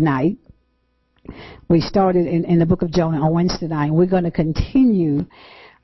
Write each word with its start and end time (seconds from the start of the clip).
night. 0.00 0.38
We 1.68 1.80
started 1.80 2.26
in, 2.26 2.44
in 2.46 2.58
the 2.58 2.66
book 2.66 2.82
of 2.82 2.90
Jonah 2.90 3.24
on 3.24 3.32
Wednesday 3.32 3.68
night. 3.68 3.92
We're 3.92 4.06
going 4.06 4.24
to 4.24 4.32
continue 4.32 5.24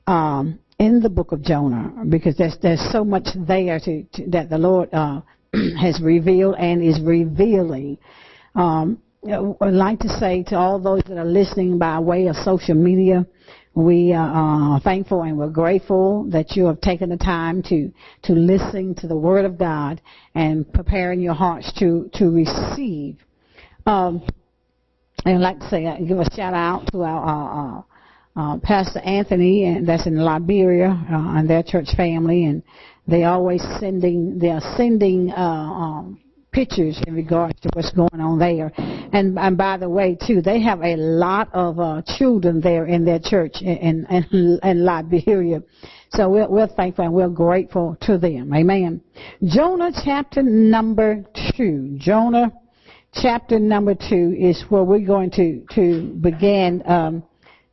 um, 0.05 0.59
in 0.79 0.99
the 0.99 1.09
book 1.09 1.31
of 1.31 1.41
Jonah 1.41 1.93
because 2.09 2.35
there's 2.35 2.57
there's 2.61 2.85
so 2.91 3.05
much 3.05 3.29
there 3.47 3.79
to, 3.79 4.03
to 4.03 4.29
that 4.31 4.49
the 4.49 4.57
Lord 4.57 4.93
uh, 4.93 5.21
has 5.79 6.01
revealed 6.01 6.55
and 6.59 6.83
is 6.83 6.99
revealing. 6.99 7.97
Um, 8.53 9.01
I'd 9.25 9.71
like 9.71 9.99
to 9.99 10.09
say 10.09 10.43
to 10.47 10.57
all 10.57 10.77
those 10.77 11.03
that 11.07 11.17
are 11.17 11.23
listening 11.23 11.77
by 11.79 11.97
way 11.99 12.27
of 12.27 12.35
social 12.35 12.75
media, 12.75 13.25
we 13.75 14.11
are 14.11 14.81
thankful 14.81 15.21
and 15.21 15.37
we're 15.37 15.47
grateful 15.47 16.25
that 16.31 16.57
you 16.57 16.65
have 16.65 16.81
taken 16.81 17.11
the 17.11 17.17
time 17.17 17.63
to 17.63 17.89
to 18.23 18.33
listen 18.33 18.93
to 18.95 19.07
the 19.07 19.15
Word 19.15 19.45
of 19.45 19.57
God 19.57 20.01
and 20.35 20.69
preparing 20.73 21.21
your 21.21 21.33
hearts 21.33 21.71
to 21.79 22.09
to 22.15 22.29
receive. 22.29 23.17
Um, 23.85 24.21
and 25.25 25.37
I'd 25.37 25.41
like 25.41 25.59
to 25.59 25.69
say, 25.69 25.85
uh, 25.85 25.97
give 25.97 26.19
a 26.19 26.35
shout 26.35 26.53
out 26.53 26.87
to 26.91 27.03
our 27.03 27.85
uh, 28.35 28.57
Pastor 28.63 28.99
Anthony, 28.99 29.65
and 29.65 29.87
that's 29.87 30.07
in 30.07 30.17
Liberia, 30.17 30.89
uh, 30.89 31.37
and 31.37 31.49
their 31.49 31.63
church 31.63 31.89
family, 31.95 32.45
and 32.45 32.63
they 33.07 33.23
always 33.25 33.61
sending, 33.79 34.39
they 34.39 34.49
are 34.49 34.61
sending 34.77 35.31
uh, 35.31 35.41
um, 35.41 36.19
pictures 36.51 37.01
in 37.07 37.13
regards 37.13 37.59
to 37.61 37.69
what's 37.73 37.91
going 37.91 38.19
on 38.19 38.39
there. 38.39 38.71
And, 38.77 39.37
and 39.37 39.57
by 39.57 39.77
the 39.77 39.89
way, 39.89 40.17
too, 40.27 40.41
they 40.41 40.61
have 40.61 40.81
a 40.81 40.95
lot 40.95 41.49
of 41.53 41.79
uh, 41.79 42.01
children 42.17 42.61
there 42.61 42.85
in 42.85 43.05
their 43.05 43.19
church 43.19 43.57
in, 43.61 44.05
in, 44.09 44.59
in 44.63 44.85
Liberia. 44.85 45.63
So 46.11 46.29
we're, 46.29 46.49
we're 46.49 46.67
thankful 46.67 47.05
and 47.05 47.13
we're 47.13 47.29
grateful 47.29 47.97
to 48.01 48.17
them. 48.17 48.53
Amen. 48.53 49.01
Jonah 49.45 49.91
chapter 50.03 50.41
number 50.43 51.23
two. 51.55 51.95
Jonah 51.97 52.51
chapter 53.13 53.59
number 53.59 53.93
two 53.95 54.35
is 54.37 54.63
where 54.69 54.83
we're 54.83 55.05
going 55.05 55.31
to 55.31 55.65
to 55.75 56.13
begin 56.21 56.81
um, 56.85 57.23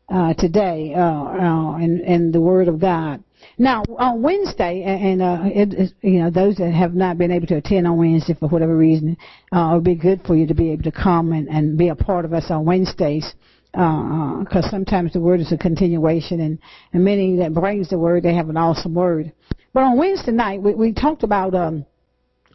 uh, 0.09 0.34
today 0.34 0.94
uh, 0.94 1.00
uh, 1.00 1.77
in, 1.78 2.00
in 2.00 2.33
the 2.33 2.41
Word 2.41 2.69
of 2.69 2.81
God. 2.81 3.22
Now 3.56 3.84
on 3.98 4.22
Wednesday, 4.22 4.83
and 4.83 5.22
uh, 5.22 5.39
it, 5.44 5.92
you 6.03 6.20
know 6.20 6.31
those 6.31 6.56
that 6.56 6.72
have 6.72 6.94
not 6.94 7.19
been 7.19 7.31
able 7.31 7.47
to 7.48 7.56
attend 7.56 7.86
on 7.86 7.97
Wednesday 7.97 8.34
for 8.34 8.48
whatever 8.48 8.77
reason, 8.77 9.16
uh, 9.53 9.70
it 9.70 9.75
would 9.75 9.84
be 9.84 9.94
good 9.94 10.22
for 10.27 10.34
you 10.34 10.47
to 10.47 10.55
be 10.55 10.72
able 10.72 10.83
to 10.84 10.92
come 10.92 11.33
and, 11.33 11.48
and 11.48 11.78
be 11.78 11.89
a 11.89 11.94
part 11.94 12.25
of 12.25 12.33
us 12.33 12.47
on 12.50 12.64
Wednesdays 12.64 13.34
because 13.70 14.64
uh, 14.64 14.70
sometimes 14.70 15.12
the 15.12 15.20
word 15.20 15.41
is 15.41 15.53
a 15.53 15.59
continuation, 15.59 16.41
and, 16.41 16.59
and 16.92 17.05
many 17.05 17.36
that 17.36 17.53
brings 17.55 17.91
the 17.91 17.98
word 17.98 18.22
they 18.22 18.34
have 18.34 18.48
an 18.48 18.56
awesome 18.56 18.94
word. 18.94 19.31
But 19.75 19.83
on 19.83 19.98
Wednesday 19.98 20.33
night, 20.33 20.62
we, 20.62 20.75
we 20.75 20.92
talked 20.92 21.22
about 21.22 21.55
um, 21.55 21.84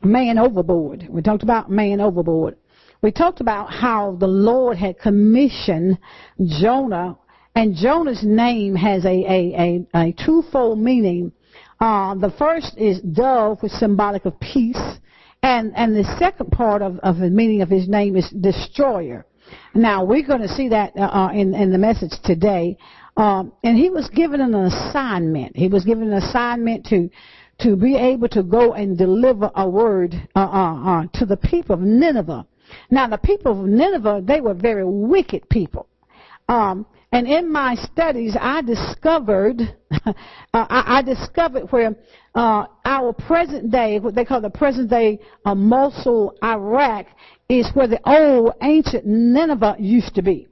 man 0.04 0.38
overboard. 0.38 1.08
We 1.08 1.22
talked 1.22 1.44
about 1.44 1.70
man 1.70 2.02
overboard 2.02 2.58
we 3.04 3.12
talked 3.12 3.42
about 3.42 3.72
how 3.72 4.16
the 4.20 4.28
Lord 4.28 4.78
had 4.78 4.98
commissioned 4.98 6.00
Jonah, 6.44 7.18
and 7.54 7.76
Jonah's 7.76 8.24
name 8.24 8.76
has 8.76 9.04
a, 9.04 9.10
a, 9.10 9.86
a, 9.94 10.00
a 10.08 10.14
twofold 10.26 10.80
meaning. 10.80 11.34
Uh, 11.82 12.16
the 12.16 12.34
first 12.40 12.78
is 12.78 13.02
dove, 13.02 13.62
which 13.62 13.74
is 13.74 13.80
symbolic 13.80 14.24
of 14.24 14.40
peace, 14.40 14.82
and, 15.44 15.74
and 15.76 15.94
the 15.94 16.16
second 16.18 16.50
part 16.52 16.82
of, 16.82 16.98
of 17.00 17.18
the 17.18 17.30
meaning 17.30 17.62
of 17.62 17.70
his 17.70 17.90
name 17.90 18.16
is 18.16 18.30
destroyer. 18.30 19.26
Now, 19.76 20.06
we're 20.06 20.26
going 20.26 20.42
to 20.42 20.48
see 20.48 20.70
that 20.70 20.94
uh, 20.96 21.02
uh, 21.02 21.32
in, 21.34 21.54
in 21.54 21.72
the 21.72 21.78
message 21.78 22.14
today. 22.24 22.78
Um, 23.18 23.52
and 23.64 23.78
he 23.78 23.90
was 23.90 24.10
given 24.10 24.40
an 24.40 24.56
assignment. 24.56 25.58
He 25.58 25.68
was 25.68 25.84
given 25.84 26.12
an 26.12 26.24
assignment 26.24 26.86
to 26.88 27.10
to 27.60 27.76
be 27.76 27.96
able 27.96 28.28
to 28.30 28.42
go 28.42 28.74
and 28.74 28.98
deliver 28.98 29.52
a 29.56 29.70
word 29.70 30.16
uh, 30.36 30.40
uh, 30.40 30.90
uh, 30.90 31.04
to 31.14 31.26
the 31.26 31.38
people 31.38 31.76
of 31.76 31.82
Nineveh. 31.82 32.48
Now, 32.90 33.08
the 33.08 33.18
people 33.18 33.52
of 33.52 33.68
Nineveh, 33.68 34.24
they 34.26 34.42
were 34.42 34.54
very 34.54 34.86
wicked 34.86 35.50
people. 35.50 35.88
Um, 36.50 36.86
and 37.12 37.28
in 37.28 37.52
my 37.52 37.76
studies, 37.76 38.36
I 38.40 38.62
discovered, 38.64 39.62
uh, 40.06 40.14
I, 40.54 40.84
I, 40.98 41.02
discovered 41.04 41.72
where 41.72 41.96
uh, 42.34 42.66
our 42.86 43.14
present 43.14 43.72
day, 43.72 44.00
what 44.00 44.16
they 44.16 44.26
call 44.26 44.42
the 44.42 44.50
present 44.50 44.90
day 44.90 45.20
uh, 45.46 45.54
Mosul, 45.54 46.36
Iraq, 46.44 47.06
is 47.50 47.70
where 47.76 47.88
the 47.88 48.00
old 48.10 48.54
ancient 48.64 49.06
Nineveh 49.06 49.76
used 49.80 50.16
to 50.16 50.24
be. 50.24 50.48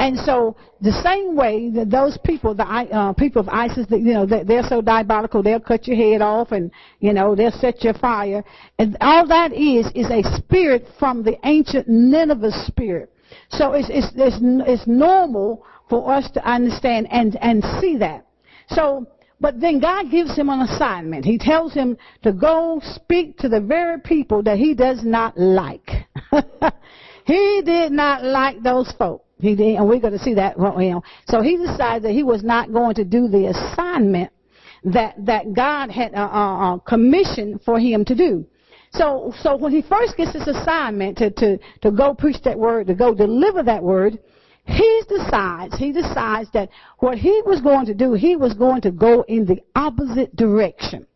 And 0.00 0.16
so 0.16 0.56
the 0.80 0.92
same 1.02 1.34
way 1.34 1.70
that 1.70 1.90
those 1.90 2.18
people, 2.24 2.54
the 2.54 2.62
uh, 2.62 3.12
people 3.14 3.40
of 3.40 3.48
ISIS, 3.48 3.86
that, 3.88 3.98
you 4.00 4.12
know, 4.12 4.26
they're 4.26 4.62
so 4.62 4.80
diabolical, 4.80 5.42
they'll 5.42 5.58
cut 5.58 5.88
your 5.88 5.96
head 5.96 6.22
off 6.22 6.52
and, 6.52 6.70
you 7.00 7.12
know, 7.12 7.34
they'll 7.34 7.50
set 7.50 7.82
your 7.82 7.94
fire. 7.94 8.44
And 8.78 8.96
all 9.00 9.26
that 9.26 9.52
is, 9.52 9.86
is 9.96 10.08
a 10.10 10.22
spirit 10.36 10.86
from 11.00 11.24
the 11.24 11.36
ancient 11.44 11.88
Nineveh 11.88 12.52
spirit. 12.66 13.12
So 13.50 13.72
it's, 13.72 13.88
it's, 13.90 14.12
it's, 14.14 14.36
it's 14.40 14.86
normal 14.86 15.64
for 15.90 16.12
us 16.12 16.30
to 16.32 16.48
understand 16.48 17.08
and, 17.10 17.36
and 17.40 17.64
see 17.80 17.96
that. 17.98 18.24
So, 18.68 19.04
but 19.40 19.60
then 19.60 19.80
God 19.80 20.12
gives 20.12 20.36
him 20.36 20.48
an 20.48 20.60
assignment. 20.60 21.24
He 21.24 21.38
tells 21.38 21.74
him 21.74 21.96
to 22.22 22.32
go 22.32 22.80
speak 22.94 23.36
to 23.38 23.48
the 23.48 23.60
very 23.60 24.00
people 24.00 24.44
that 24.44 24.58
he 24.58 24.74
does 24.74 25.02
not 25.02 25.36
like. 25.36 25.90
he 27.24 27.62
did 27.64 27.90
not 27.90 28.22
like 28.22 28.62
those 28.62 28.92
folk. 28.96 29.24
He 29.40 29.54
did, 29.54 29.76
and 29.76 29.88
we're 29.88 30.00
going 30.00 30.14
to 30.14 30.18
see 30.18 30.34
that. 30.34 30.58
Know. 30.58 31.02
So 31.28 31.40
he 31.42 31.56
decided 31.56 32.02
that 32.04 32.12
he 32.12 32.22
was 32.22 32.42
not 32.42 32.72
going 32.72 32.94
to 32.96 33.04
do 33.04 33.28
the 33.28 33.46
assignment 33.46 34.32
that 34.84 35.14
that 35.26 35.54
God 35.54 35.90
had 35.90 36.14
uh, 36.14 36.28
uh, 36.32 36.74
uh, 36.74 36.78
commissioned 36.78 37.60
for 37.64 37.78
him 37.78 38.04
to 38.06 38.14
do. 38.14 38.46
So 38.92 39.32
so 39.42 39.56
when 39.56 39.72
he 39.72 39.82
first 39.82 40.16
gets 40.16 40.32
this 40.32 40.46
assignment 40.46 41.18
to 41.18 41.30
to 41.30 41.58
to 41.82 41.90
go 41.90 42.14
preach 42.14 42.42
that 42.44 42.58
word, 42.58 42.86
to 42.88 42.94
go 42.94 43.14
deliver 43.14 43.62
that 43.62 43.82
word, 43.82 44.18
he 44.64 45.02
decides 45.08 45.76
he 45.76 45.92
decides 45.92 46.50
that 46.52 46.70
what 46.98 47.18
he 47.18 47.42
was 47.44 47.60
going 47.60 47.86
to 47.86 47.94
do, 47.94 48.14
he 48.14 48.36
was 48.36 48.54
going 48.54 48.80
to 48.82 48.90
go 48.90 49.24
in 49.28 49.46
the 49.46 49.60
opposite 49.76 50.34
direction. 50.36 51.06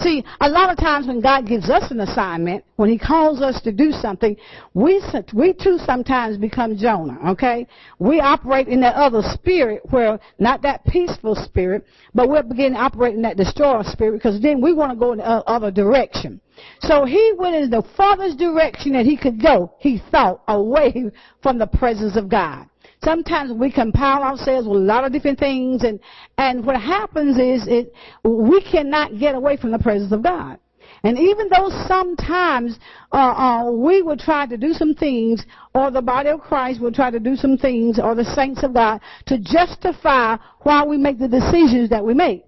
See, 0.00 0.24
a 0.40 0.48
lot 0.48 0.70
of 0.70 0.78
times 0.78 1.06
when 1.06 1.20
God 1.20 1.46
gives 1.46 1.68
us 1.68 1.90
an 1.90 2.00
assignment, 2.00 2.64
when 2.76 2.88
He 2.88 2.98
calls 2.98 3.42
us 3.42 3.60
to 3.62 3.72
do 3.72 3.92
something, 3.92 4.34
we, 4.72 5.02
we 5.34 5.52
too 5.52 5.78
sometimes 5.84 6.38
become 6.38 6.78
Jonah, 6.78 7.18
okay? 7.32 7.66
We 7.98 8.18
operate 8.18 8.68
in 8.68 8.80
that 8.80 8.94
other 8.94 9.20
spirit 9.22 9.82
where, 9.90 10.18
not 10.38 10.62
that 10.62 10.86
peaceful 10.86 11.34
spirit, 11.34 11.84
but 12.14 12.30
we're 12.30 12.42
beginning 12.42 12.74
to 12.74 12.80
operate 12.80 13.14
in 13.14 13.22
that 13.22 13.36
destroyer 13.36 13.82
spirit 13.84 14.14
because 14.14 14.40
then 14.40 14.62
we 14.62 14.72
want 14.72 14.90
to 14.92 14.96
go 14.96 15.12
in 15.12 15.18
the 15.18 15.24
other 15.24 15.70
direction. 15.70 16.40
So 16.80 17.04
he 17.04 17.34
went 17.36 17.56
in 17.56 17.68
the 17.68 17.82
farthest 17.96 18.38
direction 18.38 18.92
that 18.92 19.04
he 19.04 19.18
could 19.18 19.42
go, 19.42 19.74
he 19.78 20.02
thought, 20.10 20.42
away 20.48 21.10
from 21.42 21.58
the 21.58 21.66
presence 21.66 22.16
of 22.16 22.30
God. 22.30 22.69
Sometimes 23.02 23.52
we 23.52 23.72
compile 23.72 24.22
ourselves 24.22 24.68
with 24.68 24.76
a 24.76 24.84
lot 24.84 25.04
of 25.04 25.12
different 25.12 25.38
things, 25.38 25.84
and, 25.84 25.98
and 26.36 26.64
what 26.64 26.80
happens 26.80 27.38
is 27.38 27.66
it, 27.66 27.94
we 28.24 28.62
cannot 28.62 29.18
get 29.18 29.34
away 29.34 29.56
from 29.56 29.70
the 29.70 29.78
presence 29.78 30.12
of 30.12 30.22
God. 30.22 30.58
And 31.02 31.18
even 31.18 31.48
though 31.48 31.70
sometimes 31.86 32.78
uh, 33.12 33.16
uh, 33.16 33.70
we 33.70 34.02
will 34.02 34.18
try 34.18 34.44
to 34.46 34.56
do 34.58 34.74
some 34.74 34.94
things, 34.94 35.44
or 35.74 35.90
the 35.90 36.02
body 36.02 36.28
of 36.28 36.40
Christ 36.40 36.80
will 36.80 36.92
try 36.92 37.10
to 37.10 37.20
do 37.20 37.36
some 37.36 37.56
things, 37.56 37.98
or 37.98 38.14
the 38.14 38.24
saints 38.24 38.62
of 38.62 38.74
God, 38.74 39.00
to 39.26 39.38
justify 39.38 40.36
why 40.60 40.84
we 40.84 40.98
make 40.98 41.18
the 41.18 41.28
decisions 41.28 41.88
that 41.90 42.04
we 42.04 42.12
make. 42.12 42.44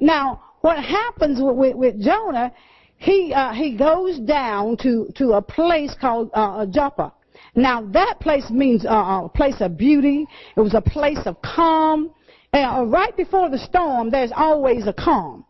Now, 0.00 0.42
what 0.62 0.82
happens 0.82 1.38
with, 1.40 1.76
with, 1.76 2.02
Jonah, 2.02 2.52
he, 2.96 3.32
uh, 3.32 3.52
he 3.52 3.76
goes 3.76 4.18
down 4.18 4.76
to, 4.78 5.08
to 5.16 5.32
a 5.32 5.42
place 5.42 5.94
called 6.00 6.30
uh, 6.34 6.66
Joppa. 6.66 7.12
Now 7.54 7.82
that 7.92 8.20
place 8.20 8.48
means 8.50 8.84
uh, 8.86 9.22
a 9.24 9.30
place 9.34 9.60
of 9.60 9.76
beauty. 9.76 10.26
It 10.56 10.60
was 10.60 10.74
a 10.74 10.80
place 10.80 11.20
of 11.26 11.40
calm. 11.42 12.10
And 12.52 12.64
uh, 12.64 12.84
right 12.86 13.16
before 13.16 13.48
the 13.50 13.58
storm, 13.58 14.10
there's 14.10 14.32
always 14.34 14.86
a 14.86 14.92
calm. 14.92 15.44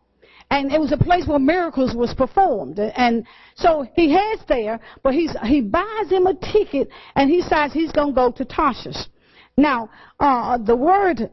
And 0.49 0.71
it 0.71 0.79
was 0.79 0.91
a 0.91 0.97
place 0.97 1.25
where 1.25 1.39
miracles 1.39 1.95
was 1.95 2.13
performed. 2.13 2.77
And 2.79 3.25
so 3.55 3.85
he 3.95 4.11
heads 4.11 4.43
there, 4.47 4.79
but 5.01 5.13
he's, 5.13 5.35
he 5.45 5.61
buys 5.61 6.09
him 6.09 6.27
a 6.27 6.35
ticket 6.35 6.89
and 7.15 7.29
he 7.29 7.41
decides 7.41 7.73
he's 7.73 7.91
going 7.91 8.09
to 8.09 8.13
go 8.13 8.31
to 8.31 8.45
Tarshish. 8.45 9.07
Now, 9.57 9.89
uh, 10.19 10.57
the 10.57 10.75
word, 10.75 11.31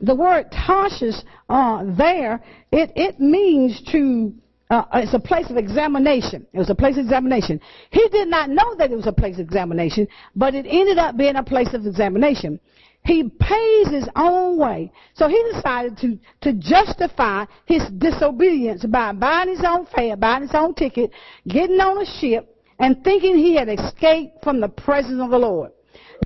the 0.00 0.14
word 0.14 0.50
Tarshish, 0.52 1.16
uh, 1.48 1.84
there, 1.96 2.42
it, 2.70 2.92
it 2.96 3.18
means 3.18 3.80
to, 3.92 4.34
uh, 4.70 4.84
it's 4.94 5.14
a 5.14 5.18
place 5.18 5.50
of 5.50 5.56
examination. 5.56 6.46
It 6.52 6.58
was 6.58 6.70
a 6.70 6.74
place 6.74 6.96
of 6.96 7.04
examination. 7.04 7.60
He 7.90 8.08
did 8.08 8.28
not 8.28 8.50
know 8.50 8.76
that 8.76 8.92
it 8.92 8.96
was 8.96 9.08
a 9.08 9.12
place 9.12 9.34
of 9.34 9.40
examination, 9.40 10.06
but 10.36 10.54
it 10.54 10.64
ended 10.68 10.96
up 10.96 11.16
being 11.16 11.36
a 11.36 11.42
place 11.42 11.74
of 11.74 11.84
examination. 11.86 12.60
He 13.04 13.24
pays 13.24 13.88
his 13.88 14.08
own 14.14 14.58
way. 14.58 14.92
So 15.14 15.26
he 15.26 15.42
decided 15.54 15.96
to, 15.98 16.18
to 16.42 16.52
justify 16.52 17.46
his 17.64 17.82
disobedience 17.98 18.84
by 18.84 19.12
buying 19.12 19.48
his 19.48 19.64
own 19.66 19.86
fare, 19.86 20.16
buying 20.16 20.42
his 20.42 20.54
own 20.54 20.74
ticket, 20.74 21.10
getting 21.48 21.80
on 21.80 22.00
a 22.00 22.20
ship, 22.20 22.56
and 22.78 23.02
thinking 23.02 23.36
he 23.36 23.56
had 23.56 23.68
escaped 23.68 24.44
from 24.44 24.60
the 24.60 24.68
presence 24.68 25.20
of 25.20 25.30
the 25.30 25.38
Lord. 25.38 25.72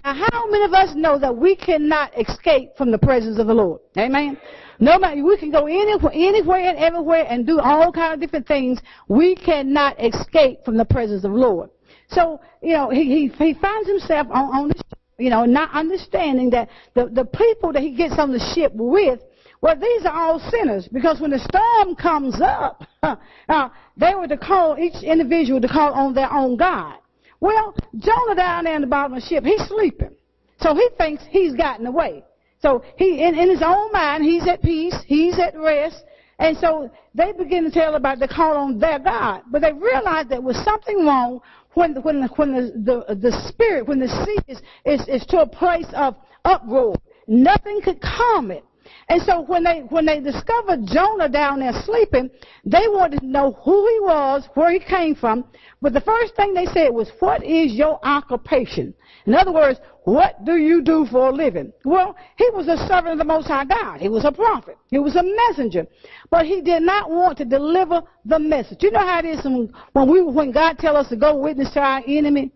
Now, 0.04 0.14
how 0.14 0.50
many 0.50 0.64
of 0.64 0.74
us 0.74 0.94
know 0.94 1.18
that 1.18 1.34
we 1.34 1.56
cannot 1.56 2.12
escape 2.20 2.76
from 2.76 2.90
the 2.90 2.98
presence 2.98 3.38
of 3.38 3.46
the 3.46 3.54
Lord? 3.54 3.80
Amen. 3.96 4.36
No 4.80 4.98
matter, 4.98 5.22
we 5.22 5.36
can 5.36 5.50
go 5.50 5.66
anywhere, 5.66 6.12
anywhere 6.12 6.60
and 6.60 6.78
everywhere 6.78 7.26
and 7.28 7.46
do 7.46 7.60
all 7.60 7.92
kinds 7.92 8.14
of 8.14 8.20
different 8.20 8.46
things. 8.46 8.80
We 9.08 9.36
cannot 9.36 10.02
escape 10.02 10.64
from 10.64 10.76
the 10.76 10.84
presence 10.84 11.24
of 11.24 11.32
the 11.32 11.38
Lord. 11.38 11.70
So, 12.08 12.40
you 12.62 12.72
know, 12.72 12.90
he, 12.90 13.04
he, 13.04 13.28
he 13.44 13.54
finds 13.54 13.88
himself 13.88 14.26
on, 14.30 14.54
on 14.54 14.68
the 14.68 14.74
you 15.18 15.30
know, 15.30 15.44
not 15.44 15.70
understanding 15.72 16.50
that 16.50 16.68
the, 16.94 17.06
the 17.06 17.24
people 17.24 17.72
that 17.72 17.82
he 17.82 17.92
gets 17.92 18.18
on 18.18 18.32
the 18.32 18.52
ship 18.54 18.72
with, 18.74 19.20
well, 19.60 19.76
these 19.76 20.04
are 20.04 20.12
all 20.12 20.40
sinners 20.50 20.88
because 20.92 21.20
when 21.20 21.30
the 21.30 21.38
storm 21.38 21.94
comes 21.94 22.40
up, 22.40 22.84
uh, 23.48 23.68
they 23.96 24.14
were 24.14 24.26
to 24.26 24.36
call 24.36 24.76
each 24.78 25.02
individual 25.02 25.60
to 25.60 25.68
call 25.68 25.92
on 25.92 26.14
their 26.14 26.32
own 26.32 26.56
God. 26.56 26.98
Well, 27.40 27.74
Jonah 27.98 28.34
down 28.34 28.64
there 28.64 28.74
in 28.74 28.80
the 28.80 28.86
bottom 28.86 29.14
of 29.14 29.22
the 29.22 29.28
ship, 29.28 29.44
he's 29.44 29.62
sleeping. 29.68 30.14
So 30.60 30.74
he 30.74 30.88
thinks 30.98 31.22
he's 31.30 31.54
gotten 31.54 31.86
away. 31.86 32.24
So 32.64 32.82
he, 32.96 33.22
in, 33.22 33.34
in 33.34 33.50
his 33.50 33.60
own 33.62 33.92
mind, 33.92 34.24
he's 34.24 34.48
at 34.48 34.62
peace, 34.62 34.96
he's 35.06 35.38
at 35.38 35.54
rest, 35.54 36.02
and 36.38 36.56
so 36.56 36.90
they 37.14 37.32
begin 37.32 37.64
to 37.64 37.70
tell 37.70 37.94
about 37.94 38.20
the 38.20 38.26
call 38.26 38.56
on 38.56 38.78
their 38.78 38.98
God. 38.98 39.42
But 39.52 39.60
they 39.60 39.72
realized 39.72 40.30
there 40.30 40.40
was 40.40 40.56
something 40.64 41.04
wrong 41.04 41.42
when, 41.74 41.94
when, 41.96 42.22
when 42.36 42.52
the, 42.52 43.04
the, 43.06 43.14
the 43.16 43.48
spirit, 43.48 43.86
when 43.86 44.00
the 44.00 44.08
sea 44.08 44.38
is, 44.48 44.62
is, 44.86 45.06
is 45.08 45.26
to 45.26 45.42
a 45.42 45.46
place 45.46 45.86
of 45.94 46.16
uproar. 46.46 46.96
Nothing 47.26 47.82
could 47.82 48.00
calm 48.00 48.50
it. 48.50 48.64
And 49.08 49.20
so 49.22 49.42
when 49.42 49.64
they 49.64 49.80
when 49.90 50.06
they 50.06 50.20
discovered 50.20 50.86
Jonah 50.86 51.28
down 51.28 51.60
there 51.60 51.72
sleeping, 51.84 52.30
they 52.64 52.88
wanted 52.88 53.20
to 53.20 53.26
know 53.26 53.52
who 53.64 53.86
he 53.86 54.00
was, 54.00 54.48
where 54.54 54.72
he 54.72 54.78
came 54.78 55.14
from. 55.14 55.44
But 55.82 55.92
the 55.92 56.00
first 56.00 56.34
thing 56.36 56.54
they 56.54 56.66
said 56.66 56.88
was, 56.88 57.10
"What 57.20 57.44
is 57.44 57.72
your 57.72 58.00
occupation?" 58.02 58.94
In 59.26 59.34
other 59.34 59.52
words, 59.52 59.78
what 60.04 60.44
do 60.44 60.56
you 60.56 60.82
do 60.82 61.06
for 61.06 61.28
a 61.28 61.32
living? 61.32 61.72
Well, 61.84 62.14
he 62.36 62.48
was 62.50 62.68
a 62.68 62.76
servant 62.86 63.12
of 63.12 63.18
the 63.18 63.24
Most 63.24 63.46
High 63.48 63.64
God. 63.64 64.00
He 64.00 64.08
was 64.08 64.24
a 64.24 64.32
prophet. 64.32 64.76
He 64.90 64.98
was 64.98 65.16
a 65.16 65.22
messenger. 65.22 65.86
But 66.30 66.46
he 66.46 66.60
did 66.60 66.82
not 66.82 67.10
want 67.10 67.38
to 67.38 67.44
deliver 67.44 68.02
the 68.24 68.38
message. 68.38 68.82
You 68.82 68.90
know 68.90 69.00
how 69.00 69.20
it 69.20 69.24
is 69.24 69.44
when 69.44 70.08
we 70.08 70.22
when 70.22 70.50
God 70.50 70.78
tell 70.78 70.96
us 70.96 71.08
to 71.08 71.16
go 71.16 71.36
witness 71.36 71.72
to 71.72 71.80
our 71.80 72.02
enemy? 72.06 72.52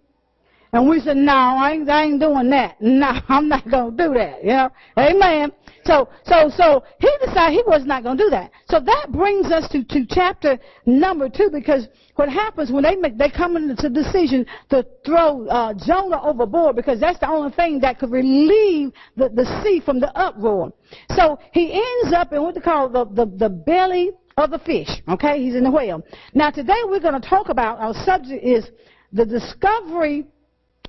And 0.72 0.88
we 0.88 1.00
said, 1.00 1.16
no, 1.16 1.32
I 1.32 1.72
ain't, 1.72 1.88
I 1.88 2.04
ain't 2.04 2.20
doing 2.20 2.50
that. 2.50 2.76
No, 2.98 3.12
I'm 3.28 3.48
not 3.48 3.68
going 3.70 3.96
to 3.96 4.04
do 4.08 4.14
that. 4.14 4.42
You 4.42 4.50
know? 4.50 4.70
Amen. 4.98 5.52
So, 5.84 6.08
so, 6.24 6.50
so 6.56 6.82
he 6.98 7.08
decided 7.24 7.54
he 7.54 7.62
was 7.66 7.86
not 7.86 8.02
going 8.02 8.18
to 8.18 8.24
do 8.24 8.30
that. 8.30 8.50
So 8.68 8.80
that 8.80 9.12
brings 9.12 9.46
us 9.46 9.68
to, 9.70 9.84
to 9.84 10.04
chapter 10.10 10.58
number 10.84 11.28
two 11.28 11.48
because 11.52 11.86
what 12.16 12.28
happens 12.28 12.72
when 12.72 12.82
they 12.82 12.96
make, 12.96 13.16
they 13.16 13.30
come 13.30 13.56
into 13.56 13.88
the 13.88 13.88
decision 13.88 14.44
to 14.70 14.84
throw 15.06 15.46
uh, 15.46 15.74
Jonah 15.86 16.20
overboard 16.22 16.76
because 16.76 16.98
that's 16.98 17.20
the 17.20 17.28
only 17.28 17.52
thing 17.52 17.78
that 17.80 17.98
could 17.98 18.10
relieve 18.10 18.90
the, 19.16 19.28
the 19.28 19.62
sea 19.62 19.80
from 19.84 20.00
the 20.00 20.14
uproar. 20.18 20.72
So 21.14 21.38
he 21.52 21.72
ends 21.72 22.14
up 22.14 22.32
in 22.32 22.42
what 22.42 22.54
they 22.54 22.60
call 22.60 22.88
the, 22.88 23.04
the, 23.04 23.26
the 23.26 23.48
belly 23.48 24.10
of 24.36 24.50
the 24.50 24.58
fish. 24.58 24.88
Okay, 25.08 25.42
he's 25.42 25.54
in 25.54 25.64
the 25.64 25.70
whale. 25.70 26.02
Now 26.34 26.50
today 26.50 26.80
we're 26.84 27.00
going 27.00 27.20
to 27.20 27.28
talk 27.28 27.48
about 27.48 27.78
our 27.78 27.94
subject 28.04 28.44
is 28.44 28.68
the 29.12 29.24
discovery 29.24 30.26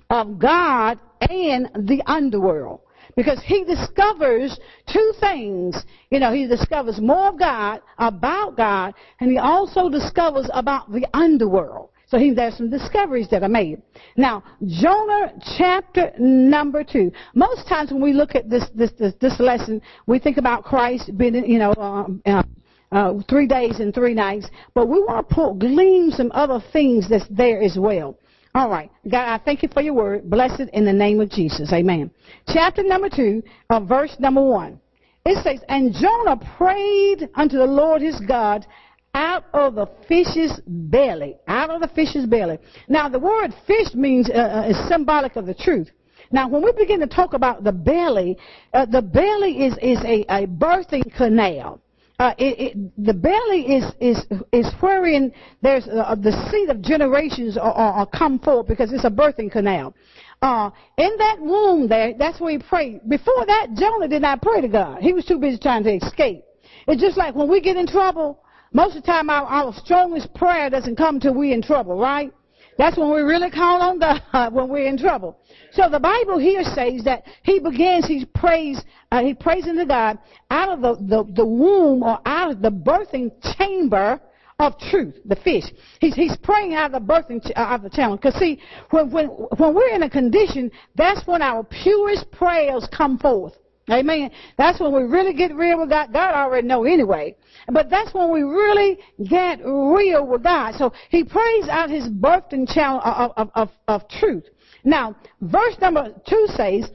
of 0.09 0.39
God 0.39 0.99
and 1.21 1.69
the 1.87 2.01
underworld. 2.05 2.81
Because 3.15 3.41
he 3.43 3.63
discovers 3.63 4.57
two 4.91 5.13
things. 5.19 5.75
You 6.09 6.19
know, 6.19 6.31
he 6.31 6.47
discovers 6.47 6.99
more 7.01 7.29
of 7.29 7.39
God, 7.39 7.81
about 7.97 8.55
God, 8.55 8.93
and 9.19 9.31
he 9.31 9.37
also 9.37 9.89
discovers 9.89 10.49
about 10.53 10.91
the 10.91 11.05
underworld. 11.13 11.89
So 12.07 12.17
he, 12.17 12.33
there's 12.33 12.57
some 12.57 12.69
discoveries 12.69 13.29
that 13.29 13.43
are 13.43 13.49
made. 13.49 13.81
Now, 14.15 14.43
Jonah 14.65 15.33
chapter 15.57 16.11
number 16.17 16.83
two. 16.83 17.11
Most 17.35 17.67
times 17.67 17.91
when 17.91 18.01
we 18.01 18.13
look 18.13 18.35
at 18.35 18.49
this, 18.49 18.65
this, 18.73 18.91
this, 18.97 19.13
this 19.21 19.39
lesson, 19.39 19.81
we 20.07 20.17
think 20.17 20.37
about 20.37 20.63
Christ 20.63 21.15
being, 21.17 21.35
you 21.45 21.59
know, 21.59 21.71
uh, 21.73 22.07
uh, 22.25 22.43
uh, 22.91 23.13
three 23.29 23.45
days 23.45 23.79
and 23.79 23.93
three 23.93 24.15
nights, 24.15 24.47
but 24.73 24.87
we 24.87 24.99
want 24.99 25.29
to 25.29 25.35
pull, 25.35 25.53
glean 25.53 26.09
some 26.09 26.31
other 26.33 26.59
things 26.73 27.07
that's 27.07 27.27
there 27.29 27.61
as 27.61 27.77
well. 27.77 28.17
All 28.55 28.69
right. 28.69 28.91
God, 29.09 29.27
I 29.27 29.37
thank 29.43 29.61
you 29.61 29.69
for 29.69 29.81
your 29.81 29.93
word. 29.93 30.29
Blessed 30.29 30.69
in 30.73 30.85
the 30.85 30.93
name 30.93 31.21
of 31.21 31.29
Jesus. 31.29 31.71
Amen. 31.71 32.09
Chapter 32.47 32.83
number 32.83 33.09
two, 33.09 33.43
uh, 33.69 33.79
verse 33.79 34.15
number 34.19 34.43
one. 34.43 34.79
It 35.25 35.43
says, 35.43 35.61
And 35.69 35.93
Jonah 35.93 36.37
prayed 36.57 37.29
unto 37.35 37.57
the 37.57 37.65
Lord 37.65 38.01
his 38.01 38.19
God 38.27 38.65
out 39.13 39.45
of 39.53 39.75
the 39.75 39.87
fish's 40.07 40.59
belly. 40.65 41.37
Out 41.47 41.69
of 41.69 41.81
the 41.81 41.89
fish's 41.89 42.25
belly. 42.25 42.57
Now, 42.87 43.09
the 43.09 43.19
word 43.19 43.53
fish 43.67 43.93
means, 43.93 44.29
uh, 44.29 44.37
uh 44.37 44.69
is 44.69 44.89
symbolic 44.89 45.35
of 45.35 45.45
the 45.45 45.53
truth. 45.53 45.89
Now, 46.31 46.47
when 46.47 46.63
we 46.63 46.71
begin 46.71 46.99
to 46.99 47.07
talk 47.07 47.33
about 47.33 47.63
the 47.63 47.71
belly, 47.71 48.37
uh, 48.73 48.85
the 48.85 49.01
belly 49.01 49.65
is, 49.65 49.73
is 49.81 49.99
a, 50.03 50.25
a 50.29 50.47
birthing 50.47 51.15
canal 51.15 51.81
uh, 52.19 52.33
it, 52.37 52.75
it, 52.75 53.05
the 53.05 53.13
belly 53.13 53.77
is 53.77 53.85
is 54.01 54.25
is 54.51 54.71
wherein 54.81 55.31
there's 55.61 55.87
uh, 55.87 56.15
the 56.15 56.33
seed 56.51 56.69
of 56.69 56.81
generations 56.81 57.57
are, 57.57 57.71
are, 57.71 58.05
come 58.05 58.37
forth 58.39 58.67
because 58.67 58.91
it's 58.91 59.05
a 59.05 59.09
birthing 59.09 59.49
canal. 59.49 59.93
Uh, 60.41 60.69
in 60.97 61.15
that 61.17 61.37
womb 61.39 61.87
there, 61.87 62.13
that's 62.17 62.39
where 62.39 62.51
he 62.51 62.59
prayed. 62.59 62.99
Before 63.09 63.45
that, 63.45 63.67
Jonah 63.75 64.07
did 64.07 64.21
not 64.21 64.41
pray 64.41 64.61
to 64.61 64.67
God. 64.67 65.01
He 65.01 65.13
was 65.13 65.25
too 65.25 65.37
busy 65.37 65.57
trying 65.57 65.83
to 65.83 65.95
escape. 65.95 66.43
It's 66.87 67.01
just 67.01 67.17
like 67.17 67.35
when 67.35 67.49
we 67.49 67.61
get 67.61 67.77
in 67.77 67.87
trouble, 67.87 68.39
most 68.73 68.95
of 68.95 69.03
the 69.03 69.07
time 69.07 69.29
our, 69.29 69.45
our 69.45 69.73
strongest 69.73 70.33
prayer 70.33 70.69
doesn't 70.69 70.95
come 70.95 71.19
till 71.19 71.33
we're 71.33 71.53
in 71.53 71.61
trouble, 71.61 71.97
right? 71.97 72.33
That's 72.79 72.97
when 72.97 73.13
we 73.13 73.19
really 73.19 73.51
call 73.51 73.81
on 73.81 73.99
God 73.99 74.21
when 74.53 74.69
we're 74.69 74.87
in 74.87 74.97
trouble. 74.97 75.37
So 75.73 75.89
the 75.89 75.99
Bible 75.99 76.39
here 76.39 76.63
says 76.63 77.03
that 77.03 77.23
he 77.43 77.59
begins, 77.59 78.07
he 78.07 78.25
prays, 78.33 78.81
uh, 79.11 79.21
he 79.21 79.33
prays 79.33 79.67
into 79.67 79.85
God 79.85 80.17
out 80.49 80.69
of 80.69 80.79
the, 80.79 80.95
the, 80.95 81.33
the 81.33 81.45
womb 81.45 82.03
or 82.03 82.19
out 82.25 82.51
of 82.51 82.61
the 82.61 82.71
birthing 82.71 83.31
chamber 83.57 84.21
of 84.59 84.79
truth, 84.79 85.15
the 85.25 85.35
fish. 85.35 85.65
He's, 85.99 86.15
he's 86.15 86.37
praying 86.37 86.73
out 86.73 86.93
of 86.93 87.05
the 87.05 87.13
birthing, 87.13 87.45
ch- 87.45 87.51
out 87.57 87.75
of 87.75 87.81
the 87.83 87.89
channel. 87.89 88.15
Because 88.15 88.35
see, 88.35 88.61
when, 88.91 89.11
when, 89.11 89.27
when 89.27 89.75
we're 89.75 89.93
in 89.93 90.03
a 90.03 90.09
condition, 90.09 90.71
that's 90.95 91.27
when 91.27 91.41
our 91.41 91.65
purest 91.65 92.31
prayers 92.31 92.87
come 92.95 93.17
forth. 93.17 93.57
Amen. 93.91 94.31
That's 94.57 94.79
when 94.79 94.93
we 94.93 95.03
really 95.03 95.33
get 95.33 95.55
real 95.55 95.79
with 95.79 95.89
God. 95.89 96.13
God 96.13 96.33
already 96.35 96.67
know 96.67 96.83
anyway. 96.83 97.35
But 97.67 97.89
that's 97.89 98.13
when 98.13 98.31
we 98.31 98.41
really 98.41 98.99
get 99.29 99.59
real 99.63 100.25
with 100.25 100.43
God. 100.43 100.75
So 100.75 100.93
he 101.09 101.23
prays 101.23 101.67
out 101.69 101.89
his 101.89 102.07
birthing 102.07 102.71
channel 102.71 103.01
of, 103.03 103.31
of, 103.35 103.51
of, 103.55 103.69
of 103.87 104.09
truth. 104.09 104.45
Now, 104.83 105.15
verse 105.41 105.75
number 105.81 106.13
two 106.27 106.47
says, 106.55 106.89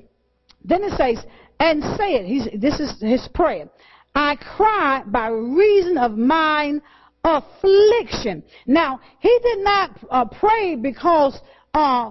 then 0.64 0.85
it 0.85 0.93
says, 0.96 1.25
and 1.61 1.82
say 1.96 2.14
it. 2.14 2.26
He's, 2.26 2.61
this 2.61 2.81
is 2.81 3.00
his 3.00 3.29
prayer. 3.35 3.69
I 4.14 4.37
cry 4.37 5.02
by 5.06 5.29
reason 5.29 5.99
of 5.99 6.12
mine 6.12 6.81
affliction. 7.25 8.43
Now, 8.67 9.00
he 9.20 9.38
did 9.43 9.58
not 9.61 9.91
uh, 10.11 10.25
pray 10.26 10.76
because 10.76 11.38
uh, 11.73 12.11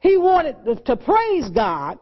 he 0.00 0.16
wanted 0.16 0.84
to 0.84 0.96
praise 0.96 1.48
God. 1.50 1.98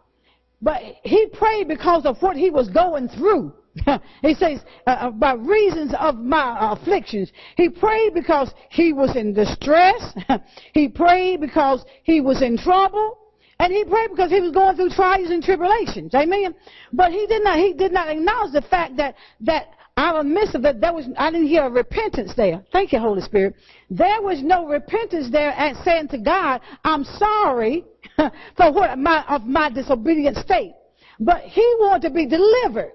But 0.60 0.82
he 1.02 1.26
prayed 1.26 1.68
because 1.68 2.04
of 2.04 2.20
what 2.20 2.36
he 2.36 2.50
was 2.50 2.68
going 2.68 3.08
through. 3.08 3.52
he 4.22 4.34
says, 4.34 4.60
uh, 4.86 4.90
uh, 4.90 5.10
by 5.10 5.34
reasons 5.34 5.94
of 5.98 6.16
my 6.16 6.72
afflictions. 6.72 7.30
He 7.56 7.68
prayed 7.68 8.14
because 8.14 8.52
he 8.70 8.92
was 8.92 9.14
in 9.16 9.34
distress. 9.34 10.14
he 10.74 10.88
prayed 10.88 11.40
because 11.40 11.84
he 12.02 12.20
was 12.20 12.42
in 12.42 12.58
trouble. 12.58 13.18
And 13.60 13.72
he 13.72 13.84
prayed 13.84 14.10
because 14.10 14.30
he 14.30 14.40
was 14.40 14.52
going 14.52 14.76
through 14.76 14.90
trials 14.90 15.30
and 15.30 15.42
tribulations. 15.42 16.14
Amen. 16.14 16.54
But 16.92 17.12
he 17.12 17.26
did 17.26 17.42
not, 17.42 17.58
he 17.58 17.72
did 17.72 17.92
not 17.92 18.08
acknowledge 18.08 18.52
the 18.52 18.62
fact 18.62 18.96
that, 18.96 19.16
that 19.40 19.68
out 19.96 20.14
of 20.14 20.26
midst 20.26 20.54
of 20.54 20.62
that, 20.62 20.80
there 20.80 20.92
was, 20.92 21.08
I 21.16 21.32
didn't 21.32 21.48
hear 21.48 21.64
a 21.64 21.70
repentance 21.70 22.32
there. 22.36 22.64
Thank 22.72 22.92
you, 22.92 23.00
Holy 23.00 23.20
Spirit. 23.20 23.56
There 23.90 24.22
was 24.22 24.42
no 24.42 24.66
repentance 24.66 25.28
there 25.32 25.50
at 25.50 25.74
saying 25.84 26.08
to 26.08 26.18
God, 26.18 26.60
I'm 26.84 27.02
sorry 27.02 27.84
for 28.56 28.72
what 28.72 28.98
my, 28.98 29.24
of 29.28 29.44
my 29.44 29.70
disobedient 29.70 30.36
state. 30.36 30.74
But 31.20 31.42
he 31.42 31.62
wanted 31.80 32.08
to 32.08 32.14
be 32.14 32.26
delivered 32.26 32.92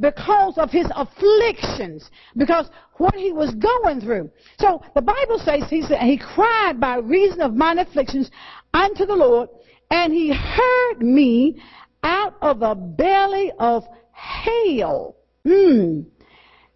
because 0.00 0.56
of 0.56 0.70
his 0.70 0.86
afflictions, 0.94 2.10
because 2.34 2.70
what 2.96 3.14
he 3.14 3.32
was 3.32 3.54
going 3.54 4.00
through. 4.00 4.30
So 4.58 4.80
the 4.94 5.02
Bible 5.02 5.38
says 5.38 5.64
he 5.68 5.82
said 5.82 6.00
he 6.00 6.16
cried 6.16 6.80
by 6.80 6.96
reason 6.96 7.42
of 7.42 7.54
mine 7.54 7.78
afflictions 7.78 8.30
unto 8.72 9.04
the 9.04 9.14
Lord, 9.14 9.50
and 9.90 10.14
he 10.14 10.32
heard 10.32 11.00
me 11.00 11.60
out 12.02 12.36
of 12.40 12.60
the 12.60 12.74
belly 12.74 13.52
of 13.58 13.84
hell. 14.12 15.16
Hmm 15.46 16.02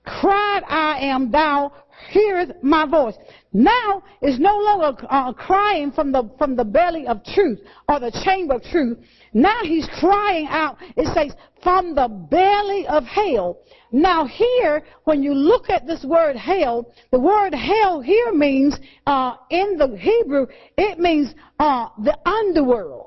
cried 0.06 0.62
I 0.68 0.99
am, 1.00 1.30
thou 1.30 1.73
hearest 2.09 2.53
my 2.63 2.87
voice. 2.87 3.15
Now 3.53 4.03
it's 4.21 4.39
no 4.39 4.59
longer 4.59 5.07
uh, 5.09 5.33
crying 5.33 5.93
from 5.93 6.13
the 6.13 6.31
from 6.39 6.57
the 6.57 6.65
belly 6.65 7.07
of 7.07 7.25
truth 7.25 7.61
or 7.89 8.01
the 8.01 8.11
chamber 8.25 8.55
of 8.55 8.63
truth. 8.65 8.99
Now 9.33 9.61
he's 9.63 9.89
crying 9.99 10.47
out. 10.49 10.79
It 10.97 11.13
says 11.15 11.35
from 11.63 11.95
the 11.95 12.09
belly 12.09 12.87
of 12.87 13.05
hell. 13.05 13.59
Now 13.93 14.27
here, 14.27 14.83
when 15.05 15.23
you 15.23 15.33
look 15.33 15.71
at 15.71 15.87
this 15.87 16.05
word 16.05 16.37
hell, 16.37 16.93
the 17.11 17.21
word 17.21 17.55
hell 17.55 18.01
here 18.01 18.33
means 18.33 18.79
uh, 19.07 19.37
in 19.51 19.79
the 19.79 19.97
Hebrew 19.97 20.47
it 20.77 20.99
means 20.99 21.35
uh, 21.59 21.89
the 22.03 22.19
underworld. 22.29 23.06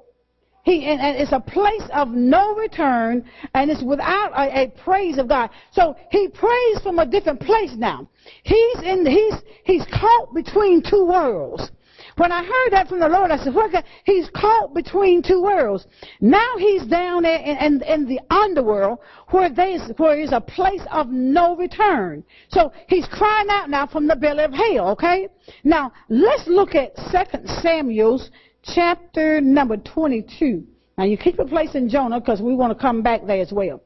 He, 0.69 0.85
and, 0.85 1.01
and, 1.01 1.17
it's 1.17 1.31
a 1.31 1.39
place 1.39 1.89
of 1.91 2.09
no 2.09 2.53
return, 2.53 3.25
and 3.55 3.71
it's 3.71 3.81
without 3.81 4.31
a, 4.33 4.65
a, 4.65 4.67
praise 4.83 5.17
of 5.17 5.27
God. 5.27 5.49
So 5.71 5.95
he 6.11 6.27
prays 6.27 6.79
from 6.83 6.99
a 6.99 7.07
different 7.07 7.39
place 7.39 7.71
now. 7.75 8.07
He's 8.43 8.79
in, 8.83 9.03
he's, 9.03 9.33
he's 9.63 9.85
caught 9.85 10.31
between 10.31 10.83
two 10.88 11.07
worlds. 11.07 11.71
when 12.17 12.31
I 12.31 12.43
heard 12.43 12.73
that 12.73 12.88
from 12.88 12.99
the 12.99 13.09
Lord, 13.09 13.31
I 13.31 13.43
said, 13.43 13.55
what 13.55 13.83
He's 14.03 14.29
caught 14.29 14.75
between 14.75 15.23
two 15.23 15.41
worlds. 15.41 15.88
Now 16.21 16.57
he's 16.59 16.85
down 16.85 17.23
there 17.23 17.39
in, 17.39 17.57
in, 17.57 17.81
in 17.81 18.05
the 18.05 18.19
underworld 18.29 18.99
where 19.29 19.49
there's, 19.49 19.81
where 19.97 20.21
is 20.21 20.33
a 20.33 20.41
place 20.41 20.83
of 20.91 21.07
no 21.09 21.55
return. 21.55 22.23
So 22.49 22.71
he's 22.88 23.07
crying 23.07 23.47
out 23.49 23.71
now 23.71 23.88
from 23.88 24.05
the 24.05 24.15
belly 24.15 24.43
of 24.43 24.53
hell, 24.53 24.89
okay? 24.89 25.29
Now, 25.63 25.91
let's 26.09 26.47
look 26.47 26.75
at 26.75 26.95
2 26.95 27.47
Samuel's 27.63 28.29
chapter 28.63 29.41
number 29.41 29.77
22. 29.77 30.63
Now 30.97 31.05
you 31.05 31.17
keep 31.17 31.39
in 31.39 31.89
Jonah 31.89 32.19
because 32.19 32.41
we 32.41 32.55
want 32.55 32.75
to 32.75 32.81
come 32.81 33.01
back 33.01 33.25
there 33.25 33.41
as 33.41 33.51
well. 33.51 33.81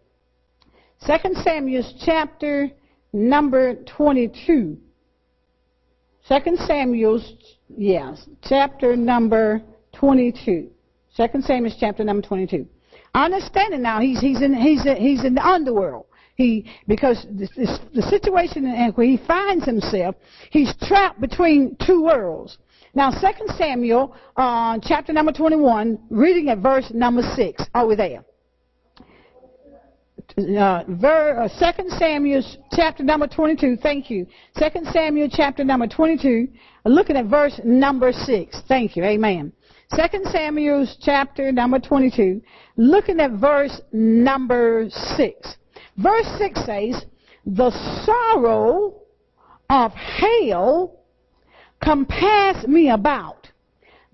2 1.05 1.13
Samuel's 1.43 1.93
chapter 2.05 2.69
number 3.11 3.75
22. 3.85 4.77
2 6.27 6.57
Samuel's, 6.65 7.33
yes, 7.77 8.27
chapter 8.43 8.95
number 8.95 9.61
22. 9.93 10.69
2 11.17 11.41
Samuel's 11.41 11.75
chapter 11.79 12.03
number 12.03 12.25
22. 12.25 12.65
Understanding 13.13 13.81
now. 13.81 13.99
He's, 13.99 14.19
he's, 14.19 14.41
in, 14.41 14.53
he's, 14.53 14.83
he's 14.97 15.23
in 15.23 15.35
the 15.35 15.45
underworld. 15.45 16.05
He, 16.35 16.71
because 16.87 17.27
the 17.29 18.01
situation 18.09 18.65
in 18.65 18.91
where 18.93 19.05
he 19.05 19.19
finds 19.27 19.65
himself, 19.65 20.15
he's 20.49 20.73
trapped 20.81 21.21
between 21.21 21.77
two 21.85 22.03
worlds. 22.03 22.57
Now, 22.95 23.09
2 23.09 23.17
Samuel, 23.57 24.15
uh, 24.37 24.77
chapter 24.83 25.13
number 25.13 25.31
21, 25.31 25.97
reading 26.11 26.49
at 26.49 26.59
verse 26.59 26.91
number 26.93 27.23
6. 27.35 27.63
Are 27.73 27.87
we 27.87 27.95
there? 27.95 28.23
Uh, 30.37 30.83
ver, 30.87 31.41
uh, 31.41 31.73
2 31.73 31.89
Samuel 31.97 32.43
chapter 32.71 33.03
number 33.03 33.27
22, 33.27 33.77
thank 33.77 34.11
you. 34.11 34.27
2 34.59 34.65
Samuel 34.91 35.27
chapter 35.31 35.63
number 35.63 35.87
22, 35.87 36.47
looking 36.85 37.17
at 37.17 37.25
verse 37.25 37.59
number 37.63 38.11
6. 38.11 38.61
Thank 38.67 38.95
you, 38.95 39.03
amen. 39.03 39.51
2 39.95 40.01
Samuel 40.31 40.87
chapter 41.01 41.51
number 41.51 41.79
22, 41.79 42.41
looking 42.77 43.19
at 43.19 43.31
verse 43.31 43.81
number 43.91 44.87
6. 44.89 45.55
Verse 45.97 46.27
6 46.37 46.65
says, 46.65 47.05
The 47.45 47.71
sorrow 48.05 49.01
of 49.69 49.91
hell 49.93 51.02
compassed 51.83 52.67
me 52.67 52.89
about. 52.89 53.49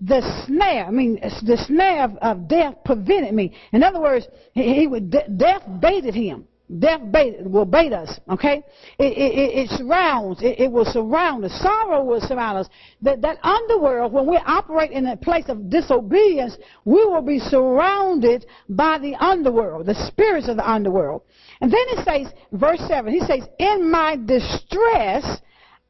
The 0.00 0.22
snare, 0.46 0.86
I 0.86 0.90
mean, 0.90 1.20
the 1.20 1.62
snare 1.66 2.04
of, 2.04 2.16
of 2.16 2.48
death 2.48 2.76
prevented 2.84 3.34
me. 3.34 3.52
In 3.72 3.82
other 3.82 4.00
words, 4.00 4.26
he, 4.54 4.74
he 4.74 4.86
would, 4.86 5.10
death 5.10 5.62
baited 5.80 6.14
him. 6.14 6.46
Death 6.78 7.00
bait, 7.10 7.44
will 7.44 7.64
bait 7.64 7.92
us, 7.92 8.20
okay? 8.30 8.62
It, 8.96 9.18
it, 9.18 9.58
it 9.58 9.70
surrounds, 9.70 10.40
it, 10.40 10.60
it, 10.60 10.70
will 10.70 10.84
surround 10.84 11.44
us. 11.44 11.60
Sorrow 11.60 12.04
will 12.04 12.20
surround 12.20 12.58
us. 12.58 12.68
That, 13.02 13.20
that 13.22 13.44
underworld, 13.44 14.12
when 14.12 14.28
we 14.28 14.36
operate 14.36 14.92
in 14.92 15.04
a 15.06 15.16
place 15.16 15.46
of 15.48 15.68
disobedience, 15.68 16.56
we 16.84 17.04
will 17.04 17.22
be 17.22 17.40
surrounded 17.40 18.46
by 18.68 18.98
the 19.00 19.16
underworld, 19.16 19.86
the 19.86 20.06
spirits 20.06 20.48
of 20.48 20.58
the 20.58 20.70
underworld. 20.70 21.22
And 21.60 21.72
then 21.72 21.84
it 21.88 22.04
says, 22.04 22.32
verse 22.52 22.80
7, 22.86 23.12
he 23.12 23.20
says, 23.20 23.48
In 23.58 23.90
my 23.90 24.16
distress, 24.16 25.40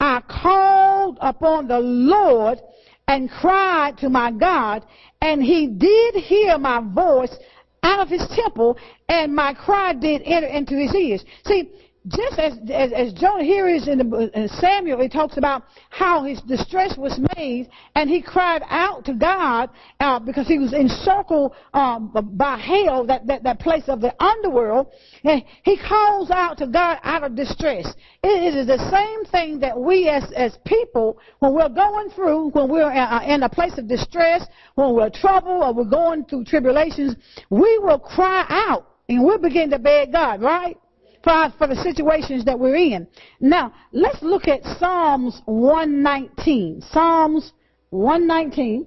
I 0.01 0.23
called 0.27 1.19
upon 1.21 1.69
the 1.69 1.79
Lord 1.79 2.61
and 3.07 3.31
cried 3.31 3.99
to 3.99 4.09
my 4.09 4.31
God, 4.31 4.85
and 5.21 5.43
he 5.43 5.67
did 5.67 6.15
hear 6.15 6.57
my 6.59 6.81
voice 6.81 7.37
out 7.83 8.01
of 8.01 8.09
his 8.09 8.27
temple, 8.29 8.79
and 9.09 9.35
my 9.35 9.53
cry 9.55 9.93
did 9.93 10.23
enter 10.25 10.47
into 10.47 10.77
his 10.77 10.95
ears. 10.95 11.25
See, 11.45 11.71
just 12.09 12.39
as, 12.39 12.55
as, 12.73 12.93
as 12.93 13.13
Jonah 13.13 13.45
here 13.45 13.69
is 13.69 13.87
in, 13.87 13.99
the, 13.99 14.31
in 14.35 14.49
Samuel, 14.49 15.01
it 15.03 15.13
talks 15.13 15.37
about 15.37 15.65
how 15.91 16.25
his 16.25 16.41
distress 16.43 16.97
was 16.97 17.21
made, 17.37 17.69
and 17.95 18.09
he 18.09 18.23
cried 18.23 18.63
out 18.71 19.05
to 19.05 19.13
God 19.13 19.69
uh, 20.01 20.19
because 20.19 20.49
he 20.49 20.59
was 20.59 20.73
encircled 20.73 21.53
um, 21.75 22.11
by 22.37 22.57
hell, 22.59 23.05
that, 23.07 23.27
that, 23.27 23.43
that 23.43 23.61
place 23.61 23.85
of 23.89 24.01
the 24.01 24.15
underworld. 24.23 24.87
And 25.25 25.45
he 25.63 25.77
calls 25.77 26.31
out 26.31 26.57
to 26.59 26.67
God 26.67 26.99
out 27.03 27.23
of 27.23 27.37
distress. 27.37 27.87
It, 28.23 28.55
it 28.55 28.57
is 28.57 28.67
the 28.67 28.91
same 28.91 29.31
thing 29.31 29.61
that 29.61 29.79
we 29.79 30.09
as, 30.09 30.25
as 30.35 30.57
people, 30.65 31.19
when 31.41 31.53
we're 31.53 31.69
going 31.69 32.09
through, 32.11 32.51
when 32.51 32.71
we're 32.71 32.91
uh, 32.91 33.23
in 33.25 33.43
a 33.43 33.49
place 33.49 33.77
of 33.77 33.87
distress, 33.87 34.47
when 34.75 34.95
we're 34.95 35.11
troubled 35.11 35.63
or 35.63 35.75
we're 35.75 35.91
going 35.91 36.25
through 36.25 36.45
tribulations, 36.45 37.15
we 37.51 37.79
will 37.83 37.99
cry 37.99 38.47
out 38.49 38.87
and 39.11 39.23
we'll 39.23 39.39
begin 39.39 39.69
to 39.71 39.79
beg 39.79 40.13
God, 40.13 40.41
right? 40.41 40.79
For, 41.23 41.53
for 41.59 41.67
the 41.67 41.77
situations 41.77 42.45
that 42.45 42.59
we're 42.59 42.77
in. 42.77 43.07
Now, 43.41 43.73
let's 43.93 44.23
look 44.23 44.49
at 44.49 44.65
Psalms 44.79 45.43
119. 45.47 46.83
Psalms 46.91 47.53
119. 47.91 48.87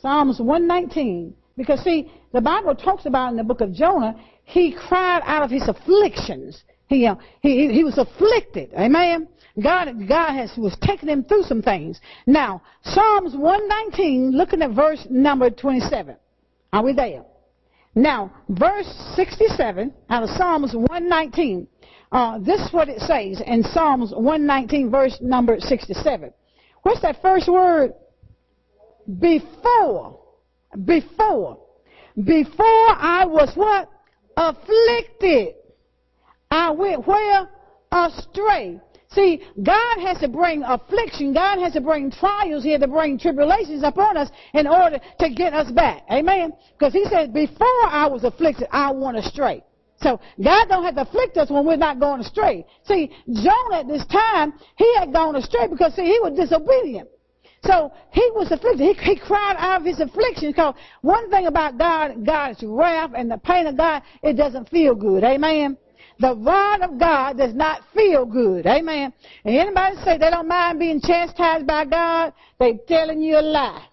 Psalms 0.00 0.40
119. 0.40 1.34
Because 1.56 1.80
see, 1.80 2.10
the 2.32 2.40
Bible 2.40 2.74
talks 2.74 3.06
about 3.06 3.30
in 3.30 3.36
the 3.36 3.44
book 3.44 3.60
of 3.60 3.72
Jonah, 3.72 4.14
he 4.44 4.72
cried 4.72 5.22
out 5.24 5.42
of 5.42 5.50
his 5.50 5.68
afflictions. 5.68 6.62
He, 6.88 7.06
uh, 7.06 7.16
he, 7.40 7.72
he 7.72 7.82
was 7.82 7.98
afflicted. 7.98 8.72
Amen. 8.74 9.28
God, 9.62 9.88
God 10.06 10.34
has, 10.34 10.52
was 10.56 10.76
taking 10.82 11.08
him 11.08 11.24
through 11.24 11.44
some 11.44 11.62
things. 11.62 12.00
Now, 12.26 12.62
Psalms 12.82 13.34
119, 13.34 14.32
looking 14.32 14.62
at 14.62 14.70
verse 14.72 15.06
number 15.08 15.50
27. 15.50 16.16
Are 16.72 16.82
we 16.84 16.92
there? 16.92 17.24
Now, 17.96 18.30
verse 18.50 18.86
67 19.14 19.92
out 20.10 20.22
of 20.22 20.28
Psalms 20.36 20.74
119. 20.74 21.66
Uh, 22.12 22.38
this 22.38 22.60
is 22.60 22.72
what 22.72 22.90
it 22.90 23.00
says 23.00 23.42
in 23.44 23.62
Psalms 23.62 24.12
119, 24.14 24.90
verse 24.90 25.16
number 25.22 25.58
67. 25.58 26.30
What's 26.82 27.00
that 27.00 27.22
first 27.22 27.48
word? 27.48 27.94
Before. 29.18 30.20
Before. 30.84 31.58
Before 32.22 32.88
I 32.90 33.24
was 33.24 33.52
what? 33.54 33.90
Afflicted. 34.36 35.54
I 36.50 36.70
went 36.72 37.06
where? 37.06 37.48
Astray. 37.90 38.78
See, 39.16 39.42
God 39.62 39.98
has 40.00 40.18
to 40.18 40.28
bring 40.28 40.62
affliction, 40.62 41.32
God 41.32 41.58
has 41.58 41.72
to 41.72 41.80
bring 41.80 42.10
trials 42.10 42.62
here 42.62 42.78
to 42.78 42.86
bring 42.86 43.18
tribulations 43.18 43.82
upon 43.82 44.18
us 44.18 44.28
in 44.52 44.66
order 44.66 44.98
to 45.20 45.30
get 45.30 45.54
us 45.54 45.70
back. 45.72 46.02
Amen? 46.12 46.52
Because 46.78 46.92
he 46.92 47.02
said, 47.06 47.32
before 47.32 47.86
I 47.86 48.06
was 48.08 48.24
afflicted, 48.24 48.68
I 48.70 48.92
went 48.92 49.16
astray. 49.16 49.64
So 50.02 50.20
God 50.44 50.68
don't 50.68 50.84
have 50.84 50.96
to 50.96 51.00
afflict 51.00 51.38
us 51.38 51.48
when 51.48 51.64
we're 51.64 51.76
not 51.76 51.98
going 51.98 52.20
astray. 52.20 52.66
See, 52.84 53.10
Jonah 53.32 53.80
at 53.80 53.88
this 53.88 54.04
time, 54.04 54.52
he 54.76 54.94
had 54.98 55.14
gone 55.14 55.34
astray 55.34 55.66
because 55.68 55.94
see, 55.94 56.04
he 56.04 56.20
was 56.20 56.36
disobedient. 56.36 57.08
So 57.64 57.92
he 58.12 58.30
was 58.34 58.52
afflicted. 58.52 58.80
He, 58.80 58.92
he 59.12 59.18
cried 59.18 59.56
out 59.56 59.80
of 59.80 59.86
his 59.86 59.98
affliction 59.98 60.50
because 60.50 60.74
one 61.00 61.30
thing 61.30 61.46
about 61.46 61.78
God, 61.78 62.26
God's 62.26 62.62
wrath 62.62 63.12
and 63.16 63.30
the 63.30 63.38
pain 63.38 63.66
of 63.66 63.78
God, 63.78 64.02
it 64.22 64.34
doesn't 64.34 64.68
feel 64.68 64.94
good. 64.94 65.24
Amen? 65.24 65.78
The 66.18 66.34
rod 66.34 66.80
of 66.82 66.98
God 66.98 67.36
does 67.36 67.54
not 67.54 67.82
feel 67.94 68.24
good. 68.24 68.66
Amen. 68.66 69.12
And 69.44 69.56
anybody 69.56 69.96
say 70.02 70.16
they 70.16 70.30
don't 70.30 70.48
mind 70.48 70.78
being 70.78 71.00
chastised 71.00 71.66
by 71.66 71.84
God, 71.84 72.32
they 72.58 72.78
telling 72.88 73.20
you 73.20 73.38
a 73.38 73.42
lie. 73.42 73.86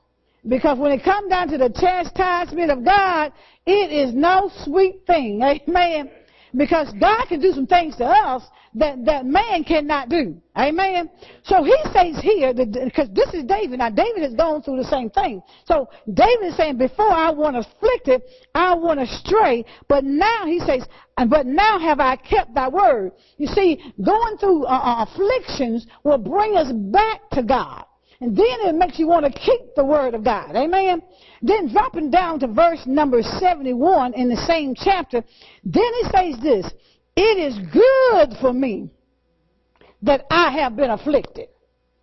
Because 0.47 0.77
when 0.77 0.91
it 0.91 1.03
comes 1.03 1.29
down 1.29 1.49
to 1.49 1.57
the 1.57 1.69
chastisement 1.69 2.71
of 2.71 2.83
God, 2.83 3.31
it 3.65 3.91
is 3.91 4.13
no 4.13 4.51
sweet 4.63 5.05
thing. 5.05 5.41
Amen. 5.41 6.09
Because 6.55 6.93
God 6.99 7.25
can 7.27 7.39
do 7.39 7.51
some 7.51 7.65
things 7.65 7.95
to 7.97 8.05
us 8.05 8.43
that, 8.75 9.03
that 9.05 9.25
man 9.25 9.63
cannot 9.63 10.09
do. 10.09 10.39
Amen. 10.57 11.09
So 11.43 11.63
he 11.63 11.75
says 11.93 12.21
here, 12.21 12.53
because 12.53 13.09
this 13.13 13.33
is 13.33 13.43
David. 13.45 13.79
Now 13.79 13.89
David 13.89 14.21
has 14.23 14.33
gone 14.35 14.61
through 14.61 14.77
the 14.77 14.89
same 14.89 15.09
thing. 15.09 15.41
So 15.65 15.89
David 16.13 16.47
is 16.47 16.57
saying, 16.57 16.77
before 16.77 17.11
I 17.11 17.31
want 17.31 17.57
afflicted, 17.57 18.21
I 18.53 18.75
want 18.75 18.99
astray. 18.99 19.65
But 19.87 20.03
now 20.03 20.45
he 20.45 20.59
says, 20.59 20.85
but 21.27 21.45
now 21.47 21.79
have 21.79 21.99
I 21.99 22.15
kept 22.17 22.53
thy 22.53 22.67
word. 22.67 23.13
You 23.37 23.47
see, 23.47 23.79
going 24.03 24.37
through 24.37 24.65
uh, 24.65 24.69
uh, 24.69 25.05
afflictions 25.09 25.87
will 26.03 26.17
bring 26.19 26.55
us 26.55 26.71
back 26.71 27.29
to 27.31 27.43
God. 27.43 27.85
And 28.23 28.37
then 28.37 28.45
it 28.61 28.75
makes 28.75 28.97
you 28.97 29.05
want 29.05 29.25
to 29.25 29.37
keep 29.37 29.75
the 29.75 29.83
word 29.83 30.13
of 30.13 30.23
God. 30.23 30.55
Amen. 30.55 31.01
Then 31.41 31.69
dropping 31.69 32.09
down 32.09 32.39
to 32.39 32.47
verse 32.47 32.79
number 32.85 33.21
71 33.21 34.13
in 34.13 34.29
the 34.29 34.37
same 34.47 34.75
chapter, 34.75 35.21
then 35.65 35.91
he 35.93 36.03
says 36.03 36.41
this, 36.41 36.71
it 37.17 37.37
is 37.37 37.59
good 37.73 38.37
for 38.39 38.53
me 38.53 38.89
that 40.03 40.25
I 40.31 40.51
have 40.51 40.77
been 40.77 40.91
afflicted. 40.91 41.49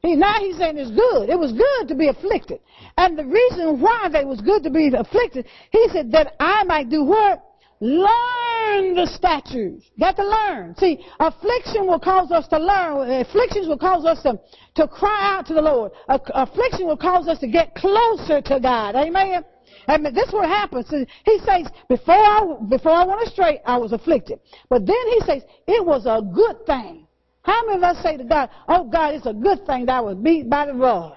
He, 0.02 0.14
now 0.14 0.34
he's 0.40 0.58
saying 0.58 0.76
it's 0.76 0.90
good. 0.90 1.30
It 1.30 1.38
was 1.38 1.52
good 1.52 1.88
to 1.88 1.94
be 1.94 2.08
afflicted. 2.08 2.60
And 2.98 3.18
the 3.18 3.24
reason 3.24 3.80
why 3.80 4.10
it 4.12 4.26
was 4.26 4.42
good 4.42 4.62
to 4.64 4.70
be 4.70 4.92
afflicted, 4.94 5.46
he 5.70 5.88
said 5.90 6.12
that 6.12 6.34
I 6.38 6.64
might 6.64 6.90
do 6.90 7.02
what? 7.02 7.42
Learn 7.80 8.94
the 8.94 9.06
statutes. 9.06 9.86
Got 9.98 10.16
to 10.16 10.28
learn. 10.28 10.76
See, 10.76 11.04
affliction 11.18 11.86
will 11.86 11.98
cause 11.98 12.30
us 12.30 12.46
to 12.48 12.58
learn. 12.58 13.10
Afflictions 13.10 13.66
will 13.66 13.78
cause 13.78 14.04
us 14.04 14.22
to, 14.22 14.38
to 14.74 14.86
cry 14.86 15.34
out 15.34 15.46
to 15.46 15.54
the 15.54 15.62
Lord. 15.62 15.92
Affliction 16.08 16.86
will 16.86 16.96
cause 16.96 17.26
us 17.26 17.38
to 17.38 17.48
get 17.48 17.74
closer 17.74 18.42
to 18.42 18.60
God. 18.60 18.96
Amen. 18.96 19.44
And 19.86 20.04
this 20.14 20.28
is 20.28 20.32
what 20.32 20.48
happens. 20.48 20.90
He 21.24 21.38
says, 21.38 21.68
before 21.88 22.14
I, 22.14 22.56
before 22.68 22.92
I 22.92 23.04
went 23.04 23.22
astray, 23.26 23.60
I 23.64 23.78
was 23.78 23.92
afflicted. 23.92 24.40
But 24.68 24.86
then 24.86 25.08
he 25.14 25.20
says, 25.20 25.42
it 25.66 25.84
was 25.84 26.04
a 26.04 26.20
good 26.22 26.66
thing. 26.66 27.06
How 27.42 27.64
many 27.64 27.78
of 27.78 27.82
us 27.82 28.02
say 28.02 28.18
to 28.18 28.24
God, 28.24 28.50
oh 28.68 28.84
God, 28.84 29.14
it's 29.14 29.26
a 29.26 29.32
good 29.32 29.66
thing 29.66 29.86
that 29.86 29.96
I 29.96 30.00
was 30.00 30.16
beat 30.16 30.50
by 30.50 30.66
the 30.66 30.74
rod? 30.74 31.16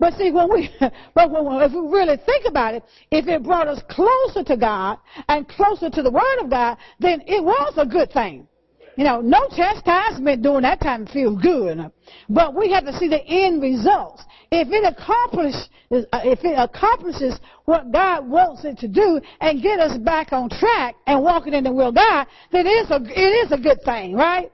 But 0.00 0.14
see, 0.14 0.30
when 0.30 0.50
we, 0.50 0.70
but 1.14 1.30
when, 1.30 1.62
if 1.62 1.72
we 1.72 1.80
really 1.80 2.16
think 2.26 2.46
about 2.46 2.74
it, 2.74 2.82
if 3.12 3.28
it 3.28 3.44
brought 3.44 3.68
us 3.68 3.80
closer 3.88 4.42
to 4.42 4.56
God 4.56 4.98
and 5.28 5.46
closer 5.46 5.90
to 5.90 6.02
the 6.02 6.10
Word 6.10 6.38
of 6.40 6.50
God, 6.50 6.78
then 6.98 7.22
it 7.26 7.44
was 7.44 7.74
a 7.76 7.86
good 7.86 8.10
thing. 8.10 8.48
You 8.96 9.04
know, 9.04 9.20
no 9.20 9.46
chastisement 9.54 10.42
during 10.42 10.62
that 10.62 10.80
time 10.80 11.06
feels 11.06 11.40
good. 11.40 11.90
But 12.28 12.54
we 12.54 12.72
have 12.72 12.84
to 12.86 12.98
see 12.98 13.08
the 13.08 13.24
end 13.24 13.62
results. 13.62 14.24
If 14.50 14.68
it 14.68 14.84
accomplishes, 14.84 15.68
if 15.90 16.44
it 16.44 16.58
accomplishes 16.58 17.38
what 17.66 17.92
God 17.92 18.28
wants 18.28 18.64
it 18.64 18.78
to 18.78 18.88
do 18.88 19.20
and 19.40 19.62
get 19.62 19.78
us 19.78 19.96
back 19.98 20.32
on 20.32 20.50
track 20.50 20.96
and 21.06 21.22
walking 21.22 21.54
in 21.54 21.64
the 21.64 21.72
will 21.72 21.88
of 21.88 21.94
God, 21.94 22.26
then 22.50 22.66
it 22.66 22.70
is 22.70 22.90
a, 22.90 23.00
it 23.04 23.46
is 23.46 23.52
a 23.52 23.58
good 23.58 23.80
thing, 23.84 24.14
right? 24.14 24.50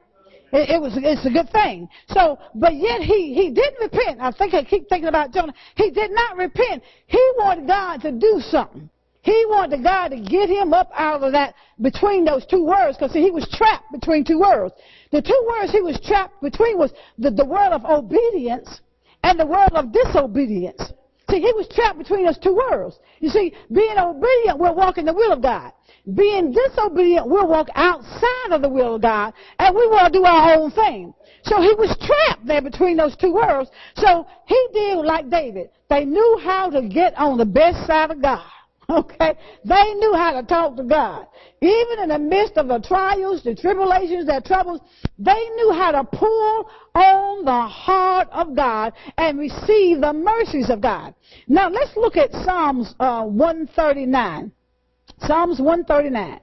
It, 0.53 0.71
it, 0.71 0.81
was, 0.81 0.93
it's 0.97 1.27
a 1.27 1.31
good 1.31 1.51
thing. 1.51 1.89
So, 2.09 2.39
but 2.55 2.75
yet 2.75 3.01
he, 3.01 3.35
he 3.35 3.51
didn't 3.51 3.81
repent. 3.81 4.21
I 4.21 4.31
think 4.31 4.55
I 4.55 4.63
keep 4.63 4.89
thinking 4.89 5.09
about 5.09 5.33
Jonah. 5.33 5.55
He 5.75 5.91
did 5.91 6.11
not 6.13 6.37
repent. 6.37 6.83
He 7.07 7.21
wanted 7.37 7.67
God 7.67 8.01
to 8.03 8.13
do 8.13 8.41
something. 8.41 8.89
He 9.23 9.45
wanted 9.49 9.83
God 9.83 10.09
to 10.09 10.21
get 10.21 10.49
him 10.49 10.73
up 10.73 10.89
out 10.95 11.21
of 11.25 11.33
that, 11.33 11.55
between 11.81 12.25
those 12.25 12.47
two 12.47 12.65
worlds, 12.65 12.97
because 12.97 13.13
see, 13.13 13.23
he 13.23 13.33
was 13.33 13.49
trapped 13.53 13.91
between 13.91 14.25
two 14.25 14.39
worlds. 14.39 14.75
The 15.11 15.21
two 15.21 15.47
worlds 15.49 15.73
he 15.73 15.83
was 15.83 15.99
trapped 16.01 16.41
between 16.41 16.79
was 16.79 16.93
the, 17.19 17.33
the 17.33 17.45
world 17.45 17.73
of 17.73 17.85
obedience 17.85 18.81
and 19.25 19.39
the 19.39 19.45
world 19.45 19.73
of 19.73 19.93
disobedience. 19.93 20.81
See, 21.29 21.41
he 21.41 21.53
was 21.55 21.67
trapped 21.75 21.99
between 21.99 22.25
those 22.25 22.39
two 22.39 22.55
worlds. 22.55 23.01
You 23.19 23.31
see, 23.31 23.53
being 23.73 23.99
obedient, 23.99 24.61
we're 24.61 24.73
walking 24.73 25.05
the 25.05 25.13
will 25.13 25.33
of 25.33 25.43
God. 25.43 25.73
Being 26.15 26.53
disobedient, 26.53 27.27
we'll 27.27 27.49
walk 27.49 27.69
outside 27.75 28.53
of 28.53 28.63
the 28.63 28.69
will 28.69 28.95
of 28.95 29.03
God, 29.03 29.35
and 29.59 29.75
we 29.75 29.83
to 29.83 30.11
do 30.13 30.25
our 30.25 30.55
own 30.55 30.71
thing. 30.71 31.13
So 31.43 31.61
he 31.61 31.75
was 31.75 31.97
trapped 32.01 32.47
there 32.47 32.63
between 32.63 32.97
those 32.97 33.17
two 33.17 33.33
worlds. 33.33 33.71
So 33.97 34.27
he 34.47 34.69
did 34.73 34.99
like 34.99 35.29
David. 35.31 35.71
They 35.89 36.05
knew 36.05 36.41
how 36.43 36.71
to 36.71 36.83
get 36.83 37.17
on 37.17 37.39
the 37.39 37.45
best 37.45 37.87
side 37.87 38.11
of 38.11 38.23
God. 38.23 38.45
Okay? 38.89 39.37
They 39.65 39.95
knew 39.95 40.15
how 40.15 40.41
to 40.41 40.47
talk 40.47 40.77
to 40.77 40.85
God. 40.85 41.27
Even 41.61 42.05
in 42.05 42.09
the 42.11 42.21
midst 42.21 42.57
of 42.57 42.69
the 42.69 42.79
trials, 42.79 43.43
the 43.43 43.53
tribulations, 43.53 44.27
their 44.27 44.41
troubles, 44.41 44.81
they 45.19 45.33
knew 45.57 45.73
how 45.73 45.91
to 45.91 46.05
pull 46.05 46.71
on 46.95 47.45
the 47.45 47.67
heart 47.67 48.29
of 48.31 48.55
God 48.55 48.93
and 49.19 49.41
receive 49.41 50.01
the 50.01 50.13
mercies 50.13 50.71
of 50.71 50.81
God. 50.81 51.17
Now 51.49 51.69
let's 51.69 51.97
look 51.97 52.17
at 52.17 52.31
Psalms 52.31 52.95
uh, 53.01 53.25
139. 53.25 54.53
Psalms 55.21 55.61
139. 55.61 56.41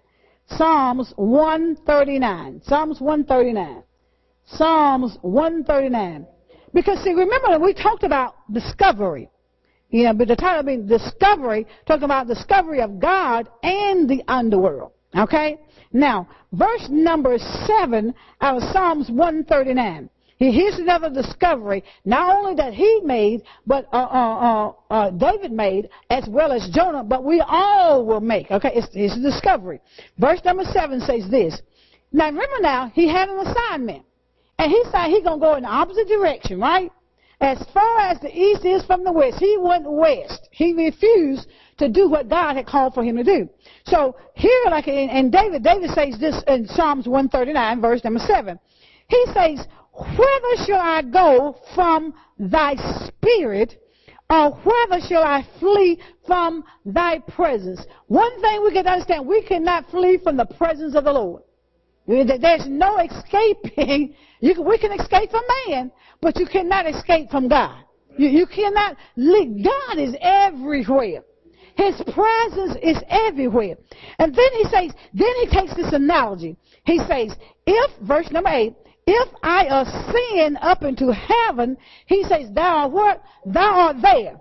Psalms 0.47 1.13
139. 1.15 2.61
Psalms 2.63 2.99
139. 2.99 3.83
Psalms 4.45 5.17
139. 5.21 6.27
Because 6.73 6.99
see, 7.03 7.13
remember 7.13 7.63
we 7.63 7.73
talked 7.73 8.03
about 8.03 8.35
discovery. 8.51 9.29
You 9.89 10.05
know, 10.05 10.13
but 10.13 10.27
the 10.27 10.35
title 10.35 10.63
being 10.63 10.87
discovery, 10.87 11.67
talking 11.85 12.05
about 12.05 12.27
discovery 12.27 12.81
of 12.81 12.99
God 12.99 13.47
and 13.61 14.09
the 14.09 14.23
underworld. 14.27 14.91
Okay? 15.15 15.59
Now, 15.91 16.27
verse 16.51 16.87
number 16.89 17.37
seven 17.37 18.15
out 18.41 18.57
of 18.57 18.63
Psalms 18.71 19.09
139. 19.11 20.09
Here's 20.37 20.77
another 20.77 21.09
discovery, 21.09 21.83
not 22.05 22.35
only 22.35 22.55
that 22.55 22.73
he 22.73 23.01
made, 23.03 23.43
but 23.65 23.87
uh, 23.93 23.97
uh, 23.97 24.39
uh, 24.39 24.73
uh, 24.89 25.09
David 25.11 25.51
made, 25.51 25.89
as 26.09 26.27
well 26.27 26.51
as 26.51 26.69
Jonah, 26.73 27.03
but 27.03 27.23
we 27.23 27.41
all 27.47 28.05
will 28.05 28.19
make. 28.19 28.51
Okay, 28.51 28.71
it's, 28.73 28.87
it's 28.93 29.15
a 29.15 29.21
discovery. 29.21 29.79
Verse 30.17 30.41
number 30.43 30.63
seven 30.65 30.99
says 30.99 31.29
this. 31.29 31.61
Now 32.11 32.25
remember 32.25 32.57
now, 32.61 32.91
he 32.93 33.07
had 33.07 33.29
an 33.29 33.39
assignment. 33.39 34.03
And 34.59 34.71
he 34.71 34.83
said 34.91 35.07
he's 35.07 35.23
to 35.23 35.37
go 35.39 35.55
in 35.55 35.63
the 35.63 35.69
opposite 35.69 36.07
direction, 36.07 36.59
right? 36.59 36.91
As 37.41 37.61
far 37.73 37.99
as 37.99 38.19
the 38.19 38.33
east 38.33 38.63
is 38.63 38.85
from 38.85 39.03
the 39.03 39.11
west, 39.11 39.37
he 39.39 39.57
went 39.57 39.83
west. 39.85 40.47
He 40.51 40.73
refused 40.73 41.47
to 41.77 41.89
do 41.89 42.07
what 42.07 42.29
God 42.29 42.55
had 42.55 42.65
called 42.65 42.93
for 42.93 43.03
him 43.03 43.17
to 43.17 43.23
do. 43.23 43.49
So 43.85 44.15
here, 44.35 44.63
like 44.67 44.87
in, 44.87 45.09
in 45.09 45.31
David, 45.31 45.63
David 45.63 45.89
says 45.89 46.17
this 46.19 46.41
in 46.47 46.67
Psalms 46.67 47.07
139, 47.07 47.81
verse 47.81 48.03
number 48.03 48.19
7. 48.19 48.57
He 49.09 49.25
says, 49.33 49.65
Whither 49.93 50.65
shall 50.65 50.81
I 50.81 51.01
go 51.03 51.55
from 51.75 52.13
thy 52.39 52.75
spirit, 53.07 53.75
or 54.29 54.51
whither 54.51 54.99
shall 55.07 55.23
I 55.23 55.45
flee 55.59 56.01
from 56.25 56.63
thy 56.85 57.19
presence? 57.19 57.85
One 58.07 58.41
thing 58.41 58.63
we 58.63 58.71
can 58.71 58.87
understand, 58.87 59.27
we 59.27 59.43
cannot 59.43 59.89
flee 59.91 60.19
from 60.23 60.37
the 60.37 60.45
presence 60.45 60.95
of 60.95 61.03
the 61.03 61.13
Lord. 61.13 61.43
There's 62.07 62.67
no 62.67 62.97
escaping. 62.97 64.15
Can, 64.41 64.65
we 64.65 64.77
can 64.77 64.99
escape 64.99 65.31
from 65.31 65.43
man, 65.67 65.91
but 66.21 66.37
you 66.37 66.45
cannot 66.47 66.87
escape 66.87 67.29
from 67.29 67.47
God. 67.47 67.83
You, 68.17 68.27
you 68.29 68.47
cannot 68.47 68.97
leave. 69.15 69.63
God 69.63 69.99
is 69.99 70.15
everywhere. 70.19 71.23
His 71.75 71.95
presence 72.13 72.77
is 72.83 72.97
everywhere. 73.09 73.77
And 74.19 74.35
then 74.35 74.53
he 74.57 74.63
says, 74.65 74.91
then 75.13 75.33
he 75.41 75.47
takes 75.47 75.75
this 75.75 75.93
analogy. 75.93 76.57
He 76.85 76.99
says, 76.99 77.35
if, 77.65 77.91
verse 78.01 78.29
number 78.31 78.49
8, 78.49 78.75
if 79.05 79.29
I 79.41 79.65
ascend 79.65 80.57
up 80.61 80.83
into 80.83 81.11
heaven, 81.11 81.77
he 82.05 82.23
says, 82.23 82.49
thou 82.53 82.77
art 82.77 82.91
what? 82.91 83.23
Thou 83.45 83.61
art 83.61 83.97
there. 84.01 84.39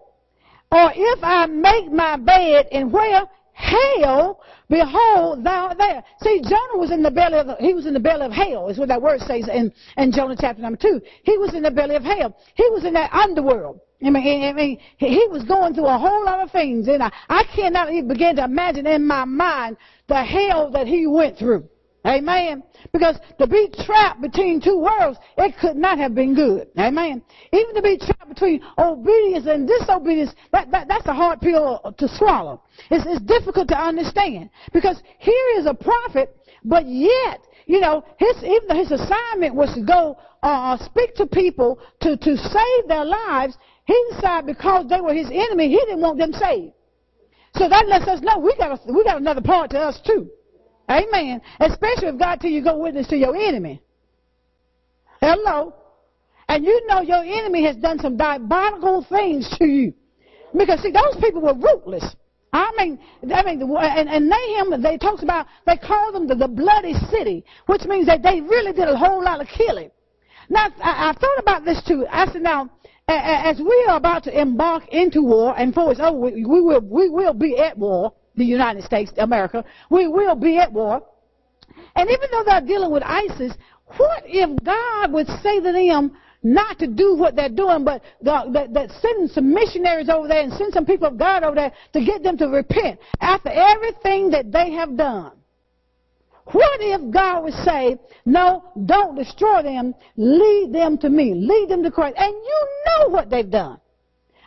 Or 0.70 0.92
if 0.94 1.18
I 1.22 1.46
make 1.46 1.90
my 1.92 2.16
bed 2.16 2.68
in 2.70 2.90
where? 2.90 3.24
Hell, 3.54 4.40
behold, 4.70 5.44
thou 5.44 5.68
art 5.68 5.78
there. 5.78 6.02
See, 6.22 6.40
Jonah 6.40 6.78
was 6.78 6.90
in 6.90 7.02
the 7.02 7.10
belly 7.10 7.38
of 7.38 7.58
he 7.58 7.74
was 7.74 7.86
in 7.86 7.92
the 7.92 8.00
belly 8.00 8.24
of 8.24 8.32
hell, 8.32 8.68
is 8.68 8.78
what 8.78 8.88
that 8.88 9.02
word 9.02 9.20
says 9.20 9.46
in, 9.48 9.72
in 9.98 10.10
Jonah 10.10 10.36
chapter 10.38 10.62
number 10.62 10.78
two. 10.80 11.00
He 11.22 11.36
was 11.36 11.54
in 11.54 11.62
the 11.62 11.70
belly 11.70 11.96
of 11.96 12.02
hell. 12.02 12.36
He 12.54 12.68
was 12.70 12.84
in 12.84 12.94
that 12.94 13.12
underworld. 13.12 13.80
I 14.04 14.10
mean, 14.10 14.44
I 14.44 14.52
mean, 14.52 14.80
he 14.96 15.26
was 15.30 15.44
going 15.44 15.74
through 15.74 15.86
a 15.86 15.98
whole 15.98 16.24
lot 16.24 16.42
of 16.42 16.50
things, 16.50 16.88
and 16.88 17.02
I, 17.02 17.12
I 17.28 17.44
cannot 17.54 17.92
even 17.92 18.08
begin 18.08 18.36
to 18.36 18.44
imagine 18.44 18.86
in 18.86 19.06
my 19.06 19.24
mind 19.24 19.76
the 20.08 20.24
hell 20.24 20.70
that 20.72 20.86
he 20.86 21.06
went 21.06 21.38
through. 21.38 21.68
Amen. 22.04 22.64
Because 22.92 23.16
to 23.38 23.46
be 23.46 23.70
trapped 23.84 24.20
between 24.20 24.60
two 24.60 24.78
worlds, 24.78 25.18
it 25.38 25.54
could 25.60 25.76
not 25.76 25.98
have 25.98 26.14
been 26.14 26.34
good. 26.34 26.68
Amen. 26.78 27.22
Even 27.52 27.74
to 27.74 27.82
be 27.82 27.96
trapped 27.96 28.28
between 28.28 28.60
obedience 28.76 29.46
and 29.46 29.68
disobedience, 29.68 30.32
that, 30.50 30.70
that, 30.72 30.88
that's 30.88 31.06
a 31.06 31.14
hard 31.14 31.40
pill 31.40 31.94
to 31.96 32.08
swallow. 32.08 32.62
It's, 32.90 33.04
it's 33.06 33.22
difficult 33.22 33.68
to 33.68 33.78
understand. 33.78 34.50
Because 34.72 35.00
here 35.18 35.58
is 35.58 35.66
a 35.66 35.74
prophet, 35.74 36.36
but 36.64 36.86
yet, 36.86 37.40
you 37.66 37.78
know, 37.78 38.04
his, 38.18 38.36
even 38.42 38.76
his 38.76 38.90
assignment 38.90 39.54
was 39.54 39.72
to 39.74 39.82
go 39.82 40.18
uh, 40.42 40.76
speak 40.84 41.14
to 41.14 41.26
people 41.26 41.78
to, 42.00 42.16
to 42.16 42.36
save 42.36 42.88
their 42.88 43.04
lives, 43.04 43.56
he 43.84 44.04
decided 44.10 44.46
because 44.46 44.88
they 44.88 45.00
were 45.00 45.14
his 45.14 45.30
enemy, 45.32 45.68
he 45.68 45.76
didn't 45.76 46.00
want 46.00 46.18
them 46.18 46.32
saved. 46.32 46.72
So 47.54 47.68
that 47.68 47.86
lets 47.86 48.08
us 48.08 48.20
know 48.22 48.38
we 48.38 48.56
got, 48.56 48.72
a, 48.72 48.92
we 48.92 49.04
got 49.04 49.20
another 49.20 49.42
part 49.42 49.70
to 49.70 49.78
us 49.78 50.00
too. 50.04 50.30
Amen. 50.88 51.40
Especially 51.60 52.08
if 52.08 52.18
God 52.18 52.40
tell 52.40 52.50
you 52.50 52.62
go 52.62 52.78
witness 52.78 53.08
to 53.08 53.16
your 53.16 53.36
enemy. 53.36 53.82
Hello. 55.20 55.74
And 56.48 56.64
you 56.64 56.86
know 56.86 57.00
your 57.00 57.24
enemy 57.24 57.64
has 57.64 57.76
done 57.76 57.98
some 57.98 58.16
diabolical 58.16 59.06
things 59.08 59.48
to 59.58 59.66
you. 59.66 59.94
Because 60.56 60.80
see, 60.80 60.90
those 60.90 61.16
people 61.20 61.40
were 61.40 61.54
ruthless. 61.54 62.14
I 62.52 62.70
mean, 62.76 62.98
I 63.32 63.42
mean, 63.44 63.62
and, 63.62 64.08
and 64.10 64.28
Nahum, 64.28 64.82
they 64.82 64.98
talks 64.98 65.22
about, 65.22 65.46
they 65.66 65.78
call 65.78 66.12
them 66.12 66.26
the, 66.26 66.34
the 66.34 66.48
bloody 66.48 66.92
city, 67.10 67.44
which 67.66 67.84
means 67.84 68.06
that 68.06 68.22
they 68.22 68.42
really 68.42 68.72
did 68.72 68.88
a 68.88 68.96
whole 68.96 69.24
lot 69.24 69.40
of 69.40 69.48
killing. 69.48 69.90
Now, 70.50 70.66
I, 70.82 71.10
I 71.10 71.12
thought 71.18 71.38
about 71.38 71.64
this 71.64 71.82
too. 71.86 72.06
I 72.10 72.30
said, 72.30 72.42
now, 72.42 72.68
as 73.08 73.58
we 73.58 73.86
are 73.88 73.96
about 73.96 74.24
to 74.24 74.38
embark 74.38 74.86
into 74.88 75.22
war, 75.22 75.58
and 75.58 75.72
for 75.72 75.92
it's 75.92 76.00
over, 76.00 76.18
we, 76.18 76.44
will, 76.44 76.80
we 76.80 77.08
will 77.08 77.32
be 77.32 77.56
at 77.56 77.78
war 77.78 78.12
the 78.36 78.44
United 78.44 78.84
States, 78.84 79.12
America, 79.18 79.64
we 79.90 80.08
will 80.08 80.34
be 80.34 80.58
at 80.58 80.72
war. 80.72 81.02
And 81.96 82.08
even 82.10 82.28
though 82.30 82.44
they're 82.44 82.60
dealing 82.60 82.90
with 82.90 83.02
ISIS, 83.02 83.52
what 83.96 84.22
if 84.26 84.64
God 84.64 85.12
would 85.12 85.26
say 85.42 85.60
to 85.60 85.72
them 85.72 86.12
not 86.42 86.78
to 86.78 86.86
do 86.86 87.14
what 87.14 87.36
they're 87.36 87.48
doing, 87.48 87.84
but 87.84 88.02
that, 88.22 88.52
that 88.52 88.90
send 89.00 89.30
some 89.30 89.52
missionaries 89.52 90.08
over 90.08 90.26
there 90.26 90.42
and 90.42 90.52
send 90.54 90.72
some 90.72 90.84
people 90.84 91.06
of 91.06 91.18
God 91.18 91.44
over 91.44 91.54
there 91.54 91.72
to 91.92 92.04
get 92.04 92.22
them 92.22 92.36
to 92.38 92.48
repent 92.48 92.98
after 93.20 93.50
everything 93.50 94.30
that 94.30 94.50
they 94.50 94.72
have 94.72 94.96
done? 94.96 95.32
What 96.46 96.80
if 96.80 97.12
God 97.12 97.44
would 97.44 97.54
say, 97.54 97.98
no, 98.26 98.64
don't 98.84 99.14
destroy 99.14 99.62
them, 99.62 99.94
lead 100.16 100.72
them 100.72 100.98
to 100.98 101.08
me, 101.08 101.34
lead 101.34 101.68
them 101.68 101.84
to 101.84 101.90
Christ, 101.90 102.16
and 102.18 102.32
you 102.32 102.68
know 102.86 103.08
what 103.08 103.30
they've 103.30 103.48
done. 103.48 103.78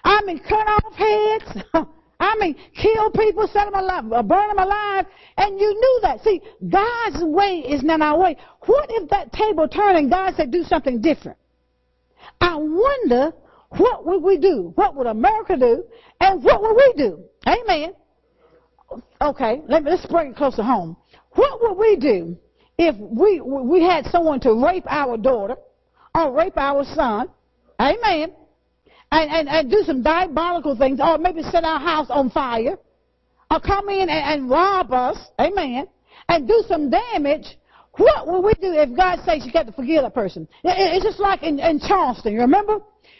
I 0.04 0.22
mean, 0.24 0.40
cut 0.40 0.68
off 0.68 0.94
heads, 0.94 1.64
I 2.26 2.36
mean, 2.40 2.56
kill 2.76 3.12
people, 3.12 3.48
set 3.54 3.66
them 3.66 3.76
alive, 3.76 4.12
uh, 4.12 4.24
burn 4.24 4.48
them 4.48 4.58
alive, 4.58 5.06
and 5.38 5.60
you 5.60 5.68
knew 5.68 6.00
that. 6.02 6.24
See, 6.24 6.42
God's 6.68 7.24
way 7.24 7.60
is 7.60 7.84
not 7.84 8.02
our 8.02 8.20
way. 8.20 8.36
What 8.66 8.88
if 8.90 9.10
that 9.10 9.32
table 9.32 9.68
turned 9.68 9.98
and 9.98 10.10
God 10.10 10.34
said 10.36 10.50
do 10.50 10.64
something 10.64 11.02
different? 11.02 11.38
I 12.42 12.56
wonder 12.56 13.32
what 13.70 14.08
would 14.08 14.24
we 14.24 14.40
do? 14.40 14.72
What 14.74 14.96
would 14.96 15.06
America 15.06 15.56
do? 15.56 15.84
And 16.20 16.44
what 16.44 16.64
would 16.64 16.76
we 16.76 16.94
do? 16.98 17.24
Amen. 17.48 17.94
Okay, 19.22 19.62
let 19.68 19.84
me, 19.84 19.92
let's 19.92 20.06
bring 20.08 20.32
it 20.32 20.36
closer 20.36 20.64
home. 20.64 20.98
What 21.32 21.62
would 21.62 21.78
we 21.78 21.96
do 21.96 22.38
if 22.80 22.96
we, 22.98 23.40
we 23.40 23.84
had 23.84 24.08
someone 24.08 24.40
to 24.40 24.54
rape 24.54 24.86
our 24.90 25.16
daughter 25.16 25.58
or 26.16 26.32
rape 26.36 26.58
our 26.58 26.86
son? 26.86 27.30
Amen 27.80 28.32
and, 29.12 29.32
and, 29.32 29.50
and 29.50 29.70
do 29.70 29.84
some 29.86 30.02
diabolical 30.02 30.76
things, 30.78 31.00
or 31.02 31.18
maybe 31.18 31.42
set 31.44 31.64
our 31.64 31.80
house 31.80 32.08
on 32.10 32.30
fire, 32.30 32.78
or 33.52 33.60
come 33.60 33.90
in 33.90 34.10
and, 34.10 34.42
and 34.42 34.50
rob 34.50 34.92
us, 34.92 35.18
amen, 35.40 35.88
and 36.30 36.48
do 36.48 36.64
some 36.68 36.90
damage, 36.90 37.58
what 37.98 38.28
will 38.28 38.44
we 38.44 38.54
do 38.56 38.74
if 38.74 38.96
God 38.96 39.20
says 39.26 39.46
you 39.46 39.52
got 39.52 39.68
to 39.68 39.72
forgive 39.72 40.04
that 40.04 40.14
person? 40.14 40.48
It's 40.64 41.06
just 41.06 41.20
like 41.20 41.44
in, 41.44 41.60
in 41.60 41.80
Charleston, 41.80 42.34
you 42.34 42.42
remember? 42.42 42.80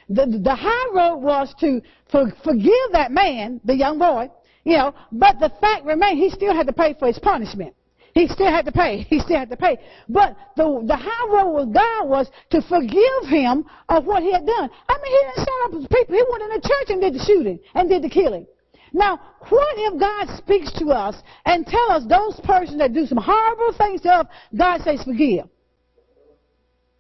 The, 0.10 0.40
the 0.44 0.56
high 0.56 0.90
road 0.94 1.18
was 1.18 1.54
to 1.62 1.82
for, 2.12 2.32
forgive 2.44 2.92
that 2.92 3.12
man, 3.12 3.62
the 3.64 3.76
young 3.76 3.98
boy, 3.98 4.30
you 4.64 4.78
know, 4.78 4.94
but 5.12 5.40
the 5.40 5.52
fact 5.62 5.86
remained 5.86 6.20
he 6.20 6.30
still 6.30 6.54
had 6.54 6.68
to 6.68 6.74
pay 6.74 6.96
for 6.98 7.08
his 7.08 7.20
punishment. 7.20 7.74
He 8.16 8.30
still 8.30 8.48
had 8.48 8.66
to 8.66 8.72
pay. 8.72 9.06
He 9.10 9.20
still 9.20 9.38
had 9.38 9.50
to 9.50 9.58
pay. 9.58 9.78
But 10.08 10.36
the, 10.56 10.84
the 10.88 10.96
high 10.96 11.28
road 11.30 11.54
with 11.54 11.74
God 11.74 12.08
was 12.08 12.32
to 12.52 12.62
forgive 12.62 13.28
him 13.30 13.66
of 13.90 14.06
what 14.06 14.24
he 14.24 14.32
had 14.32 14.46
done. 14.46 14.70
I 14.90 14.98
mean, 15.04 15.12
he 15.12 15.26
didn't 15.26 15.38
set 15.38 15.66
up 15.66 15.74
with 15.74 15.90
people. 15.90 16.16
He 16.16 16.24
went 16.32 16.44
in 16.44 16.50
the 16.50 16.62
church 16.62 16.90
and 16.90 17.02
did 17.02 17.14
the 17.14 17.24
shooting 17.26 17.60
and 17.76 17.90
did 17.90 18.02
the 18.02 18.10
killing. 18.10 18.48
Now, 18.94 19.20
what 19.50 19.76
if 19.78 20.00
God 20.00 20.38
speaks 20.38 20.72
to 20.80 20.86
us 20.92 21.16
and 21.46 21.68
tell 21.68 21.92
us 21.92 22.04
those 22.08 22.40
persons 22.46 22.80
that 22.80 22.94
do 22.94 23.06
some 23.06 23.18
horrible 23.18 23.74
things 23.78 24.02
to 24.02 24.10
us, 24.10 24.28
God 24.58 24.82
says 24.82 25.04
forgive. 25.04 25.50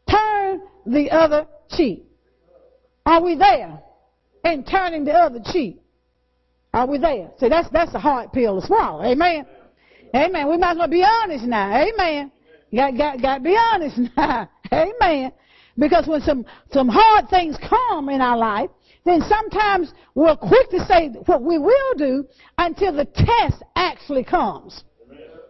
Turn 0.10 0.62
the 0.86 1.10
other 1.12 1.48
cheek. 1.70 2.06
Are 3.06 3.24
we 3.24 3.36
there? 3.36 3.80
And 4.44 4.68
turning 4.68 5.06
the 5.06 5.14
other 5.14 5.40
cheek. 5.54 5.82
Are 6.74 6.86
we 6.86 6.98
there? 6.98 7.32
See, 7.40 7.48
that's, 7.48 7.70
that's 7.70 7.94
a 7.94 8.00
hard 8.00 8.34
pill 8.34 8.60
to 8.60 8.68
swallow. 8.68 9.02
Amen. 9.06 9.46
Amen. 10.16 10.50
We 10.50 10.58
might 10.58 10.72
as 10.72 10.78
well 10.78 10.88
be 10.88 11.04
honest 11.04 11.46
now. 11.46 11.76
Amen. 11.76 12.32
Got, 12.74 12.98
got, 12.98 13.22
got 13.22 13.38
to 13.40 13.44
be 13.44 13.58
honest 13.58 14.00
now. 14.18 14.50
Amen. 14.72 15.32
Because 15.78 16.08
when 16.08 16.22
some, 16.22 16.46
some 16.72 16.88
hard 16.88 17.30
things 17.30 17.58
come 17.70 18.08
in 18.08 18.22
our 18.22 18.38
life, 18.38 18.70
then 19.04 19.22
sometimes 19.28 19.94
we're 20.16 20.38
quick 20.38 20.70
to 20.70 20.86
say 20.86 21.10
what 21.26 21.42
we 21.42 21.58
will 21.58 21.94
do 21.98 22.26
until 22.58 22.94
the 22.94 23.06
test 23.06 23.62
actually 23.76 24.24
comes. 24.24 24.84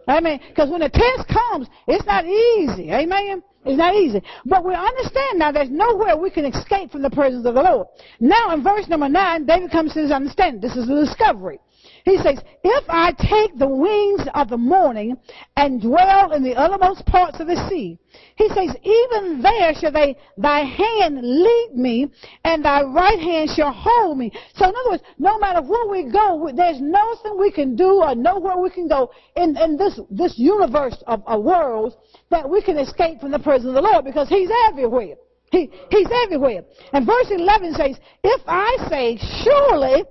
Amen. 0.08 0.40
Because 0.48 0.68
when 0.68 0.80
the 0.80 0.88
test 0.88 1.28
comes, 1.28 1.68
it's 1.86 2.04
not 2.06 2.26
easy. 2.26 2.90
Amen. 2.90 3.42
It's 3.64 3.78
not 3.78 3.94
easy. 3.94 4.22
But 4.44 4.64
we 4.64 4.74
understand 4.74 5.38
now 5.38 5.52
there's 5.52 5.70
nowhere 5.70 6.16
we 6.16 6.30
can 6.30 6.44
escape 6.44 6.90
from 6.90 7.02
the 7.02 7.10
presence 7.10 7.46
of 7.46 7.54
the 7.54 7.62
Lord. 7.62 7.86
Now 8.20 8.52
in 8.52 8.62
verse 8.62 8.88
number 8.88 9.08
9, 9.08 9.46
David 9.46 9.70
comes 9.70 9.94
to 9.94 10.02
his 10.02 10.10
understanding. 10.10 10.60
This 10.60 10.76
is 10.76 10.86
the 10.86 11.04
discovery. 11.04 11.60
He 12.06 12.18
says, 12.18 12.38
If 12.62 12.84
I 12.88 13.10
take 13.18 13.58
the 13.58 13.66
wings 13.68 14.28
of 14.32 14.48
the 14.48 14.56
morning 14.56 15.16
and 15.56 15.82
dwell 15.82 16.30
in 16.30 16.44
the 16.44 16.54
uttermost 16.54 17.04
parts 17.04 17.40
of 17.40 17.48
the 17.48 17.68
sea, 17.68 17.98
he 18.36 18.48
says, 18.50 18.76
even 18.84 19.42
there 19.42 19.74
shall 19.74 19.90
they, 19.90 20.16
thy 20.38 20.60
hand 20.60 21.18
lead 21.20 21.70
me, 21.74 22.08
and 22.44 22.64
thy 22.64 22.82
right 22.84 23.18
hand 23.18 23.50
shall 23.50 23.72
hold 23.72 24.18
me. 24.18 24.30
So 24.54 24.68
in 24.68 24.74
other 24.76 24.90
words, 24.90 25.02
no 25.18 25.36
matter 25.40 25.60
where 25.62 25.88
we 25.88 26.04
go, 26.04 26.48
there's 26.54 26.80
nothing 26.80 27.38
we 27.40 27.50
can 27.50 27.74
do 27.74 28.00
or 28.00 28.14
nowhere 28.14 28.56
we 28.56 28.70
can 28.70 28.86
go 28.86 29.10
in, 29.34 29.56
in 29.56 29.76
this, 29.76 29.98
this 30.08 30.34
universe 30.38 31.02
of, 31.08 31.24
of 31.26 31.42
worlds 31.42 31.96
that 32.30 32.48
we 32.48 32.62
can 32.62 32.78
escape 32.78 33.20
from 33.20 33.32
the 33.32 33.38
presence 33.40 33.68
of 33.68 33.74
the 33.74 33.82
Lord 33.82 34.04
because 34.04 34.28
he's 34.28 34.50
everywhere. 34.68 35.16
He, 35.50 35.72
he's 35.90 36.08
everywhere. 36.24 36.62
And 36.92 37.04
verse 37.04 37.30
11 37.30 37.74
says, 37.74 37.98
If 38.22 38.42
I 38.46 38.76
say, 38.88 39.18
surely 39.42 40.04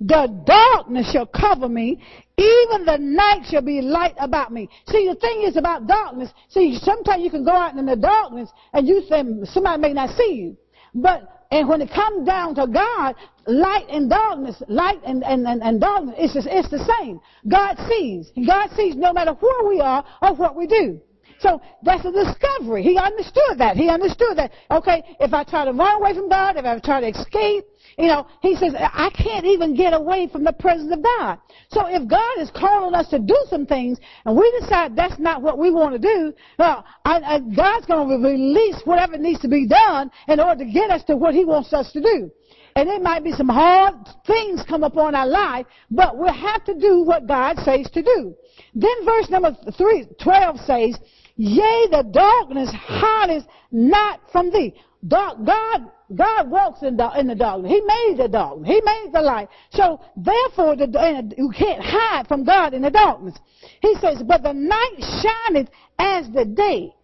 the 0.00 0.42
darkness 0.46 1.10
shall 1.12 1.26
cover 1.26 1.68
me, 1.68 2.02
even 2.38 2.84
the 2.84 2.98
night 2.98 3.46
shall 3.50 3.62
be 3.62 3.80
light 3.80 4.14
about 4.18 4.52
me. 4.52 4.68
See, 4.88 5.08
the 5.08 5.14
thing 5.16 5.42
is 5.42 5.56
about 5.56 5.86
darkness. 5.86 6.30
See, 6.48 6.78
sometimes 6.80 7.22
you 7.22 7.30
can 7.30 7.44
go 7.44 7.52
out 7.52 7.76
in 7.76 7.86
the 7.86 7.96
darkness 7.96 8.50
and 8.72 8.86
you 8.86 9.02
think 9.08 9.46
somebody 9.46 9.80
may 9.80 9.92
not 9.92 10.16
see 10.16 10.32
you. 10.34 10.56
But, 10.94 11.46
and 11.50 11.68
when 11.68 11.80
it 11.80 11.90
comes 11.90 12.26
down 12.26 12.54
to 12.56 12.66
God, 12.66 13.14
light 13.46 13.86
and 13.88 14.08
darkness, 14.08 14.62
light 14.68 15.00
and, 15.04 15.22
and, 15.24 15.46
and, 15.46 15.62
and 15.62 15.80
darkness, 15.80 16.14
it's, 16.18 16.34
just, 16.34 16.48
it's 16.50 16.70
the 16.70 16.84
same. 16.98 17.20
God 17.48 17.76
sees. 17.88 18.30
God 18.46 18.70
sees 18.76 18.96
no 18.96 19.12
matter 19.12 19.32
where 19.32 19.68
we 19.68 19.80
are 19.80 20.04
or 20.20 20.34
what 20.34 20.56
we 20.56 20.66
do. 20.66 21.00
So 21.42 21.60
that's 21.82 22.04
a 22.04 22.12
discovery. 22.12 22.84
He 22.84 22.96
understood 22.96 23.58
that. 23.58 23.76
He 23.76 23.88
understood 23.88 24.38
that, 24.38 24.52
okay, 24.70 25.02
if 25.18 25.34
I 25.34 25.42
try 25.42 25.64
to 25.64 25.72
run 25.72 26.00
away 26.00 26.14
from 26.14 26.28
God, 26.28 26.56
if 26.56 26.64
I 26.64 26.78
try 26.78 27.00
to 27.00 27.08
escape, 27.08 27.64
you 27.98 28.06
know, 28.06 28.26
he 28.40 28.54
says, 28.54 28.74
I 28.76 29.10
can't 29.10 29.44
even 29.44 29.74
get 29.74 29.92
away 29.92 30.28
from 30.30 30.44
the 30.44 30.52
presence 30.52 30.92
of 30.92 31.02
God. 31.02 31.38
So 31.70 31.86
if 31.88 32.08
God 32.08 32.38
is 32.38 32.50
calling 32.54 32.94
us 32.94 33.08
to 33.08 33.18
do 33.18 33.36
some 33.50 33.66
things 33.66 33.98
and 34.24 34.36
we 34.36 34.56
decide 34.60 34.94
that's 34.94 35.18
not 35.18 35.42
what 35.42 35.58
we 35.58 35.72
want 35.72 35.92
to 35.94 35.98
do, 35.98 36.32
well, 36.60 36.84
I, 37.04 37.18
I, 37.20 37.38
God's 37.40 37.86
going 37.86 38.08
to 38.08 38.28
release 38.28 38.80
whatever 38.84 39.18
needs 39.18 39.40
to 39.40 39.48
be 39.48 39.66
done 39.66 40.12
in 40.28 40.38
order 40.38 40.64
to 40.64 40.70
get 40.70 40.90
us 40.90 41.02
to 41.04 41.16
what 41.16 41.34
he 41.34 41.44
wants 41.44 41.72
us 41.72 41.90
to 41.92 42.00
do. 42.00 42.30
And 42.76 42.88
it 42.88 43.02
might 43.02 43.24
be 43.24 43.32
some 43.32 43.48
hard 43.48 43.94
things 44.26 44.62
come 44.66 44.82
upon 44.82 45.14
our 45.14 45.26
life, 45.26 45.66
but 45.90 46.16
we'll 46.16 46.32
have 46.32 46.64
to 46.64 46.78
do 46.78 47.02
what 47.02 47.26
God 47.26 47.58
says 47.58 47.90
to 47.92 48.02
do. 48.02 48.34
Then 48.74 49.04
verse 49.04 49.28
number 49.28 49.54
three, 49.76 50.06
12 50.22 50.60
says, 50.60 50.98
Yea, 51.36 51.88
the 51.90 52.04
darkness 52.10 52.70
hideth 52.72 53.44
not 53.70 54.20
from 54.30 54.50
thee. 54.50 54.74
Dark, 55.06 55.44
God, 55.44 55.90
God 56.14 56.50
walks 56.50 56.82
in, 56.82 56.96
the, 56.96 57.10
in 57.18 57.26
the 57.26 57.34
darkness. 57.34 57.72
He 57.72 57.80
made 57.80 58.16
the 58.18 58.28
darkness. 58.28 58.68
He 58.68 58.80
made 58.84 59.10
the 59.12 59.20
light. 59.20 59.48
So 59.70 60.00
therefore, 60.16 60.76
the, 60.76 61.34
you 61.36 61.50
can't 61.50 61.82
hide 61.82 62.28
from 62.28 62.44
God 62.44 62.74
in 62.74 62.82
the 62.82 62.90
darkness. 62.90 63.34
He 63.80 63.94
says, 64.00 64.22
but 64.22 64.42
the 64.42 64.52
night 64.52 64.96
shineth 64.98 65.68
as 65.98 66.30
the 66.32 66.44
day. 66.44 66.94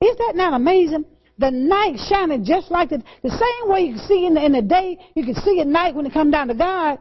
Is 0.00 0.16
that 0.16 0.32
not 0.34 0.54
amazing? 0.54 1.04
The 1.38 1.50
night 1.50 1.96
shining 2.08 2.44
just 2.44 2.70
like 2.70 2.90
the, 2.90 3.02
the 3.22 3.30
same 3.30 3.70
way 3.70 3.80
you 3.80 3.94
can 3.94 4.06
see 4.06 4.26
in 4.26 4.34
the, 4.34 4.44
in 4.44 4.52
the 4.52 4.62
day, 4.62 4.98
you 5.14 5.24
can 5.24 5.34
see 5.34 5.60
at 5.60 5.66
night 5.66 5.94
when 5.94 6.06
it 6.06 6.12
comes 6.12 6.32
down 6.32 6.48
to 6.48 6.54
God. 6.54 6.98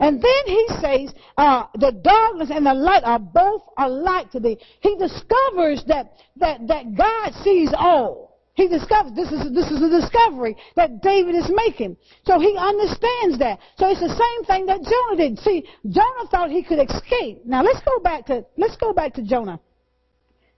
And 0.00 0.20
then 0.20 0.46
he 0.46 0.66
says, 0.80 1.14
uh, 1.36 1.64
the 1.74 1.92
darkness 1.92 2.50
and 2.52 2.66
the 2.66 2.74
light 2.74 3.04
are 3.04 3.18
both 3.18 3.62
alike 3.78 4.30
to 4.32 4.40
thee. 4.40 4.58
He 4.80 4.96
discovers 4.96 5.84
that, 5.86 6.14
that, 6.36 6.66
that 6.68 6.94
God 6.94 7.32
sees 7.42 7.70
all. 7.76 8.32
He 8.54 8.68
discovers 8.68 9.14
this 9.14 9.32
is 9.32 9.50
this 9.54 9.70
is 9.70 9.80
a 9.80 9.88
discovery 9.88 10.56
that 10.76 11.00
David 11.00 11.34
is 11.34 11.50
making. 11.54 11.96
So 12.26 12.38
he 12.38 12.54
understands 12.58 13.38
that. 13.38 13.58
So 13.78 13.88
it's 13.88 14.00
the 14.00 14.08
same 14.08 14.44
thing 14.44 14.66
that 14.66 14.82
Jonah 14.82 15.16
did. 15.16 15.38
See, 15.38 15.66
Jonah 15.88 16.28
thought 16.30 16.50
he 16.50 16.62
could 16.62 16.78
escape. 16.78 17.46
Now 17.46 17.62
let's 17.62 17.80
go 17.80 17.98
back 18.00 18.26
to 18.26 18.44
let's 18.58 18.76
go 18.76 18.92
back 18.92 19.14
to 19.14 19.22
Jonah, 19.22 19.58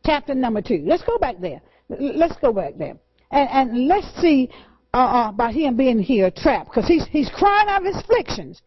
chapter 0.04 0.34
number 0.34 0.60
two. 0.60 0.82
Let's 0.84 1.04
go 1.04 1.18
back 1.18 1.36
there. 1.40 1.62
Let's 1.88 2.36
go 2.38 2.52
back 2.52 2.76
there, 2.78 2.96
and 3.30 3.48
and 3.48 3.86
let's 3.86 4.08
see 4.20 4.50
uh, 4.92 4.96
uh, 4.96 5.28
about 5.28 5.54
him 5.54 5.76
being 5.76 6.00
here 6.00 6.32
trapped 6.36 6.70
because 6.70 6.88
he's 6.88 7.06
he's 7.06 7.30
crying 7.30 7.68
out 7.68 7.86
of 7.86 7.94
his 7.94 8.02
afflictions. 8.02 8.60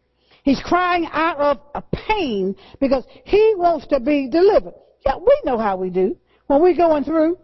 He's 0.47 0.61
crying 0.61 1.05
out 1.11 1.37
of 1.39 1.59
a 1.75 1.81
pain 1.81 2.55
because 2.79 3.03
he 3.25 3.53
wants 3.57 3.85
to 3.87 3.99
be 3.99 4.29
delivered. 4.29 4.75
Yeah, 5.05 5.17
we 5.17 5.41
know 5.43 5.57
how 5.57 5.75
we 5.75 5.89
do 5.89 6.15
when 6.45 6.61
we're 6.61 6.73
going 6.73 7.03
through. 7.03 7.37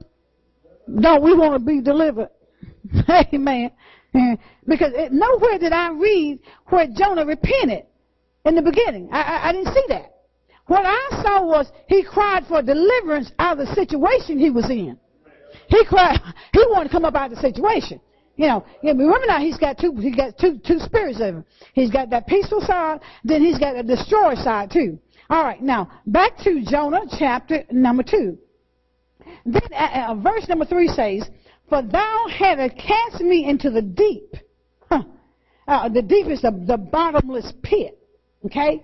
Don't 1.01 1.21
we 1.21 1.35
want 1.35 1.53
to 1.53 1.59
be 1.59 1.81
delivered? 1.81 2.29
Amen. 3.33 3.71
Because 4.65 4.93
it, 4.95 5.11
nowhere 5.11 5.59
did 5.59 5.73
I 5.73 5.91
read 5.91 6.39
where 6.67 6.87
Jonah 6.95 7.25
repented 7.25 7.83
in 8.45 8.55
the 8.55 8.61
beginning. 8.61 9.09
I, 9.11 9.21
I, 9.21 9.49
I 9.49 9.51
didn't 9.51 9.73
see 9.73 9.83
that. 9.89 10.13
What 10.67 10.85
I 10.85 11.21
saw 11.21 11.45
was 11.45 11.69
he 11.89 12.05
cried 12.05 12.45
for 12.47 12.61
deliverance 12.61 13.33
out 13.37 13.59
of 13.59 13.67
the 13.67 13.75
situation 13.75 14.39
he 14.39 14.49
was 14.49 14.69
in. 14.69 14.97
He 15.67 15.83
cried, 15.83 16.21
he 16.53 16.65
wanted 16.69 16.85
to 16.85 16.89
come 16.91 17.03
up 17.03 17.15
out 17.15 17.33
of 17.33 17.35
the 17.35 17.41
situation. 17.41 17.99
You 18.35 18.47
know, 18.47 18.65
remember 18.81 19.27
now 19.27 19.39
he's 19.39 19.57
got 19.57 19.77
two, 19.77 19.93
he 19.95 20.15
got 20.15 20.37
two, 20.39 20.59
two 20.65 20.79
spirits 20.79 21.19
of 21.19 21.35
him. 21.35 21.45
He's 21.73 21.91
got 21.91 22.09
that 22.09 22.25
peaceful 22.25 22.61
side, 22.61 23.01
then 23.23 23.41
he's 23.41 23.59
got 23.59 23.75
a 23.75 23.83
destroyer 23.83 24.35
side 24.35 24.71
too. 24.71 24.97
All 25.29 25.43
right, 25.43 25.61
now 25.61 25.89
back 26.07 26.37
to 26.39 26.63
Jonah 26.65 27.01
chapter 27.17 27.63
number 27.71 28.03
two. 28.03 28.37
Then 29.45 29.61
uh, 29.71 30.07
uh, 30.09 30.15
verse 30.15 30.47
number 30.49 30.65
three 30.65 30.87
says, 30.87 31.29
"For 31.69 31.81
thou 31.81 32.25
hast 32.29 32.75
cast 32.77 33.21
me 33.21 33.45
into 33.47 33.69
the 33.69 33.81
deep." 33.81 34.35
Huh. 34.89 35.03
Uh, 35.67 35.89
the 35.89 36.01
deep 36.01 36.27
is 36.27 36.41
the, 36.41 36.51
the 36.51 36.77
bottomless 36.77 37.53
pit. 37.61 37.97
Okay, 38.45 38.83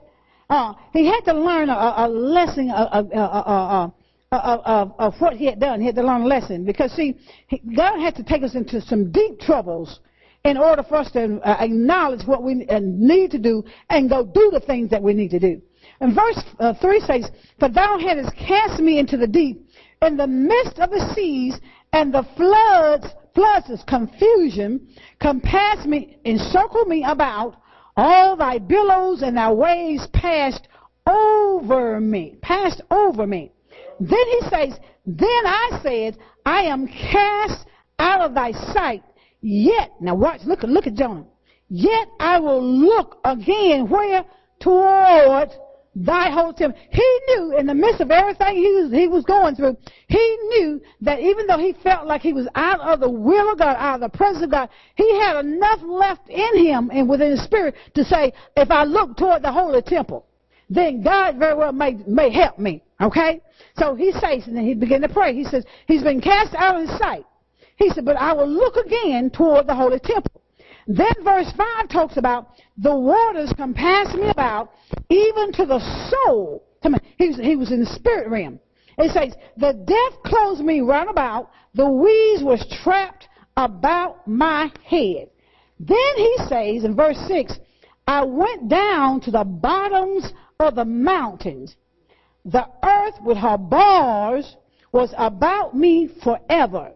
uh, 0.50 0.74
he 0.94 1.06
had 1.06 1.22
to 1.22 1.34
learn 1.34 1.70
a, 1.70 1.94
a 1.98 2.08
lesson, 2.08 2.70
a, 2.70 3.06
a, 3.14 3.94
of, 4.32 4.60
of, 4.66 4.94
of 5.00 5.14
what 5.20 5.34
he 5.34 5.46
had 5.46 5.60
done. 5.60 5.80
He 5.80 5.88
had 5.88 5.96
to 5.96 6.04
learn 6.04 6.22
a 6.22 6.28
lesson 6.28 6.64
because 6.64 6.92
see, 6.92 7.18
God 7.76 8.00
had 8.00 8.16
to 8.16 8.24
take 8.24 8.44
us 8.44 8.56
into 8.56 8.82
some 8.82 9.12
deep 9.12 9.40
troubles 9.40 10.00
in 10.46 10.58
order 10.58 10.84
for 10.84 10.98
us 10.98 11.12
to 11.12 11.40
uh, 11.40 11.58
acknowledge 11.60 12.26
what 12.26 12.44
we 12.44 12.66
uh, 12.68 12.80
need 12.82 13.32
to 13.32 13.40
do 13.40 13.64
and 13.90 14.10
go 14.10 14.24
do 14.24 14.50
the 14.54 14.60
things 14.60 14.90
that 14.92 15.02
we 15.02 15.14
need 15.14 15.32
to 15.32 15.40
do. 15.40 15.62
And 16.00 16.16
verse 16.16 16.42
uh, 16.60 16.74
3 16.80 17.00
says, 17.02 17.30
For 17.60 17.70
thou 17.70 17.98
hast 18.00 18.36
cast 18.38 18.80
me 18.80 19.00
into 19.00 19.18
the 19.18 19.28
deep, 19.28 19.68
in 20.02 20.16
the 20.16 20.28
midst 20.28 20.80
of 20.80 20.92
the 20.92 21.12
seas, 21.14 21.60
and 21.92 22.14
the 22.14 22.26
floods, 22.38 23.08
floods 23.34 23.70
is 23.70 23.84
confusion, 23.88 24.88
compass 25.20 25.86
me, 25.86 26.18
encircle 26.24 26.86
me 26.86 27.04
about, 27.06 27.56
all 27.98 28.38
thy 28.38 28.60
billows 28.60 29.24
and 29.24 29.36
thy 29.36 29.52
waves 29.52 30.08
passed 30.14 30.68
over 31.06 32.00
me, 32.00 32.38
passed 32.42 32.82
over 32.92 33.28
me. 33.28 33.52
Then 34.00 34.28
he 34.28 34.40
says, 34.50 34.80
Then 35.06 35.46
I 35.46 35.80
said, 35.84 36.18
I 36.46 36.62
am 36.64 36.88
cast 36.88 37.66
out 37.98 38.22
of 38.22 38.34
thy 38.34 38.52
sight. 38.74 39.04
Yet, 39.42 39.92
now 40.00 40.16
watch, 40.16 40.42
look, 40.46 40.64
at 40.64 40.70
look 40.70 40.88
at 40.88 40.96
Jonah. 40.96 41.26
Yet 41.70 42.08
I 42.20 42.40
will 42.40 42.64
look 42.64 43.20
again 43.24 43.90
where? 43.90 44.26
Toward 44.60 45.50
thy 45.96 46.30
holy 46.30 46.54
temple. 46.54 46.80
He 46.92 47.20
knew 47.28 47.58
in 47.58 47.66
the 47.66 47.74
midst 47.74 48.02
of 48.02 48.12
everything 48.12 48.56
he 48.56 48.72
was, 48.74 48.92
he 48.92 49.08
was 49.08 49.24
going 49.26 49.56
through, 49.56 49.78
he 50.08 50.38
knew 50.50 50.82
that 51.02 51.20
even 51.20 51.48
though 51.48 51.58
he 51.58 51.74
felt 51.84 52.08
like 52.08 52.22
he 52.22 52.34
was 52.34 52.48
out 52.56 52.80
of 52.82 53.00
the 53.00 53.10
will 53.10 53.52
of 53.52 53.60
God, 53.60 53.76
out 53.78 54.02
of 54.02 54.12
the 54.12 54.18
presence 54.18 54.44
of 54.44 54.52
God, 54.52 54.70
he 54.96 55.20
had 55.20 55.46
enough 55.46 55.80
left 55.84 56.30
in 56.30 56.66
him 56.66 56.90
and 56.94 57.08
within 57.08 57.32
his 57.32 57.44
spirit 57.44 57.76
to 57.96 58.04
say, 58.04 58.34
if 58.56 58.72
I 58.72 58.84
look 58.84 59.18
toward 59.18 59.42
the 59.42 59.52
holy 59.52 59.82
temple, 59.82 60.26
then 60.70 61.02
God 61.02 61.38
very 61.38 61.56
well 61.56 61.72
may, 61.72 61.94
may 62.08 62.30
help 62.30 62.60
me. 62.60 62.84
Okay? 63.02 63.42
So 63.78 63.96
he 63.96 64.12
says, 64.12 64.48
and 64.48 64.58
then 64.58 64.66
he 64.66 64.74
began 64.74 65.02
to 65.02 65.10
pray. 65.10 65.34
He 65.34 65.46
says, 65.46 65.64
he's 65.88 66.04
been 66.04 66.22
cast 66.22 66.54
out 66.56 66.76
of 66.76 66.90
his 66.90 66.98
sight. 66.98 67.26
He 67.78 67.90
said, 67.90 68.06
but 68.06 68.18
I 68.18 68.34
will 68.34 68.50
look 68.50 68.76
again 68.76 69.30
toward 69.30 69.68
the 69.68 69.76
holy 69.76 70.00
temple. 70.00 70.42
Then 70.88 71.14
verse 71.24 71.52
5 71.56 71.90
talks 71.90 72.18
about 72.18 72.50
the 72.78 72.96
waters 72.96 73.54
compass 73.56 74.14
me 74.16 74.30
about, 74.30 74.72
even 75.10 75.54
to 75.54 75.66
the 75.66 75.80
soul. 76.10 76.66
He 77.18 77.28
was, 77.28 77.38
he 77.38 77.56
was 77.56 77.72
in 77.72 77.82
the 77.82 77.86
spirit 77.86 78.30
realm. 78.30 78.60
It 78.98 79.12
says, 79.12 79.34
the 79.56 79.74
death 79.74 80.24
closed 80.24 80.62
me 80.62 80.82
round 80.82 81.10
about, 81.10 81.52
the 81.74 81.90
wheeze 81.90 82.44
was 82.44 82.66
trapped 82.84 83.28
about 83.56 84.28
my 84.28 84.72
head. 84.84 85.30
Then 85.80 86.16
he 86.18 86.36
says 86.48 86.84
in 86.84 86.96
verse 86.96 87.18
6, 87.28 87.58
I 88.08 88.26
went 88.26 88.68
down 88.68 89.22
to 89.22 89.32
the 89.32 89.44
bottoms 89.46 90.34
of 90.60 90.76
the 90.76 90.86
mountains. 90.86 91.76
The 92.52 92.68
earth 92.84 93.22
with 93.24 93.38
her 93.38 93.58
bars 93.58 94.56
was 94.92 95.14
about 95.18 95.76
me 95.76 96.10
forever. 96.24 96.94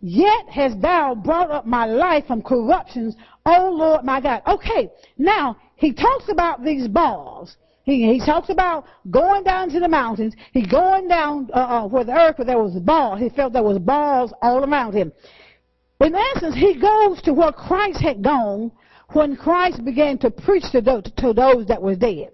Yet 0.00 0.48
hast 0.48 0.80
thou 0.80 1.14
brought 1.14 1.50
up 1.50 1.66
my 1.66 1.84
life 1.84 2.26
from 2.26 2.42
corruptions, 2.42 3.14
O 3.44 3.70
Lord 3.70 4.04
my 4.04 4.20
God. 4.20 4.42
Okay, 4.46 4.90
now 5.18 5.56
he 5.74 5.92
talks 5.92 6.30
about 6.30 6.64
these 6.64 6.88
bars. 6.88 7.56
He, 7.84 8.10
he 8.10 8.24
talks 8.24 8.48
about 8.48 8.86
going 9.10 9.44
down 9.44 9.68
to 9.70 9.80
the 9.80 9.88
mountains. 9.88 10.34
He 10.52 10.66
going 10.66 11.08
down 11.08 11.50
uh, 11.52 11.58
uh, 11.58 11.88
where 11.88 12.04
the 12.04 12.12
earth, 12.12 12.38
where 12.38 12.46
there 12.46 12.58
was 12.58 12.74
bars. 12.80 13.20
He 13.20 13.28
felt 13.28 13.52
there 13.52 13.62
was 13.62 13.78
bars 13.78 14.32
all 14.40 14.64
around 14.64 14.94
him. 14.94 15.12
In 16.00 16.14
essence, 16.14 16.54
he 16.54 16.80
goes 16.80 17.20
to 17.22 17.32
where 17.34 17.52
Christ 17.52 18.00
had 18.00 18.22
gone 18.22 18.72
when 19.12 19.36
Christ 19.36 19.84
began 19.84 20.18
to 20.18 20.30
preach 20.30 20.64
to 20.72 20.80
those, 20.80 21.04
to 21.18 21.32
those 21.32 21.66
that 21.66 21.80
were 21.80 21.96
dead. 21.96 22.30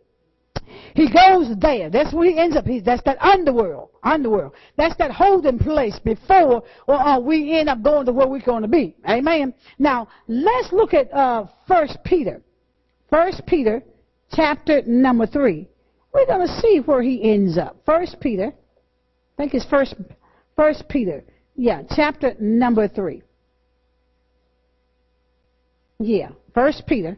He 0.94 1.08
goes 1.08 1.54
there. 1.58 1.90
That's 1.90 2.12
where 2.12 2.28
he 2.28 2.38
ends 2.38 2.56
up. 2.56 2.64
He, 2.64 2.80
that's 2.80 3.02
that 3.04 3.20
underworld. 3.22 3.90
Underworld. 4.02 4.52
That's 4.76 4.96
that 4.96 5.10
holding 5.10 5.58
place 5.58 5.98
before 5.98 6.62
or 6.86 6.94
uh, 6.94 7.18
we 7.18 7.58
end 7.58 7.68
up 7.68 7.82
going 7.82 8.06
to 8.06 8.12
where 8.12 8.26
we're 8.26 8.40
going 8.40 8.62
to 8.62 8.68
be. 8.68 8.96
Amen. 9.08 9.54
Now, 9.78 10.08
let's 10.28 10.72
look 10.72 10.94
at 10.94 11.12
uh, 11.12 11.46
First 11.66 11.98
Peter. 12.04 12.42
First 13.10 13.42
Peter, 13.46 13.82
chapter 14.32 14.82
number 14.86 15.26
3. 15.26 15.68
We're 16.12 16.26
going 16.26 16.46
to 16.46 16.60
see 16.60 16.80
where 16.84 17.02
he 17.02 17.32
ends 17.32 17.56
up. 17.56 17.76
First 17.86 18.16
Peter. 18.20 18.52
I 18.52 19.36
think 19.36 19.54
it's 19.54 19.66
First, 19.66 19.94
First 20.56 20.88
Peter. 20.88 21.24
Yeah, 21.56 21.82
chapter 21.94 22.34
number 22.38 22.88
3. 22.88 23.22
Yeah, 25.98 26.30
First 26.54 26.86
Peter 26.86 27.16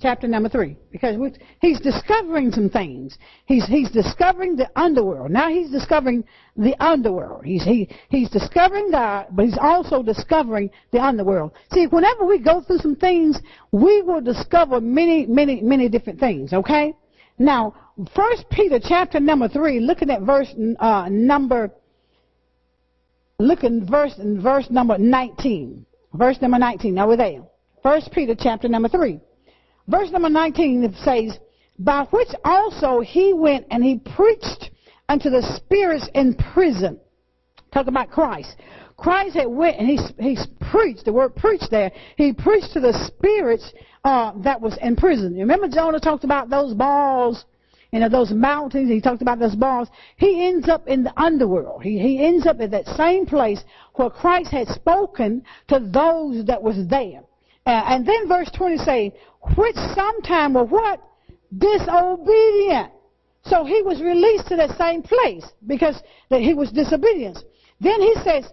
chapter 0.00 0.26
number 0.26 0.48
three, 0.48 0.76
because 0.90 1.16
he's 1.60 1.80
discovering 1.80 2.50
some 2.50 2.70
things. 2.70 3.18
He's 3.46 3.66
he's 3.66 3.90
discovering 3.90 4.56
the 4.56 4.70
underworld. 4.76 5.30
Now 5.30 5.48
he's 5.50 5.70
discovering 5.70 6.24
the 6.56 6.74
underworld. 6.82 7.44
He's 7.44 7.64
he 7.64 7.88
he's 8.08 8.30
discovering 8.30 8.90
God, 8.90 9.26
but 9.32 9.44
he's 9.44 9.58
also 9.60 10.02
discovering 10.02 10.70
the 10.92 10.98
underworld. 10.98 11.52
See, 11.72 11.86
whenever 11.86 12.24
we 12.24 12.38
go 12.38 12.62
through 12.62 12.78
some 12.78 12.96
things, 12.96 13.38
we 13.72 14.02
will 14.02 14.20
discover 14.20 14.80
many 14.80 15.26
many 15.26 15.60
many 15.60 15.88
different 15.88 16.18
things. 16.18 16.52
Okay. 16.52 16.94
Now, 17.38 17.74
First 18.14 18.44
Peter 18.50 18.78
chapter 18.82 19.20
number 19.20 19.48
three, 19.48 19.80
looking 19.80 20.10
at 20.10 20.22
verse 20.22 20.48
uh, 20.78 21.08
number, 21.10 21.70
looking 23.38 23.86
verse 23.86 24.14
verse 24.18 24.68
number 24.70 24.96
nineteen, 24.98 25.84
verse 26.14 26.40
number 26.40 26.58
nineteen. 26.58 26.94
Now 26.94 27.08
we're 27.08 27.16
there. 27.16 27.42
First 27.82 28.10
Peter 28.12 28.34
chapter 28.38 28.68
number 28.68 28.88
three. 28.88 29.20
Verse 29.90 30.10
number 30.12 30.28
19 30.28 30.94
says, 31.02 31.36
By 31.78 32.04
which 32.10 32.28
also 32.44 33.00
he 33.00 33.32
went 33.32 33.66
and 33.70 33.82
he 33.82 33.98
preached 33.98 34.70
unto 35.08 35.30
the 35.30 35.42
spirits 35.56 36.08
in 36.14 36.34
prison. 36.34 37.00
Talk 37.72 37.88
about 37.88 38.10
Christ. 38.10 38.54
Christ 38.96 39.34
had 39.34 39.48
went 39.48 39.78
and 39.78 39.88
he, 39.88 39.98
he 40.20 40.38
preached, 40.70 41.06
the 41.06 41.12
word 41.12 41.34
preached 41.34 41.70
there, 41.70 41.90
he 42.16 42.32
preached 42.32 42.72
to 42.74 42.80
the 42.80 42.92
spirits 43.06 43.72
uh, 44.04 44.32
that 44.42 44.60
was 44.60 44.78
in 44.80 44.94
prison. 44.94 45.34
You 45.34 45.40
remember 45.40 45.66
Jonah 45.66 45.98
talked 45.98 46.22
about 46.22 46.50
those 46.50 46.72
balls, 46.72 47.44
you 47.90 47.98
know, 47.98 48.08
those 48.08 48.30
mountains, 48.30 48.88
he 48.88 49.00
talked 49.00 49.22
about 49.22 49.40
those 49.40 49.56
balls. 49.56 49.88
He 50.16 50.46
ends 50.46 50.68
up 50.68 50.86
in 50.86 51.02
the 51.02 51.20
underworld. 51.20 51.82
He, 51.82 51.98
he 51.98 52.24
ends 52.24 52.46
up 52.46 52.60
in 52.60 52.70
that 52.70 52.86
same 52.86 53.26
place 53.26 53.64
where 53.94 54.10
Christ 54.10 54.52
had 54.52 54.68
spoken 54.68 55.42
to 55.66 55.80
those 55.80 56.44
that 56.46 56.62
was 56.62 56.86
there. 56.88 57.22
Uh, 57.70 57.84
and 57.86 58.04
then 58.04 58.26
verse 58.26 58.50
20 58.56 58.78
say, 58.78 59.14
which 59.56 59.76
sometime 59.94 60.54
were 60.54 60.64
what? 60.64 61.00
Disobedient. 61.56 62.90
So 63.44 63.64
he 63.64 63.80
was 63.82 64.02
released 64.02 64.48
to 64.48 64.56
that 64.56 64.76
same 64.76 65.04
place 65.04 65.46
because 65.64 66.02
that 66.30 66.40
he 66.40 66.52
was 66.52 66.72
disobedient. 66.72 67.38
Then 67.80 68.00
he 68.00 68.12
says, 68.24 68.44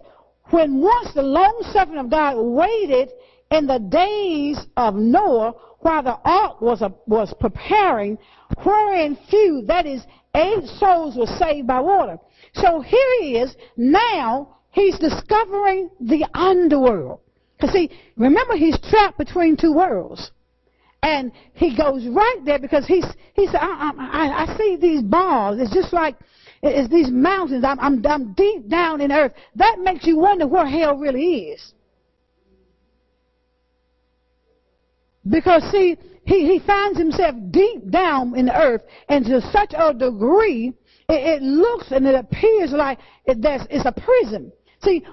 when 0.50 0.80
once 0.80 1.12
the 1.14 1.22
long 1.22 1.64
suffering 1.72 1.98
of 1.98 2.10
God 2.10 2.36
waited 2.36 3.10
in 3.50 3.66
the 3.66 3.80
days 3.80 4.64
of 4.76 4.94
Noah 4.94 5.52
while 5.80 6.04
the 6.04 6.16
ark 6.24 6.60
was, 6.60 6.80
a, 6.80 6.94
was 7.08 7.34
preparing, 7.40 8.18
wherein 8.62 9.18
few, 9.28 9.64
that 9.66 9.84
is, 9.84 10.00
eight 10.36 10.64
souls 10.78 11.16
were 11.16 11.26
saved 11.26 11.66
by 11.66 11.80
water. 11.80 12.18
So 12.54 12.82
here 12.82 13.20
he 13.20 13.36
is, 13.38 13.56
now 13.76 14.58
he's 14.70 14.96
discovering 14.96 15.90
the 15.98 16.24
underworld. 16.34 17.18
Because 17.58 17.74
see, 17.74 17.90
remember 18.16 18.56
he's 18.56 18.78
trapped 18.88 19.18
between 19.18 19.56
two 19.56 19.72
worlds. 19.72 20.30
And 21.02 21.32
he 21.54 21.76
goes 21.76 22.06
right 22.06 22.40
there 22.44 22.58
because 22.58 22.86
he's, 22.86 23.06
he 23.34 23.46
said, 23.46 23.60
I, 23.60 23.92
I, 23.98 24.44
I 24.44 24.56
see 24.56 24.76
these 24.80 25.02
bars. 25.02 25.60
It's 25.60 25.72
just 25.72 25.92
like, 25.92 26.16
it's 26.62 26.90
these 26.90 27.10
mountains. 27.10 27.64
I'm, 27.64 27.78
I'm, 27.80 28.04
I'm 28.06 28.32
deep 28.34 28.68
down 28.68 29.00
in 29.00 29.12
earth. 29.12 29.32
That 29.56 29.78
makes 29.80 30.06
you 30.06 30.18
wonder 30.18 30.46
where 30.46 30.66
hell 30.66 30.96
really 30.96 31.50
is. 31.50 31.72
Because 35.28 35.62
see, 35.70 35.96
he, 36.24 36.46
he 36.46 36.60
finds 36.66 36.98
himself 36.98 37.34
deep 37.50 37.90
down 37.90 38.36
in 38.36 38.46
the 38.46 38.56
earth 38.56 38.82
and 39.08 39.24
to 39.26 39.40
such 39.52 39.72
a 39.76 39.92
degree, 39.92 40.72
it, 41.08 41.42
it 41.42 41.42
looks 41.42 41.90
and 41.90 42.06
it 42.06 42.14
appears 42.14 42.72
like 42.72 42.98
it, 43.24 43.38
it's 43.70 43.84
a 43.84 43.92
prison. 43.92 44.52
See, 44.82 45.04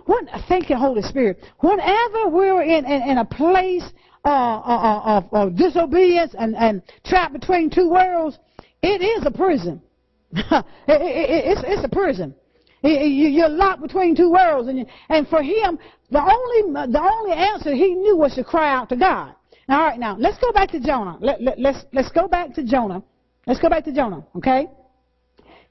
thank 0.47 0.69
you, 0.69 0.75
Holy 0.75 1.01
Spirit. 1.01 1.39
Whenever 1.59 2.29
we're 2.29 2.61
in, 2.61 2.85
in, 2.85 3.01
in 3.09 3.17
a 3.17 3.25
place 3.25 3.83
uh, 4.23 4.29
uh, 4.29 4.31
uh, 4.31 5.01
of, 5.17 5.33
of 5.33 5.55
disobedience 5.55 6.35
and, 6.37 6.55
and 6.55 6.81
trapped 7.05 7.33
between 7.33 7.69
two 7.69 7.89
worlds, 7.89 8.37
it 8.81 9.01
is 9.01 9.25
a 9.25 9.31
prison. 9.31 9.81
it, 10.31 10.65
it, 10.87 11.57
it's, 11.57 11.61
it's 11.65 11.83
a 11.83 11.89
prison. 11.89 12.35
You're 12.83 13.49
locked 13.49 13.81
between 13.81 14.15
two 14.15 14.31
worlds, 14.31 14.67
and, 14.67 14.85
and 15.09 15.27
for 15.27 15.41
him, 15.41 15.79
the 16.11 16.21
only 16.21 16.91
the 16.91 17.01
only 17.01 17.31
answer 17.31 17.73
he 17.73 17.95
knew 17.95 18.15
was 18.15 18.35
to 18.35 18.43
cry 18.43 18.71
out 18.71 18.89
to 18.89 18.95
God. 18.95 19.33
Now, 19.67 19.79
all 19.79 19.87
right, 19.87 19.99
now 19.99 20.15
let's 20.19 20.37
go 20.37 20.51
back 20.51 20.69
to 20.71 20.79
Jonah. 20.79 21.17
Let, 21.19 21.41
let, 21.41 21.59
let's 21.59 21.85
let's 21.93 22.11
go 22.11 22.27
back 22.27 22.53
to 22.55 22.63
Jonah. 22.63 23.01
Let's 23.47 23.59
go 23.59 23.69
back 23.69 23.85
to 23.85 23.91
Jonah, 23.91 24.23
okay? 24.35 24.67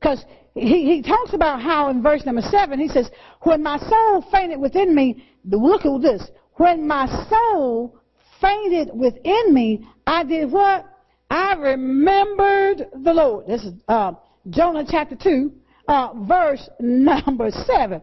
Because 0.01 0.25
he, 0.55 0.85
he 0.85 1.03
talks 1.03 1.35
about 1.35 1.61
how 1.61 1.91
in 1.91 2.03
verse 2.03 2.25
number 2.25 2.43
seven, 2.43 2.79
he 2.79 2.89
says, 2.89 3.11
when 3.43 3.63
my 3.63 3.79
soul 3.79 4.25
fainted 4.31 4.61
within 4.61 4.95
me, 4.95 5.25
look 5.45 5.85
at 5.85 6.01
this. 6.01 6.29
When 6.55 6.87
my 6.87 7.07
soul 7.29 7.99
fainted 8.41 8.91
within 8.95 9.53
me, 9.53 9.87
I 10.07 10.23
did 10.23 10.51
what? 10.53 10.87
I 11.31 11.55
remembered 11.55 12.87
the 13.03 13.13
Lord. 13.13 13.47
This 13.49 13.65
is 13.65 13.73
uh, 13.89 14.13
Jonah 14.51 14.85
chapter 14.89 15.17
2, 15.17 15.53
uh, 15.89 16.13
verse 16.29 16.69
number 16.79 17.51
7. 17.51 18.01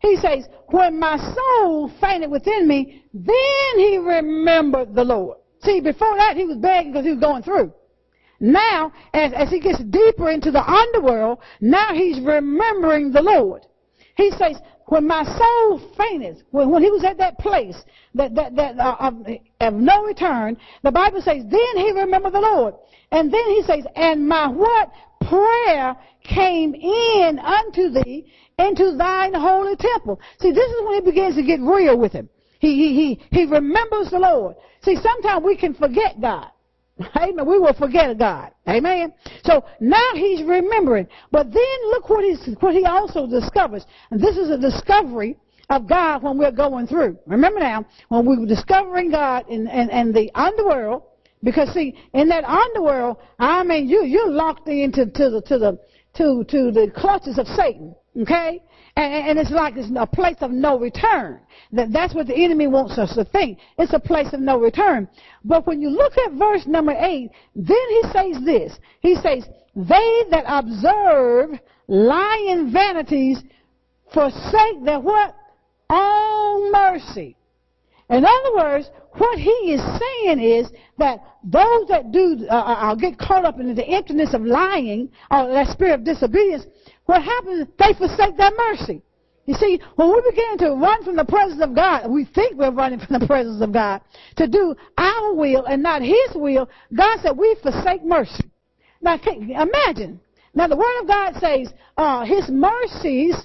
He 0.00 0.16
says, 0.16 0.46
when 0.68 0.98
my 0.98 1.16
soul 1.16 1.90
fainted 2.00 2.30
within 2.30 2.68
me, 2.68 3.02
then 3.14 3.76
he 3.76 3.96
remembered 3.96 4.94
the 4.94 5.04
Lord. 5.04 5.38
See, 5.62 5.80
before 5.80 6.14
that, 6.16 6.36
he 6.36 6.44
was 6.44 6.58
begging 6.58 6.92
because 6.92 7.06
he 7.06 7.12
was 7.12 7.20
going 7.20 7.42
through. 7.42 7.72
Now, 8.40 8.92
as, 9.12 9.32
as 9.32 9.50
he 9.50 9.60
gets 9.60 9.82
deeper 9.84 10.30
into 10.30 10.50
the 10.50 10.62
underworld, 10.62 11.38
now 11.60 11.94
he's 11.94 12.20
remembering 12.20 13.12
the 13.12 13.22
Lord. 13.22 13.62
He 14.16 14.30
says, 14.32 14.56
when 14.86 15.06
my 15.06 15.24
soul 15.24 15.94
fainted, 15.96 16.42
when, 16.50 16.70
when 16.70 16.82
he 16.82 16.90
was 16.90 17.04
at 17.04 17.18
that 17.18 17.38
place 17.38 17.76
that, 18.14 18.34
that, 18.34 18.54
that 18.56 18.78
uh, 18.78 18.96
of, 19.00 19.14
of 19.60 19.74
no 19.74 20.04
return, 20.04 20.56
the 20.82 20.92
Bible 20.92 21.22
says, 21.22 21.42
then 21.48 21.76
he 21.76 21.92
remembered 21.92 22.34
the 22.34 22.40
Lord. 22.40 22.74
And 23.10 23.32
then 23.32 23.46
he 23.46 23.62
says, 23.62 23.86
and 23.96 24.28
my 24.28 24.48
what? 24.48 24.90
Prayer 25.28 25.96
came 26.22 26.74
in 26.74 27.38
unto 27.38 27.88
thee 27.88 28.26
into 28.58 28.96
thine 28.96 29.32
holy 29.32 29.76
temple. 29.76 30.20
See, 30.40 30.52
this 30.52 30.70
is 30.70 30.86
when 30.86 30.94
he 30.94 31.10
begins 31.10 31.34
to 31.36 31.42
get 31.42 31.60
real 31.60 31.98
with 31.98 32.12
him. 32.12 32.28
he, 32.60 32.74
he, 32.74 33.16
he, 33.30 33.38
he 33.38 33.44
remembers 33.46 34.10
the 34.10 34.18
Lord. 34.18 34.56
See, 34.82 34.96
sometimes 34.96 35.44
we 35.44 35.56
can 35.56 35.74
forget 35.74 36.20
God. 36.20 36.50
Amen. 37.16 37.46
We 37.46 37.58
will 37.58 37.74
forget 37.74 38.16
God. 38.18 38.52
Amen. 38.68 39.12
So 39.44 39.64
now 39.80 40.10
he's 40.14 40.42
remembering. 40.42 41.08
But 41.30 41.52
then 41.52 41.90
look 41.90 42.08
what 42.08 42.24
he's, 42.24 42.56
what 42.60 42.74
he 42.74 42.84
also 42.84 43.26
discovers. 43.26 43.84
And 44.10 44.20
this 44.20 44.36
is 44.36 44.50
a 44.50 44.58
discovery 44.58 45.36
of 45.70 45.88
God 45.88 46.22
when 46.22 46.38
we're 46.38 46.52
going 46.52 46.86
through. 46.86 47.18
Remember 47.26 47.60
now, 47.60 47.84
when 48.08 48.26
we 48.26 48.38
were 48.38 48.46
discovering 48.46 49.10
God 49.10 49.48
in, 49.48 49.66
in, 49.66 49.90
in 49.90 50.12
the 50.12 50.30
underworld, 50.34 51.02
because 51.42 51.72
see, 51.74 51.94
in 52.14 52.28
that 52.28 52.44
underworld, 52.44 53.18
I 53.38 53.62
mean, 53.64 53.88
you, 53.88 54.04
you're 54.04 54.30
locked 54.30 54.68
into, 54.68 55.06
to 55.06 55.30
the, 55.30 55.42
to 55.46 55.58
the, 55.58 55.78
to, 56.16 56.44
to 56.48 56.70
the 56.70 56.92
clutches 56.94 57.38
of 57.38 57.46
Satan. 57.48 57.94
Okay? 58.22 58.62
And, 58.96 59.12
and 59.12 59.38
it's 59.38 59.50
like 59.50 59.74
it's 59.76 59.90
a 59.96 60.06
place 60.06 60.36
of 60.40 60.50
no 60.50 60.78
return. 60.78 61.40
That, 61.72 61.92
that's 61.92 62.14
what 62.14 62.28
the 62.28 62.36
enemy 62.36 62.68
wants 62.68 62.96
us 62.96 63.14
to 63.14 63.24
think. 63.24 63.58
It's 63.78 63.92
a 63.92 63.98
place 63.98 64.32
of 64.32 64.40
no 64.40 64.58
return. 64.58 65.08
But 65.44 65.66
when 65.66 65.80
you 65.80 65.90
look 65.90 66.12
at 66.16 66.32
verse 66.32 66.66
number 66.66 66.92
8, 66.92 67.30
then 67.56 67.76
he 67.90 68.02
says 68.12 68.44
this. 68.44 68.78
He 69.00 69.16
says, 69.16 69.48
They 69.74 70.24
that 70.30 70.44
observe 70.46 71.58
lying 71.88 72.72
vanities 72.72 73.42
forsake 74.12 74.84
their 74.84 75.00
what? 75.00 75.34
All 75.90 76.70
mercy. 76.70 77.36
In 78.10 78.24
other 78.24 78.54
words, 78.56 78.90
what 79.12 79.38
he 79.38 79.50
is 79.72 79.80
saying 79.80 80.40
is 80.40 80.70
that 80.98 81.20
those 81.42 81.88
that 81.88 82.12
do, 82.12 82.46
uh, 82.50 82.54
uh, 82.54 82.92
uh 82.92 82.94
get 82.94 83.18
caught 83.18 83.44
up 83.44 83.58
in 83.58 83.74
the 83.74 83.86
emptiness 83.86 84.34
of 84.34 84.42
lying, 84.42 85.10
or 85.30 85.48
that 85.48 85.68
spirit 85.68 85.94
of 85.94 86.04
disobedience, 86.04 86.64
what 87.06 87.22
happens, 87.22 87.68
is 87.68 87.74
they 87.78 87.92
forsake 87.94 88.36
their 88.36 88.52
mercy. 88.70 89.02
You 89.46 89.54
see, 89.54 89.78
when 89.96 90.08
we 90.08 90.22
begin 90.30 90.58
to 90.58 90.74
run 90.74 91.04
from 91.04 91.16
the 91.16 91.24
presence 91.24 91.60
of 91.62 91.74
God, 91.74 92.10
we 92.10 92.24
think 92.24 92.56
we're 92.56 92.70
running 92.70 92.98
from 92.98 93.18
the 93.18 93.26
presence 93.26 93.60
of 93.62 93.72
God, 93.72 94.00
to 94.36 94.46
do 94.46 94.74
our 94.96 95.34
will 95.34 95.66
and 95.66 95.82
not 95.82 96.00
His 96.00 96.30
will, 96.34 96.68
God 96.96 97.18
said 97.20 97.36
we 97.36 97.54
forsake 97.62 98.02
mercy. 98.04 98.44
Now, 99.02 99.20
imagine. 99.22 100.20
Now, 100.54 100.68
the 100.68 100.76
Word 100.76 101.00
of 101.02 101.08
God 101.08 101.34
says 101.40 101.72
uh, 101.98 102.24
His 102.24 102.48
mercies 102.48 103.36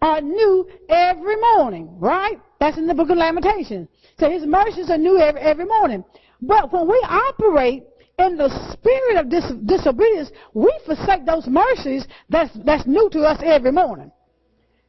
are 0.00 0.20
new 0.20 0.68
every 0.88 1.36
morning, 1.36 1.96
right? 1.98 2.38
That's 2.60 2.78
in 2.78 2.86
the 2.86 2.94
book 2.94 3.10
of 3.10 3.16
Lamentations. 3.16 3.88
So 4.20 4.30
His 4.30 4.44
mercies 4.44 4.90
are 4.90 4.98
new 4.98 5.18
every, 5.18 5.40
every 5.40 5.64
morning. 5.64 6.04
But 6.40 6.72
when 6.72 6.86
we 6.86 7.04
operate 7.08 7.84
in 8.18 8.36
the 8.36 8.48
spirit 8.72 9.16
of 9.16 9.28
dis- 9.28 9.52
disobedience, 9.64 10.30
we 10.54 10.72
forsake 10.84 11.24
those 11.24 11.46
mercies 11.46 12.06
that's, 12.28 12.50
that's 12.64 12.86
new 12.86 13.08
to 13.10 13.20
us 13.20 13.40
every 13.44 13.72
morning. 13.72 14.10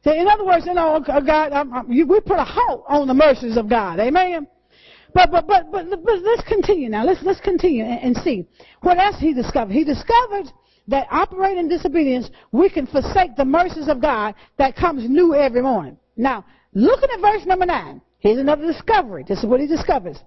So 0.02 0.12
in 0.12 0.26
other 0.26 0.44
words, 0.44 0.66
you 0.66 0.74
know, 0.74 1.02
God, 1.06 1.52
um, 1.52 1.72
um, 1.72 1.92
you, 1.92 2.06
we 2.06 2.20
put 2.20 2.38
a 2.38 2.44
halt 2.44 2.84
on 2.88 3.06
the 3.06 3.14
mercies 3.14 3.56
of 3.56 3.68
God. 3.68 4.00
Amen. 4.00 4.46
But 5.12 5.30
but 5.30 5.46
but 5.46 5.70
but, 5.70 5.90
but 5.90 6.22
let's 6.22 6.42
continue 6.46 6.88
now. 6.88 7.04
Let's 7.04 7.20
let's 7.22 7.40
continue 7.40 7.84
and, 7.84 8.16
and 8.16 8.24
see 8.24 8.46
what 8.80 8.98
else 8.98 9.16
he 9.18 9.34
discovered. 9.34 9.72
He 9.72 9.84
discovered 9.84 10.46
that 10.88 11.06
operating 11.10 11.58
in 11.58 11.68
disobedience, 11.68 12.30
we 12.52 12.70
can 12.70 12.86
forsake 12.86 13.36
the 13.36 13.44
mercies 13.44 13.88
of 13.88 14.00
God 14.00 14.34
that 14.58 14.76
comes 14.76 15.08
new 15.08 15.34
every 15.34 15.62
morning. 15.62 15.96
Now, 16.16 16.44
looking 16.74 17.08
at 17.12 17.20
verse 17.20 17.46
number 17.46 17.66
nine, 17.66 18.00
here's 18.18 18.38
another 18.38 18.66
discovery. 18.66 19.24
This 19.26 19.38
is 19.38 19.46
what 19.46 19.60
he 19.60 19.66
discovers. 19.66 20.18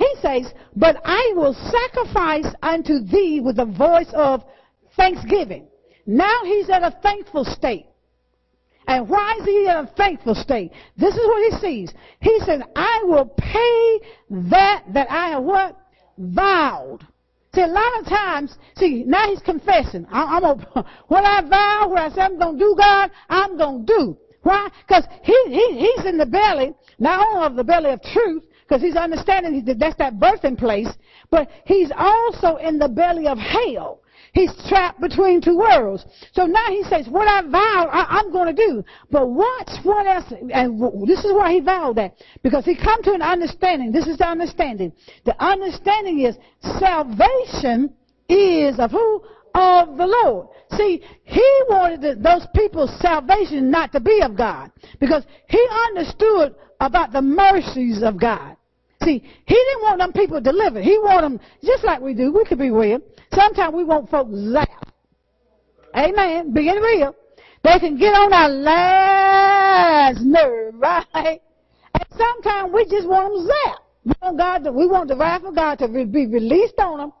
He 0.00 0.14
says, 0.22 0.50
But 0.74 0.96
I 1.04 1.34
will 1.36 1.52
sacrifice 1.52 2.46
unto 2.62 3.00
thee 3.00 3.40
with 3.44 3.58
a 3.58 3.66
voice 3.66 4.10
of 4.14 4.42
thanksgiving. 4.96 5.68
Now 6.06 6.40
he's 6.42 6.70
at 6.70 6.82
a 6.82 6.96
thankful 7.02 7.44
state. 7.44 7.84
And 8.86 9.10
why 9.10 9.36
is 9.38 9.44
he 9.44 9.64
in 9.64 9.76
a 9.76 9.92
thankful 9.98 10.34
state? 10.34 10.72
This 10.96 11.14
is 11.14 11.20
what 11.20 11.52
he 11.52 11.58
sees. 11.58 11.92
He 12.20 12.40
says, 12.40 12.62
I 12.74 13.02
will 13.04 13.26
pay 13.26 14.00
that 14.50 14.84
that 14.94 15.10
I 15.10 15.28
have 15.32 15.42
what? 15.42 15.76
Vowed. 16.16 17.06
See, 17.54 17.60
a 17.60 17.66
lot 17.66 18.00
of 18.00 18.06
times, 18.06 18.56
see, 18.78 19.04
now 19.06 19.28
he's 19.28 19.40
confessing. 19.40 20.06
I, 20.10 20.38
am 20.38 20.44
a, 20.44 20.84
what 21.08 21.24
I 21.24 21.42
vow, 21.42 21.88
what 21.90 21.98
I 22.00 22.08
say 22.14 22.22
I'm 22.22 22.38
to 22.38 22.58
do, 22.58 22.74
God, 22.78 23.10
I'm 23.28 23.58
to 23.58 23.84
do. 23.84 24.16
Why? 24.44 24.70
Because 24.86 25.04
he, 25.24 25.36
he, 25.48 25.78
he's 25.78 26.06
in 26.06 26.16
the 26.16 26.24
belly, 26.24 26.72
not 26.98 27.26
only 27.26 27.46
of 27.46 27.56
the 27.56 27.64
belly 27.64 27.90
of 27.90 28.00
truth, 28.02 28.44
because 28.70 28.82
he's 28.82 28.94
understanding 28.94 29.64
that 29.64 29.80
that's 29.80 29.96
that 29.96 30.20
birthing 30.20 30.56
place, 30.56 30.88
but 31.28 31.50
he's 31.64 31.90
also 31.96 32.54
in 32.56 32.78
the 32.78 32.88
belly 32.88 33.26
of 33.26 33.36
hell. 33.36 34.00
He's 34.32 34.52
trapped 34.68 35.00
between 35.00 35.40
two 35.40 35.58
worlds. 35.58 36.04
So 36.32 36.46
now 36.46 36.66
he 36.68 36.84
says, 36.84 37.08
what 37.08 37.26
I 37.26 37.42
vowed, 37.42 37.88
I, 37.90 38.20
am 38.20 38.30
going 38.30 38.54
to 38.54 38.68
do. 38.68 38.84
But 39.10 39.28
watch 39.28 39.70
what 39.82 40.06
else, 40.06 40.32
and 40.52 40.80
this 41.08 41.24
is 41.24 41.32
why 41.32 41.54
he 41.54 41.58
vowed 41.58 41.96
that. 41.96 42.14
Because 42.44 42.64
he 42.64 42.76
come 42.76 43.02
to 43.02 43.12
an 43.12 43.22
understanding. 43.22 43.90
This 43.90 44.06
is 44.06 44.18
the 44.18 44.28
understanding. 44.28 44.92
The 45.24 45.34
understanding 45.42 46.20
is 46.20 46.36
salvation 46.78 47.92
is 48.28 48.78
of 48.78 48.92
who? 48.92 49.24
Of 49.52 49.96
the 49.96 50.06
Lord. 50.06 50.46
See, 50.76 51.02
he 51.24 51.62
wanted 51.68 52.22
those 52.22 52.46
people's 52.54 52.96
salvation 53.00 53.68
not 53.68 53.90
to 53.92 54.00
be 54.00 54.20
of 54.22 54.36
God. 54.36 54.70
Because 55.00 55.24
he 55.48 55.66
understood 55.88 56.54
about 56.80 57.10
the 57.12 57.20
mercies 57.20 58.04
of 58.04 58.20
God. 58.20 58.56
See, 59.02 59.22
he 59.46 59.54
didn't 59.54 59.82
want 59.82 59.98
them 59.98 60.12
people 60.12 60.40
delivered. 60.40 60.84
He 60.84 60.98
want 60.98 61.22
them 61.22 61.40
just 61.64 61.84
like 61.84 62.00
we 62.00 62.14
do. 62.14 62.32
We 62.32 62.44
could 62.44 62.58
be 62.58 62.70
real. 62.70 63.00
Sometimes 63.32 63.74
we 63.74 63.84
want 63.84 64.10
folks 64.10 64.30
zapped. 64.30 64.90
Amen. 65.96 66.52
Being 66.52 66.76
real. 66.76 67.14
They 67.62 67.78
can 67.78 67.98
get 67.98 68.12
on 68.14 68.32
our 68.32 68.48
last 68.48 70.20
nerve, 70.22 70.74
right? 70.76 71.40
And 71.94 72.04
sometimes 72.16 72.72
we 72.72 72.84
just 72.84 73.08
want 73.08 73.32
them 73.32 73.48
zapped. 73.48 73.84
We 74.04 74.12
want 74.22 74.38
God 74.38 74.64
to, 74.64 74.72
we 74.72 74.86
want 74.86 75.08
the 75.08 75.16
wrath 75.16 75.44
of 75.44 75.54
God 75.54 75.78
to 75.78 75.88
be 75.88 76.26
released 76.26 76.78
on 76.78 76.98
them 76.98 77.12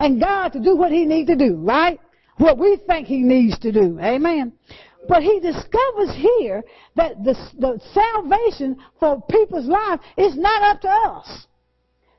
and 0.00 0.20
God 0.20 0.52
to 0.52 0.60
do 0.60 0.76
what 0.76 0.92
he 0.92 1.04
needs 1.04 1.28
to 1.28 1.36
do, 1.36 1.56
right? 1.56 1.98
What 2.38 2.58
we 2.58 2.78
think 2.86 3.06
he 3.06 3.22
needs 3.22 3.58
to 3.60 3.70
do. 3.72 3.98
Amen. 4.00 4.52
But 5.08 5.22
he 5.22 5.40
discovers 5.40 6.14
here 6.14 6.62
that 6.96 7.22
the, 7.22 7.34
the 7.58 7.80
salvation 7.92 8.76
for 8.98 9.22
people's 9.30 9.66
life 9.66 10.00
is 10.16 10.36
not 10.36 10.62
up 10.62 10.80
to 10.82 10.88
us. 10.88 11.46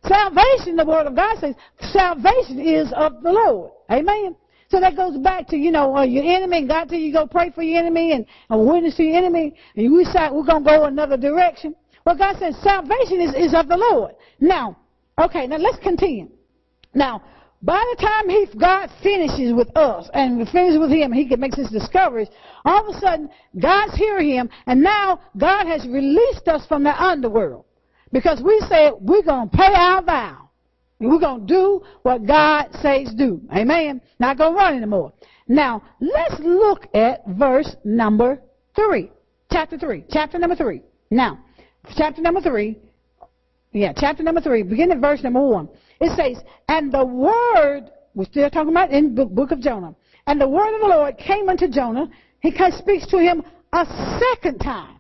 Salvation, 0.08 0.76
the 0.76 0.86
Word 0.86 1.08
of 1.08 1.15
God 1.15 1.39
says, 1.39 1.56
salvation 1.91 2.60
is 2.60 2.93
of 2.95 3.24
the 3.24 3.32
Lord. 3.32 3.71
Amen. 3.91 4.36
So 4.69 4.80
that 4.80 4.95
goes 4.95 5.17
back 5.17 5.48
to, 5.48 5.58
you 5.58 5.71
know, 5.71 5.95
uh, 5.95 6.04
your 6.04 6.24
enemy, 6.24 6.67
God 6.67 6.89
tell 6.89 6.98
you 6.98 7.13
go 7.13 7.28
pray 7.28 7.52
for 7.52 7.63
your 7.63 7.80
enemy 7.80 8.12
and, 8.12 8.26
and 8.50 8.67
witness 8.67 8.95
to 8.98 9.04
your 9.04 9.17
enemy, 9.17 9.56
and 9.76 9.91
we 9.91 10.04
decide 10.04 10.32
we're 10.32 10.43
going 10.43 10.63
to 10.63 10.69
go 10.69 10.86
another 10.86 11.17
direction. 11.17 11.76
Well, 12.06 12.17
God 12.17 12.38
says 12.38 12.56
salvation 12.62 13.21
is, 13.21 13.34
is 13.36 13.54
of 13.56 13.67
the 13.67 13.78
Lord. 13.78 14.13
Now, 14.39 14.78
okay, 15.19 15.48
now 15.48 15.58
let's 15.58 15.78
continue. 15.80 16.30
Now, 16.93 17.24
by 17.65 17.84
the 17.95 18.01
time 18.01 18.30
he, 18.30 18.47
God 18.60 18.89
finishes 19.01 19.51
with 19.51 19.75
us 19.75 20.08
and 20.13 20.47
finishes 20.49 20.80
with 20.80 20.91
him, 20.91 21.12
he 21.12 21.25
makes 21.36 21.58
his 21.58 21.71
discoveries, 21.71 22.30
all 22.63 22.88
of 22.88 22.95
a 22.95 22.99
sudden, 22.99 23.30
God's 23.60 23.95
hearing 23.95 24.30
him, 24.30 24.49
and 24.67 24.84
now 24.84 25.19
God 25.36 25.65
has 25.65 25.86
released 25.88 26.47
us 26.47 26.65
from 26.67 26.84
the 26.84 27.04
underworld. 27.04 27.65
Because 28.12 28.39
we 28.41 28.63
said 28.69 28.93
we're 29.01 29.23
to 29.23 29.49
pay 29.51 29.73
our 29.73 30.04
vow. 30.04 30.49
We're 30.99 31.19
to 31.19 31.43
do 31.43 31.82
what 32.04 32.25
God 32.25 32.69
says 32.82 33.13
do. 33.17 33.41
Amen. 33.54 33.99
Not 34.19 34.38
to 34.38 34.45
run 34.51 34.75
anymore. 34.75 35.13
Now, 35.47 35.82
let's 35.99 36.39
look 36.39 36.88
at 36.93 37.25
verse 37.28 37.75
number 37.84 38.41
3. 38.75 39.12
Chapter 39.51 39.78
3. 39.78 40.06
Chapter 40.10 40.38
number 40.38 40.56
3. 40.56 40.82
Now, 41.10 41.39
chapter 41.97 42.21
number 42.21 42.41
3. 42.41 42.78
Yeah, 43.73 43.91
chapter 43.95 44.23
number 44.23 44.39
3. 44.39 44.63
Begin 44.63 44.91
at 44.91 44.99
verse 44.99 45.21
number 45.23 45.41
1. 45.41 45.67
It 46.00 46.16
says, 46.16 46.44
And 46.68 46.92
the 46.92 47.06
word, 47.06 47.92
we're 48.14 48.26
still 48.26 48.50
talking 48.50 48.72
about 48.72 48.92
in 48.92 49.16
the 49.16 49.26
book 49.26 49.52
of 49.52 49.60
Jonah. 49.60 49.96
And 50.28 50.40
the 50.42 50.50
word 50.50 50.74
of 50.76 50.82
the 50.82 50.88
Lord 50.88 51.18
came 51.18 51.50
unto 51.50 51.68
Jonah. 51.68 52.10
He 52.40 52.52
speaks 52.52 53.08
to 53.08 53.18
him 53.18 53.44
a 53.74 53.86
second 54.20 54.60
time. 54.60 55.00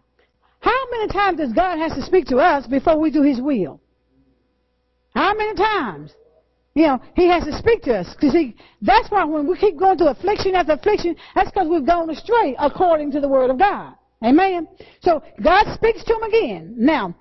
How 0.59 0.85
many 0.91 1.07
times 1.07 1.37
does 1.37 1.53
God 1.53 1.77
have 1.77 1.95
to 1.95 2.01
speak 2.01 2.25
to 2.27 2.37
us 2.37 2.65
before 2.65 2.99
we 2.99 3.11
do 3.11 3.21
his 3.21 3.39
will? 3.39 3.79
How 5.13 5.33
many 5.33 5.55
times? 5.55 6.11
You 6.73 6.87
know, 6.87 7.01
he 7.15 7.27
has 7.29 7.45
to 7.45 7.57
speak 7.57 7.83
to 7.83 7.95
us. 7.99 8.13
Because 8.13 8.35
that's 8.81 9.09
why 9.09 9.23
when 9.23 9.47
we 9.47 9.57
keep 9.57 9.77
going 9.77 9.97
through 9.97 10.09
affliction 10.09 10.55
after 10.55 10.73
affliction, 10.73 11.15
that's 11.33 11.49
because 11.49 11.67
we've 11.69 11.85
gone 11.85 12.09
astray 12.09 12.55
according 12.59 13.11
to 13.11 13.21
the 13.21 13.29
word 13.29 13.49
of 13.49 13.57
God. 13.57 13.93
Amen. 14.23 14.67
So 15.01 15.23
God 15.41 15.73
speaks 15.73 16.03
to 16.03 16.15
him 16.15 16.23
again. 16.23 16.75
Now, 16.77 17.15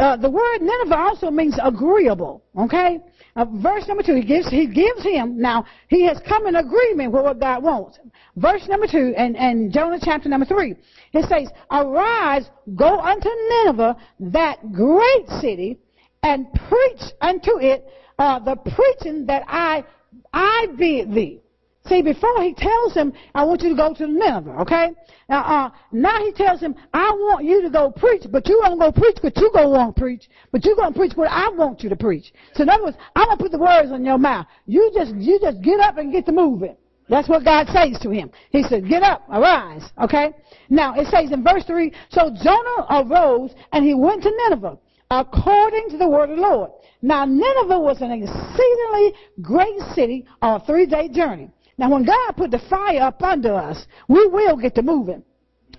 uh, 0.00 0.16
the 0.16 0.30
word 0.30 0.60
Nineveh 0.60 0.96
also 0.96 1.30
means 1.30 1.58
agreeable. 1.62 2.42
Okay? 2.56 3.00
Uh, 3.36 3.44
verse 3.44 3.86
number 3.86 4.02
two, 4.02 4.14
he 4.14 4.24
gives, 4.24 4.48
he 4.48 4.66
gives 4.66 5.02
him, 5.02 5.40
now, 5.40 5.64
he 5.88 6.04
has 6.06 6.20
come 6.28 6.46
in 6.46 6.56
agreement 6.56 7.12
with 7.12 7.22
what 7.22 7.38
God 7.40 7.62
wants. 7.62 7.98
Verse 8.36 8.66
number 8.68 8.86
two, 8.86 9.14
and, 9.16 9.36
and 9.36 9.72
Jonah 9.72 9.98
chapter 10.02 10.28
number 10.28 10.46
three, 10.46 10.74
it 11.12 11.24
says, 11.28 11.48
Arise, 11.70 12.48
go 12.74 13.00
unto 13.00 13.28
Nineveh, 13.28 13.96
that 14.20 14.72
great 14.72 15.28
city, 15.40 15.78
and 16.22 16.46
preach 16.68 17.12
unto 17.20 17.58
it 17.60 17.86
uh, 18.18 18.38
the 18.40 18.56
preaching 18.56 19.26
that 19.26 19.44
I, 19.46 19.84
I 20.32 20.66
bid 20.76 21.12
thee. 21.12 21.40
See, 21.88 22.02
before 22.02 22.42
he 22.42 22.54
tells 22.54 22.94
him, 22.94 23.12
I 23.34 23.44
want 23.44 23.62
you 23.62 23.70
to 23.70 23.74
go 23.74 23.94
to 23.94 24.06
Nineveh, 24.06 24.60
okay? 24.60 24.90
Now, 25.28 25.40
uh, 25.40 25.70
now 25.92 26.18
he 26.24 26.32
tells 26.32 26.60
him, 26.60 26.74
I 26.92 27.10
want 27.10 27.44
you 27.44 27.62
to 27.62 27.70
go 27.70 27.90
preach, 27.90 28.24
but 28.30 28.46
you 28.48 28.60
won't 28.62 28.80
go 28.80 28.92
preach 28.92 29.18
but 29.22 29.36
you 29.36 29.50
gonna 29.52 29.68
want 29.68 29.96
to 29.96 30.00
preach, 30.00 30.28
but 30.52 30.64
you 30.64 30.76
gonna 30.76 30.94
preach 30.94 31.12
what 31.14 31.28
I 31.30 31.48
want 31.50 31.82
you 31.82 31.88
to 31.88 31.96
preach. 31.96 32.32
So 32.54 32.62
in 32.62 32.68
other 32.68 32.84
words, 32.84 32.96
I'm 33.16 33.26
gonna 33.26 33.36
put 33.36 33.52
the 33.52 33.58
words 33.58 33.90
on 33.90 34.04
your 34.04 34.18
mouth. 34.18 34.46
You 34.66 34.90
just, 34.94 35.14
you 35.14 35.38
just 35.40 35.60
get 35.62 35.80
up 35.80 35.98
and 35.98 36.12
get 36.12 36.26
to 36.26 36.32
moving. 36.32 36.76
That's 37.08 37.28
what 37.28 37.44
God 37.44 37.68
says 37.68 37.98
to 38.02 38.10
him. 38.10 38.30
He 38.50 38.62
said, 38.62 38.88
get 38.88 39.02
up, 39.02 39.26
arise, 39.30 39.82
okay? 40.02 40.32
Now, 40.68 40.94
it 40.94 41.06
says 41.08 41.32
in 41.32 41.42
verse 41.42 41.64
3, 41.64 41.92
so 42.10 42.30
Jonah 42.42 42.86
arose 42.90 43.54
and 43.72 43.84
he 43.84 43.94
went 43.94 44.22
to 44.24 44.30
Nineveh 44.30 44.78
according 45.10 45.88
to 45.90 45.96
the 45.96 46.08
word 46.08 46.30
of 46.30 46.36
the 46.36 46.42
Lord. 46.42 46.70
Now, 47.00 47.24
Nineveh 47.24 47.78
was 47.78 48.02
an 48.02 48.10
exceedingly 48.10 49.14
great 49.40 49.80
city 49.94 50.26
on 50.42 50.60
a 50.60 50.64
three-day 50.64 51.08
journey. 51.08 51.50
Now, 51.78 51.90
when 51.90 52.04
God 52.04 52.32
put 52.36 52.50
the 52.50 52.58
fire 52.58 53.02
up 53.02 53.22
under 53.22 53.54
us, 53.54 53.86
we 54.08 54.26
will 54.26 54.56
get 54.56 54.74
to 54.74 54.82
moving. 54.82 55.22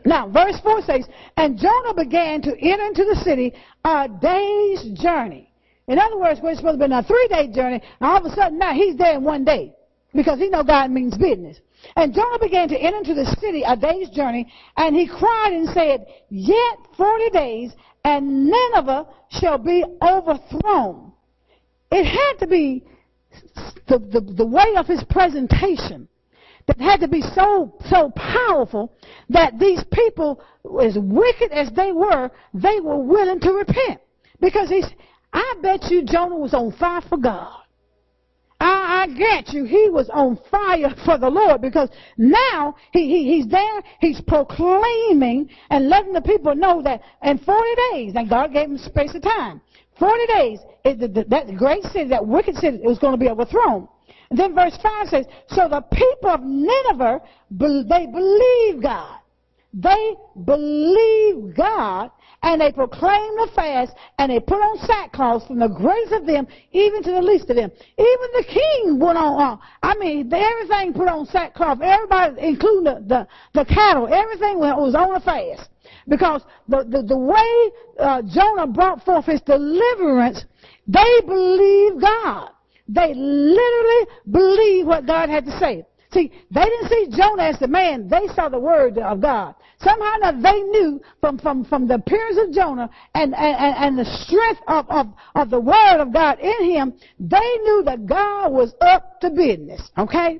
Now, 0.05 0.29
verse 0.29 0.57
4 0.63 0.81
says, 0.83 1.05
And 1.35 1.57
Jonah 1.59 1.93
began 1.93 2.41
to 2.43 2.57
enter 2.57 2.85
into 2.85 3.03
the 3.03 3.19
city 3.21 3.53
a 3.83 4.07
day's 4.21 4.97
journey. 4.99 5.51
In 5.87 5.99
other 5.99 6.17
words, 6.17 6.39
we're 6.41 6.55
supposed 6.55 6.79
to 6.79 6.87
be 6.87 6.93
a 6.93 7.03
three-day 7.03 7.51
journey, 7.53 7.81
and 7.99 8.09
all 8.09 8.17
of 8.17 8.31
a 8.31 8.33
sudden 8.33 8.57
now 8.57 8.73
he's 8.73 8.95
there 8.95 9.15
in 9.15 9.23
one 9.23 9.43
day. 9.43 9.75
Because 10.13 10.39
he 10.39 10.49
know 10.49 10.63
God 10.63 10.89
means 10.89 11.17
business. 11.17 11.59
And 11.95 12.13
Jonah 12.13 12.39
began 12.39 12.67
to 12.69 12.77
enter 12.77 12.97
into 12.97 13.13
the 13.13 13.35
city 13.39 13.63
a 13.63 13.75
day's 13.75 14.09
journey, 14.09 14.51
and 14.77 14.95
he 14.95 15.07
cried 15.07 15.53
and 15.53 15.69
said, 15.69 16.05
Yet 16.29 16.77
forty 16.97 17.29
days, 17.29 17.71
and 18.03 18.49
Nineveh 18.49 19.07
shall 19.29 19.57
be 19.57 19.83
overthrown. 20.01 21.11
It 21.91 22.05
had 22.05 22.39
to 22.39 22.47
be 22.47 22.85
the, 23.87 23.99
the, 23.99 24.33
the 24.35 24.45
way 24.45 24.75
of 24.77 24.87
his 24.87 25.03
presentation 25.09 26.07
that 26.67 26.79
had 26.79 26.99
to 26.99 27.07
be 27.07 27.21
so 27.21 27.73
so 27.89 28.11
powerful 28.15 28.93
that 29.29 29.57
these 29.59 29.83
people, 29.91 30.41
as 30.83 30.97
wicked 30.99 31.51
as 31.51 31.71
they 31.71 31.91
were, 31.91 32.29
they 32.53 32.79
were 32.79 32.99
willing 32.99 33.39
to 33.39 33.51
repent. 33.51 33.99
Because 34.39 34.69
he's 34.69 34.85
I 35.33 35.55
bet 35.61 35.89
you 35.91 36.03
Jonah 36.03 36.37
was 36.37 36.53
on 36.53 36.71
fire 36.73 37.01
for 37.07 37.17
God. 37.17 37.59
I, 38.61 39.03
I 39.03 39.07
get 39.07 39.53
you. 39.53 39.63
He 39.63 39.89
was 39.89 40.09
on 40.09 40.37
fire 40.51 40.93
for 41.05 41.17
the 41.17 41.29
Lord 41.29 41.61
because 41.61 41.89
now 42.17 42.75
he, 42.91 43.07
he, 43.07 43.35
he's 43.35 43.47
there, 43.47 43.81
he's 44.01 44.19
proclaiming 44.21 45.49
and 45.69 45.87
letting 45.87 46.13
the 46.13 46.21
people 46.21 46.55
know 46.55 46.81
that 46.81 47.01
in 47.23 47.37
40 47.37 47.69
days, 47.93 48.13
and 48.15 48.29
God 48.29 48.51
gave 48.53 48.69
him 48.69 48.77
space 48.77 49.15
of 49.15 49.21
time, 49.21 49.61
40 49.99 50.25
days, 50.27 50.59
it, 50.85 51.29
that 51.29 51.55
great 51.55 51.83
city, 51.83 52.09
that 52.09 52.25
wicked 52.25 52.55
city, 52.55 52.79
was 52.81 52.97
going 52.99 53.13
to 53.13 53.17
be 53.17 53.29
overthrown. 53.29 53.87
And 54.29 54.39
then 54.39 54.55
verse 54.55 54.77
5 54.81 55.07
says, 55.07 55.25
So 55.49 55.67
the 55.67 55.81
people 55.81 56.29
of 56.29 56.41
Nineveh, 56.41 57.21
they 57.51 58.05
believe 58.05 58.81
God. 58.81 59.19
They 59.73 60.15
believe 60.45 61.55
God 61.55 62.09
and 62.41 62.61
they 62.61 62.71
proclaim 62.71 63.35
the 63.35 63.49
fast 63.53 63.93
and 64.17 64.31
they 64.31 64.39
put 64.39 64.55
on 64.55 64.79
sackcloth 64.87 65.45
from 65.45 65.59
the 65.59 65.67
greatest 65.67 66.13
of 66.13 66.25
them 66.25 66.47
even 66.71 67.03
to 67.03 67.11
the 67.11 67.21
least 67.21 67.49
of 67.49 67.55
them. 67.55 67.71
Even 67.97 68.29
the 68.33 68.45
king 68.47 68.99
went 68.99 69.17
on. 69.17 69.39
Uh, 69.39 69.57
I 69.83 69.95
mean, 69.97 70.31
everything 70.33 70.93
put 70.93 71.07
on 71.07 71.25
sackcloth. 71.27 71.81
Everybody, 71.81 72.35
including 72.39 72.83
the, 72.85 73.03
the, 73.05 73.27
the 73.53 73.65
cattle, 73.65 74.07
everything 74.11 74.57
was 74.59 74.95
on 74.95 75.15
a 75.15 75.19
fast. 75.19 75.69
Because 76.09 76.43
the, 76.67 76.83
the, 76.89 77.03
the 77.03 77.17
way 77.17 77.71
uh, 77.99 78.21
Jonah 78.23 78.67
brought 78.67 79.05
forth 79.05 79.25
his 79.25 79.41
deliverance, 79.41 80.43
they 80.87 81.21
believed 81.25 82.01
God. 82.01 82.49
They 82.87 83.13
literally 83.13 84.07
believed 84.29 84.87
what 84.87 85.05
God 85.05 85.29
had 85.29 85.45
to 85.45 85.57
say. 85.59 85.85
See, 86.11 86.31
they 86.49 86.63
didn't 86.63 86.89
see 86.89 87.07
Jonah 87.15 87.43
as 87.43 87.59
the 87.59 87.67
man. 87.67 88.07
They 88.07 88.25
saw 88.33 88.49
the 88.49 88.59
word 88.59 88.97
of 88.97 89.21
God. 89.21 89.53
Somehow 89.81 90.15
or 90.23 90.41
they 90.41 90.59
knew 90.61 90.99
from, 91.21 91.37
from, 91.37 91.63
from 91.63 91.87
the 91.87 91.95
appearance 91.95 92.37
of 92.39 92.51
Jonah 92.51 92.89
and, 93.13 93.35
and, 93.35 93.75
and 93.77 93.99
the 93.99 94.05
strength 94.25 94.61
of, 94.67 94.89
of, 94.89 95.07
of 95.35 95.49
the 95.51 95.59
word 95.59 96.01
of 96.01 96.11
God 96.11 96.39
in 96.39 96.71
him, 96.71 96.93
they 97.19 97.57
knew 97.63 97.83
that 97.85 98.07
God 98.07 98.51
was 98.51 98.73
up 98.81 99.21
to 99.21 99.29
business. 99.29 99.91
Okay? 99.97 100.39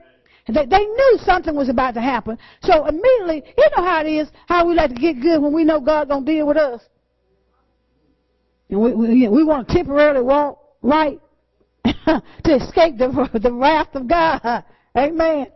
They, 0.54 0.66
they 0.66 0.86
knew 0.86 1.18
something 1.24 1.56
was 1.56 1.70
about 1.70 1.93
to 1.93 2.02
happen. 2.02 2.38
So 2.64 2.86
immediately, 2.86 3.43
you 3.58 3.68
know 3.76 3.84
how 3.84 4.02
it 4.02 4.10
is, 4.10 4.30
how 4.47 4.68
we 4.68 4.76
like 4.76 4.89
to 4.89 5.00
get 5.00 5.22
good 5.22 5.41
when 5.41 5.54
we 5.54 5.64
know 5.64 5.80
God's 5.80 6.10
going 6.10 6.26
to 6.26 6.32
deal 6.32 6.47
with 6.47 6.58
us. 6.58 6.82
And 8.70 8.82
we, 8.82 8.93
we, 8.93 9.28
we 9.28 9.43
want 9.43 9.68
to 9.68 9.74
temporarily 9.74 10.22
walk 10.22 10.60
right 10.82 11.20
to 11.84 12.22
escape 12.45 12.97
the, 12.97 13.30
the 13.41 13.52
wrath 13.52 13.93
of 13.93 14.08
God. 14.08 14.64
Amen. 14.97 15.47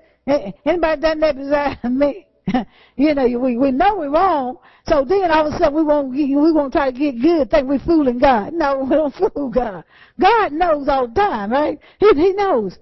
Anybody 0.65 1.01
done 1.01 1.19
that 1.19 1.35
besides 1.35 1.79
me? 1.83 2.27
you 2.97 3.13
know, 3.13 3.25
we, 3.39 3.57
we 3.57 3.71
know 3.71 3.97
we're 3.97 4.09
wrong. 4.09 4.57
So 4.85 5.05
then 5.07 5.31
all 5.31 5.47
of 5.47 5.53
a 5.53 5.57
sudden 5.57 5.75
we 5.75 5.83
won't, 5.83 6.11
we 6.11 6.51
won't 6.51 6.73
try 6.73 6.91
to 6.91 6.97
get 6.97 7.21
good, 7.21 7.49
think 7.49 7.67
we're 7.67 7.79
fooling 7.79 8.19
God. 8.19 8.53
No, 8.53 8.79
we 8.83 8.89
don't 8.89 9.15
fool 9.15 9.49
God. 9.49 9.83
God 10.19 10.51
knows 10.51 10.87
all 10.89 11.07
the 11.07 11.13
time, 11.13 11.51
right? 11.51 11.79
He, 11.99 12.09
he 12.15 12.33
knows. 12.33 12.77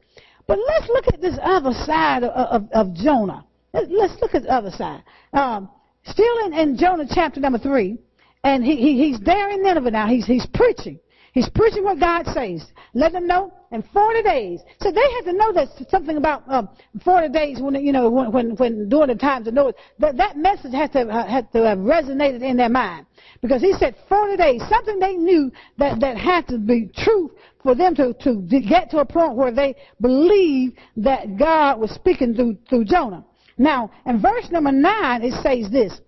But 0.52 0.60
let's 0.68 0.90
look 0.90 1.08
at 1.08 1.22
this 1.22 1.40
other 1.42 1.72
side 1.72 2.26
of, 2.26 2.32
of, 2.32 2.70
of 2.74 2.94
Jonah. 2.94 3.46
Let's, 3.72 4.20
look 4.22 4.36
at 4.36 4.44
the 4.44 4.50
other 4.50 4.70
side. 4.70 5.02
Um, 5.32 5.70
still 6.04 6.46
in, 6.46 6.54
in 6.54 6.78
Jonah 6.78 7.06
chapter 7.10 7.40
number 7.40 7.58
three, 7.58 8.00
and 8.44 8.62
he, 8.62 8.76
he, 8.76 8.98
he's 8.98 9.20
there 9.22 9.50
in 9.50 9.64
Nineveh 9.64 9.92
now. 9.92 10.08
He's, 10.08 10.26
he's 10.26 10.46
preaching. 10.54 11.00
He's 11.34 11.48
preaching 11.50 11.86
what 11.86 12.00
God 12.00 12.26
says. 12.34 12.66
Let 12.94 13.14
them 13.14 13.26
know 13.26 13.54
in 13.72 13.84
40 13.94 14.22
days. 14.22 14.60
So 14.82 14.92
they 14.92 15.02
had 15.02 15.22
to 15.26 15.34
know 15.34 15.54
that 15.54 15.70
something 15.90 16.18
about 16.18 16.44
um, 16.48 16.68
40 17.06 17.30
days 17.30 17.62
when, 17.62 17.76
you 17.76 17.94
know, 17.94 18.10
when, 18.10 18.32
when, 18.34 18.56
when 18.58 18.90
during 18.90 19.08
the 19.08 19.16
times 19.16 19.48
of 19.48 19.54
Noah, 19.54 19.74
that, 20.00 20.18
that 20.18 20.36
message 20.36 20.74
had 20.74 20.92
to, 20.92 21.08
uh, 21.08 21.26
had 21.26 21.50
to 21.54 21.66
have 21.66 21.78
resonated 21.78 22.42
in 22.42 22.58
their 22.58 22.70
mind. 22.70 23.06
Because 23.42 23.62
he 23.62 23.72
said 23.74 23.96
40 24.10 24.36
days, 24.36 24.62
something 24.70 25.00
they 25.00 25.14
knew 25.14 25.52
that, 25.78 26.02
that 26.02 26.18
had 26.18 26.50
to 26.50 26.58
be 26.58 26.92
true 26.98 27.32
for 27.64 27.76
them 27.76 27.96
to, 27.96 28.14
to 28.14 28.42
get 28.60 28.92
to 28.92 28.98
a 28.98 29.06
point 29.06 29.36
where 29.36 29.54
they 29.54 29.76
believed 30.02 30.78
that 30.98 31.38
God 31.38 31.80
was 31.80 31.92
speaking 31.92 32.34
through, 32.36 32.58
through 32.70 32.86
Jonah. 32.86 33.24
Now, 33.58 33.90
in 34.06 34.22
verse 34.22 34.50
number 34.52 34.72
9, 34.72 35.22
it 35.22 35.34
says 35.42 35.72
this. 35.72 36.02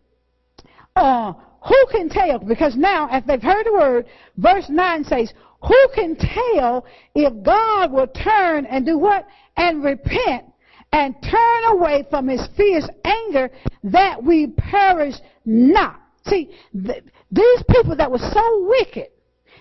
Uh, 0.95 1.34
who 1.66 1.86
can 1.91 2.09
tell? 2.09 2.39
Because 2.39 2.76
now, 2.76 3.07
if 3.11 3.26
they've 3.26 3.41
heard 3.41 3.66
the 3.66 3.74
word, 3.74 4.05
verse 4.38 4.66
9 4.70 5.03
says, 5.05 5.34
Who 5.61 5.88
can 5.95 6.16
tell 6.16 6.86
if 7.16 7.43
God 7.43 7.91
will 7.91 8.07
turn 8.07 8.66
and 8.66 8.86
do 8.86 8.97
what? 8.97 9.26
And 9.55 9.84
repent 9.84 10.45
and 10.91 11.16
turn 11.24 11.64
away 11.70 12.05
from 12.09 12.28
his 12.28 12.45
fierce 12.57 12.88
anger 13.05 13.49
that 13.84 14.22
we 14.22 14.47
perish 14.47 15.16
not. 15.45 16.01
See, 16.28 16.49
th- 16.74 17.03
these 17.32 17.64
people 17.70 17.95
that 17.95 18.11
were 18.11 18.18
so 18.18 18.68
wicked, 18.68 19.07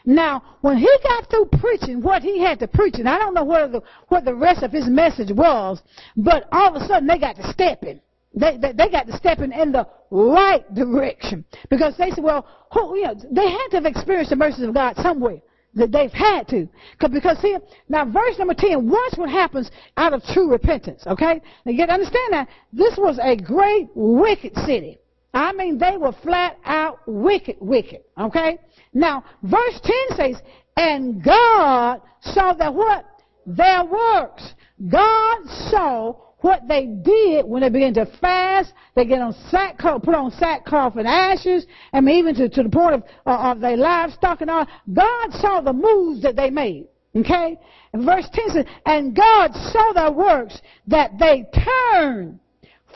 now, 0.04 0.42
when 0.62 0.78
he 0.78 0.90
got 1.04 1.30
through 1.30 1.50
preaching 1.60 2.02
what 2.02 2.22
he 2.22 2.40
had 2.40 2.58
to 2.58 2.68
preach, 2.68 2.96
and 2.96 3.08
I 3.08 3.18
don't 3.18 3.34
know 3.34 3.44
what 3.44 3.70
the, 3.70 3.82
what 4.08 4.24
the 4.24 4.34
rest 4.34 4.64
of 4.64 4.72
his 4.72 4.88
message 4.88 5.30
was, 5.30 5.80
but 6.16 6.48
all 6.50 6.74
of 6.74 6.82
a 6.82 6.86
sudden 6.86 7.06
they 7.06 7.18
got 7.18 7.36
to 7.36 7.52
stepping. 7.52 8.00
They, 8.34 8.56
they, 8.56 8.72
they 8.72 8.88
got 8.88 9.06
to 9.06 9.16
step 9.16 9.40
in 9.40 9.52
in 9.52 9.72
the 9.72 9.86
right 10.10 10.62
direction. 10.74 11.44
Because 11.68 11.96
they 11.96 12.10
said, 12.10 12.24
well, 12.24 12.46
who, 12.72 12.96
you 12.96 13.04
know, 13.04 13.14
they 13.30 13.50
had 13.50 13.68
to 13.70 13.76
have 13.76 13.86
experienced 13.86 14.30
the 14.30 14.36
mercies 14.36 14.64
of 14.64 14.74
God 14.74 14.96
somewhere. 14.96 15.40
That 15.74 15.90
they've 15.90 16.12
had 16.12 16.48
to. 16.48 16.68
Because 17.00 17.38
see, 17.38 17.56
now 17.88 18.04
verse 18.04 18.38
number 18.38 18.52
10, 18.52 18.90
watch 18.90 19.14
what 19.16 19.30
happens 19.30 19.70
out 19.96 20.12
of 20.12 20.22
true 20.22 20.50
repentance, 20.50 21.02
okay? 21.06 21.40
Now 21.64 21.72
you 21.72 21.78
got 21.78 21.86
to 21.86 21.94
understand 21.94 22.32
that 22.32 22.48
this 22.74 22.94
was 22.98 23.18
a 23.22 23.36
great 23.36 23.88
wicked 23.94 24.54
city. 24.66 24.98
I 25.32 25.52
mean, 25.54 25.78
they 25.78 25.96
were 25.96 26.12
flat 26.22 26.58
out 26.66 27.00
wicked, 27.06 27.56
wicked, 27.58 28.02
okay? 28.20 28.58
Now, 28.92 29.24
verse 29.42 29.80
10 29.82 30.16
says, 30.18 30.42
and 30.76 31.24
God 31.24 32.02
saw 32.20 32.52
that 32.52 32.74
what? 32.74 33.06
Their 33.46 33.84
works. 33.84 34.54
God 34.88 35.46
saw 35.70 36.16
what 36.42 36.68
they 36.68 36.86
did 36.86 37.46
when 37.46 37.62
they 37.62 37.68
began 37.70 37.94
to 37.94 38.06
fast, 38.20 38.72
they 38.94 39.04
get 39.04 39.20
on 39.20 39.34
sackcloth, 39.50 40.02
put 40.02 40.14
on 40.14 40.30
sackcloth 40.32 40.96
and 40.96 41.08
ashes, 41.08 41.66
and 41.92 42.08
even 42.08 42.34
to, 42.34 42.48
to 42.48 42.62
the 42.62 42.68
point 42.68 42.94
of, 42.94 43.02
uh, 43.26 43.52
of 43.52 43.60
their 43.60 43.76
livestock 43.76 44.40
and 44.40 44.50
all. 44.50 44.66
God 44.92 45.32
saw 45.32 45.60
the 45.60 45.72
moves 45.72 46.22
that 46.22 46.36
they 46.36 46.50
made. 46.50 46.88
Okay? 47.14 47.58
And 47.92 48.04
verse 48.04 48.28
10 48.32 48.50
says, 48.50 48.66
And 48.86 49.14
God 49.14 49.52
saw 49.54 49.92
their 49.92 50.12
works 50.12 50.60
that 50.86 51.12
they 51.18 51.44
turned 51.92 52.38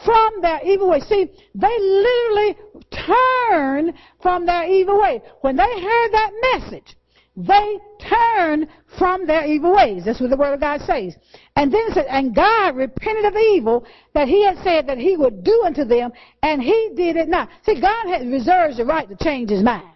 from 0.05 0.41
their 0.43 0.61
evil 0.65 0.91
way. 0.91 1.01
See, 1.01 1.31
they 1.55 1.79
literally 1.79 2.57
turned 2.91 3.95
from 4.23 4.47
their 4.47 4.65
evil 4.65 5.01
way. 5.01 5.23
When 5.41 5.57
they 5.57 5.63
heard 5.63 6.13
that 6.13 6.31
message, 6.53 6.97
they 7.37 7.79
turned 8.01 8.69
from 8.99 9.27
their 9.27 9.45
evil 9.45 9.75
ways. 9.75 10.05
That's 10.05 10.21
what 10.21 10.31
the 10.31 10.37
Word 10.37 10.55
of 10.55 10.61
God 10.61 10.81
says. 10.83 11.17
And 11.57 11.73
then 11.73 11.83
it 11.89 11.95
said, 11.95 12.07
and 12.09 12.35
God 12.35 12.77
repented 12.77 13.25
of 13.25 13.37
evil 13.37 13.87
that 14.15 14.29
he 14.29 14.45
had 14.45 14.59
said 14.63 14.87
that 14.89 14.99
he 14.99 15.17
would 15.17 15.45
do 15.45 15.63
unto 15.65 15.85
them, 15.85 16.13
and 16.43 16.63
he 16.63 16.91
did 16.97 17.17
it 17.17 17.29
not. 17.29 17.49
See, 17.65 17.81
God 17.81 18.09
has 18.09 18.27
reserves 18.27 18.77
the 18.77 18.85
right 18.85 19.09
to 19.09 19.17
change 19.17 19.51
his 19.51 19.63
mind. 19.63 19.89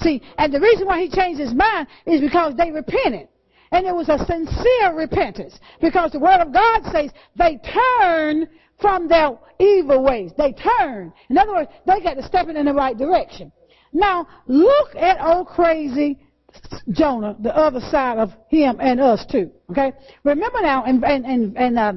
See, 0.00 0.22
and 0.38 0.52
the 0.52 0.60
reason 0.60 0.86
why 0.86 1.00
he 1.00 1.08
changed 1.08 1.40
his 1.40 1.54
mind 1.54 1.86
is 2.06 2.20
because 2.20 2.54
they 2.56 2.70
repented. 2.70 3.28
And 3.72 3.86
it 3.86 3.94
was 3.94 4.08
a 4.08 4.24
sincere 4.24 4.94
repentance 4.94 5.58
because 5.80 6.12
the 6.12 6.20
Word 6.20 6.40
of 6.40 6.52
God 6.52 6.82
says 6.92 7.10
they 7.36 7.58
turn 7.98 8.46
from 8.80 9.08
their 9.08 9.36
evil 9.58 10.02
ways. 10.02 10.32
They 10.36 10.52
turn. 10.52 11.12
In 11.28 11.38
other 11.38 11.52
words, 11.52 11.70
they 11.86 12.00
got 12.00 12.14
to 12.14 12.22
step 12.22 12.48
in 12.48 12.64
the 12.64 12.72
right 12.72 12.96
direction. 12.96 13.50
Now, 13.92 14.26
look 14.46 14.94
at 14.96 15.24
old 15.24 15.46
crazy 15.46 16.18
Jonah, 16.90 17.36
the 17.40 17.54
other 17.56 17.80
side 17.80 18.18
of 18.18 18.30
him 18.48 18.78
and 18.80 19.00
us 19.00 19.24
too. 19.30 19.50
Okay? 19.70 19.92
Remember 20.22 20.60
now, 20.60 20.84
and, 20.84 21.04
and, 21.04 21.24
and, 21.24 21.56
and 21.56 21.78
uh, 21.78 21.92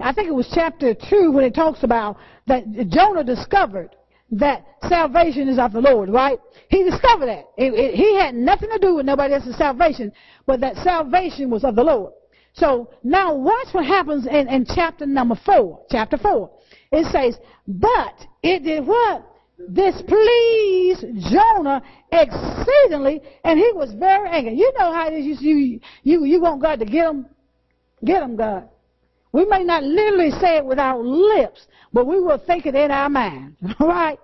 I 0.00 0.12
think 0.12 0.28
it 0.28 0.34
was 0.34 0.50
chapter 0.52 0.94
2 0.94 1.30
when 1.32 1.44
it 1.44 1.54
talks 1.54 1.82
about 1.82 2.16
that 2.46 2.64
Jonah 2.88 3.24
discovered 3.24 3.90
that 4.32 4.64
salvation 4.88 5.48
is 5.48 5.58
of 5.58 5.72
the 5.72 5.80
Lord, 5.80 6.08
right? 6.08 6.38
He 6.68 6.82
discovered 6.82 7.26
that. 7.26 7.44
It, 7.56 7.72
it, 7.74 7.94
he 7.94 8.16
had 8.16 8.34
nothing 8.34 8.70
to 8.70 8.78
do 8.78 8.96
with 8.96 9.06
nobody 9.06 9.34
else's 9.34 9.56
salvation, 9.56 10.12
but 10.46 10.60
that 10.60 10.76
salvation 10.76 11.50
was 11.50 11.64
of 11.64 11.76
the 11.76 11.84
Lord. 11.84 12.12
So 12.54 12.90
now 13.02 13.34
watch 13.34 13.68
what 13.72 13.84
happens 13.84 14.26
in, 14.26 14.48
in 14.48 14.66
chapter 14.66 15.06
number 15.06 15.38
4. 15.44 15.86
Chapter 15.90 16.16
4. 16.16 16.50
It 16.92 17.06
says, 17.12 17.38
but 17.66 18.26
it 18.42 18.62
did 18.62 18.86
what? 18.86 19.33
Displeased 19.56 21.04
Jonah 21.30 21.80
exceedingly, 22.10 23.20
and 23.44 23.58
he 23.58 23.70
was 23.74 23.92
very 23.94 24.28
angry. 24.28 24.54
You 24.54 24.72
know 24.78 24.92
how 24.92 25.08
it 25.08 25.14
is. 25.14 25.40
You, 25.40 25.80
you, 26.02 26.24
you 26.24 26.40
want 26.40 26.60
God 26.60 26.80
to 26.80 26.84
get 26.84 27.06
him? 27.06 27.26
Get 28.04 28.22
him, 28.22 28.36
God. 28.36 28.68
We 29.32 29.44
may 29.46 29.64
not 29.64 29.82
literally 29.82 30.30
say 30.40 30.58
it 30.58 30.64
with 30.64 30.78
our 30.78 31.02
lips, 31.02 31.66
but 31.92 32.06
we 32.06 32.20
will 32.20 32.38
think 32.46 32.66
it 32.66 32.74
in 32.74 32.90
our 32.90 33.08
mind. 33.08 33.56
Right? 33.80 34.18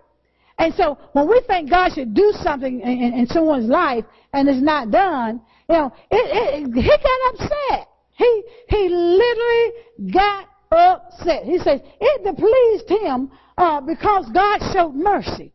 And 0.58 0.74
so 0.74 0.98
when 1.12 1.26
we 1.26 1.40
think 1.46 1.70
God 1.70 1.92
should 1.94 2.12
do 2.12 2.32
something 2.42 2.80
in, 2.80 2.88
in, 2.88 3.14
in 3.14 3.26
someone's 3.28 3.68
life 3.68 4.04
and 4.34 4.46
it's 4.46 4.62
not 4.62 4.90
done, 4.90 5.40
you 5.68 5.74
know, 5.74 5.92
it, 6.10 6.66
it, 6.66 6.74
he 6.74 6.82
got 6.82 7.34
upset. 7.34 7.88
He, 8.10 8.42
he 8.68 8.88
literally 8.90 10.12
got 10.12 10.46
upset. 10.70 11.44
He 11.44 11.58
says, 11.58 11.80
it 11.98 12.24
displeased 12.24 13.02
him 13.02 13.30
uh, 13.60 13.80
because 13.82 14.26
God 14.32 14.58
showed 14.72 14.94
mercy. 14.94 15.52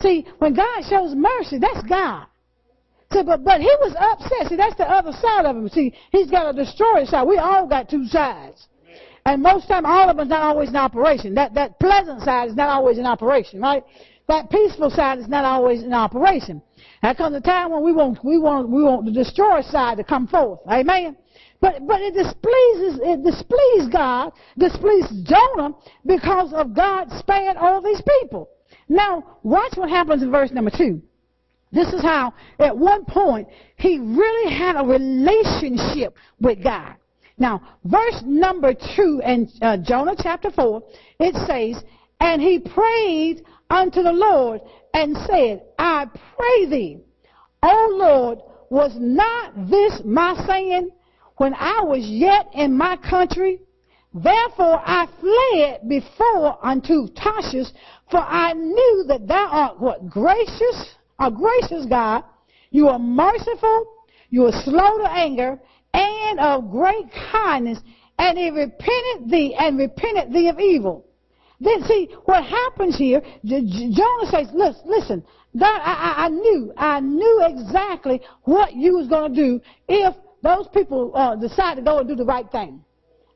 See, 0.00 0.26
when 0.38 0.54
God 0.54 0.82
shows 0.88 1.14
mercy, 1.14 1.58
that's 1.58 1.86
God. 1.86 2.26
See, 3.12 3.22
but, 3.22 3.44
but 3.44 3.60
he 3.60 3.70
was 3.80 3.94
upset. 3.98 4.48
See, 4.48 4.56
that's 4.56 4.76
the 4.76 4.88
other 4.88 5.12
side 5.12 5.44
of 5.44 5.56
him. 5.56 5.68
See, 5.68 5.92
he's 6.12 6.30
got 6.30 6.54
a 6.54 6.56
destroyer 6.56 7.04
side. 7.04 7.26
We 7.26 7.36
all 7.36 7.66
got 7.66 7.90
two 7.90 8.06
sides. 8.06 8.68
And 9.26 9.42
most 9.42 9.68
time, 9.68 9.84
all 9.84 10.08
of 10.08 10.18
us 10.18 10.28
not 10.28 10.42
always 10.42 10.70
in 10.70 10.76
operation. 10.76 11.34
That, 11.34 11.52
that 11.54 11.78
pleasant 11.78 12.22
side 12.22 12.48
is 12.48 12.56
not 12.56 12.70
always 12.70 12.98
in 12.98 13.04
operation, 13.04 13.60
right? 13.60 13.84
That 14.28 14.48
peaceful 14.48 14.90
side 14.90 15.18
is 15.18 15.28
not 15.28 15.44
always 15.44 15.82
in 15.82 15.92
operation. 15.92 16.62
There 17.02 17.14
comes 17.14 17.36
a 17.36 17.40
time 17.40 17.70
when 17.70 17.82
we 17.82 17.92
want, 17.92 18.22
we 18.24 18.38
want, 18.38 18.68
we 18.68 18.82
want 18.82 19.06
the 19.06 19.12
destroyer 19.12 19.62
side 19.62 19.96
to 19.96 20.04
come 20.04 20.26
forth. 20.26 20.60
Amen? 20.70 21.16
But, 21.60 21.86
but 21.86 22.00
it 22.00 22.14
displeases, 22.14 23.00
it 23.02 23.22
displeased 23.22 23.92
God, 23.92 24.32
displeased 24.58 25.26
Jonah 25.26 25.74
because 26.06 26.52
of 26.52 26.74
God 26.74 27.10
spared 27.18 27.56
all 27.56 27.82
these 27.82 28.02
people. 28.22 28.50
Now, 28.88 29.38
watch 29.42 29.72
what 29.76 29.88
happens 29.88 30.22
in 30.22 30.30
verse 30.30 30.50
number 30.50 30.70
two. 30.76 31.02
This 31.72 31.92
is 31.92 32.02
how, 32.02 32.34
at 32.58 32.76
one 32.76 33.04
point, 33.04 33.48
he 33.76 33.98
really 33.98 34.52
had 34.52 34.76
a 34.76 34.84
relationship 34.84 36.16
with 36.40 36.62
God. 36.62 36.94
Now, 37.38 37.62
verse 37.84 38.22
number 38.24 38.74
two 38.74 39.22
in 39.24 39.48
uh, 39.62 39.78
Jonah 39.78 40.16
chapter 40.20 40.50
four, 40.50 40.82
it 41.18 41.34
says, 41.46 41.82
And 42.20 42.42
he 42.42 42.58
prayed 42.58 43.44
unto 43.70 44.02
the 44.02 44.12
Lord 44.12 44.60
and 44.94 45.16
said, 45.26 45.62
I 45.78 46.06
pray 46.36 46.66
thee, 46.66 46.98
O 47.62 47.88
Lord, 47.92 48.38
was 48.70 48.92
not 48.98 49.68
this 49.68 50.02
my 50.04 50.34
saying 50.46 50.90
when 51.36 51.54
I 51.54 51.82
was 51.82 52.04
yet 52.06 52.48
in 52.54 52.76
my 52.76 52.96
country? 52.96 53.60
Therefore 54.12 54.80
I 54.84 55.06
fled 55.20 55.88
before 55.88 56.58
unto 56.64 57.08
Tarshish, 57.08 57.68
for 58.10 58.18
I 58.20 58.52
knew 58.54 59.04
that 59.08 59.26
thou 59.28 59.46
art 59.50 59.80
what 59.80 60.08
gracious 60.08 60.96
a 61.20 61.30
gracious 61.30 61.86
God. 61.86 62.24
You 62.70 62.88
are 62.88 62.98
merciful. 62.98 63.86
You 64.30 64.46
are 64.46 64.62
slow 64.64 64.98
to 64.98 65.10
anger 65.10 65.58
and 65.92 66.40
of 66.40 66.70
great 66.70 67.06
kindness. 67.32 67.78
And 68.18 68.38
he 68.38 68.50
repented 68.50 69.30
thee 69.30 69.54
and 69.58 69.78
repented 69.78 70.32
thee 70.32 70.48
of 70.48 70.58
evil. 70.58 71.06
Then 71.60 71.84
see 71.84 72.08
what 72.24 72.44
happens 72.44 72.96
here. 72.96 73.20
Jonah 73.44 74.26
says, 74.30 74.48
"Listen, 74.54 74.82
listen 74.86 75.24
God, 75.58 75.80
I, 75.82 76.14
I, 76.16 76.28
knew, 76.28 76.72
I 76.76 77.00
knew 77.00 77.44
exactly 77.44 78.20
what 78.44 78.74
you 78.74 78.96
was 78.96 79.08
going 79.08 79.34
to 79.34 79.42
do 79.42 79.60
if 79.88 80.14
those 80.42 80.68
people 80.72 81.12
uh, 81.14 81.34
to 81.34 81.82
go 81.82 81.98
and 81.98 82.08
do 82.08 82.14
the 82.14 82.24
right 82.24 82.48
thing. 82.50 82.84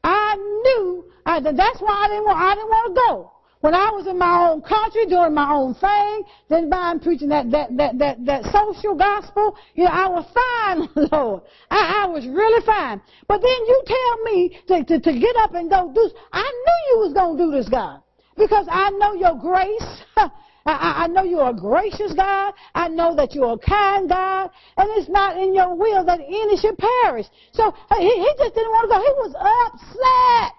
I 0.05 0.37
knew. 0.37 1.11
I, 1.27 1.41
that's 1.41 1.81
why 1.81 2.05
I 2.05 2.09
didn't 2.09 2.25
want. 2.25 2.39
I 2.39 2.55
didn't 2.55 2.69
want 2.69 2.95
to 2.95 3.01
go. 3.09 3.31
When 3.63 3.75
I 3.75 3.91
was 3.91 4.07
in 4.07 4.19
my 4.19 4.51
own 4.51 4.61
country 4.61 5.07
doing 5.07 5.33
my 5.35 5.51
own 5.51 5.75
thing, 5.75 6.23
then 6.51 6.69
by 6.69 6.95
preaching 7.03 7.31
that, 7.31 7.51
that, 7.51 7.75
that, 7.79 7.99
that, 7.99 8.25
that 8.27 8.45
social 8.53 8.95
gospel, 8.95 9.57
you 9.75 9.85
know, 9.85 9.91
I 9.91 10.07
was 10.07 10.27
fine, 10.37 11.09
Lord. 11.11 11.43
I, 11.71 12.05
I 12.05 12.07
was 12.07 12.27
really 12.27 12.65
fine. 12.67 13.01
But 13.27 13.41
then 13.41 13.57
you 13.67 13.83
tell 13.87 14.23
me 14.23 14.61
to, 14.69 14.85
to, 14.85 15.01
to 15.01 15.19
get 15.19 15.35
up 15.37 15.55
and 15.55 15.71
go 15.71 15.91
do, 15.95 16.11
I 16.31 16.43
knew 16.43 16.95
you 16.95 16.99
was 17.07 17.15
going 17.15 17.39
to 17.39 17.45
do 17.45 17.51
this, 17.51 17.69
God. 17.71 18.04
Because 18.37 18.67
I 18.71 18.91
know 18.91 19.15
your 19.15 19.37
grace. 19.37 20.03
I, 20.67 21.05
I, 21.05 21.07
know 21.09 21.25
you're 21.25 21.51
a 21.51 21.55
gracious 21.55 22.15
God. 22.15 22.55
I 22.75 22.89
know 22.89 23.15
that 23.17 23.35
you're 23.35 23.53
a 23.53 23.59
kind 23.59 24.09
God. 24.09 24.51
And 24.77 24.89
it's 24.97 25.11
not 25.11 25.37
in 25.37 25.55
your 25.55 25.75
will 25.75 26.05
that 26.07 26.21
any 26.21 26.57
should 26.57 26.79
perish. 26.79 27.27
So 27.53 27.65
uh, 27.65 27.99
he, 27.99 28.09
he 28.09 28.31
just 28.39 28.55
didn't 28.55 28.73
want 28.73 28.85
to 28.85 28.97
go. 28.97 29.01
He 29.01 29.13
was 29.21 29.35
upset. 29.37 30.53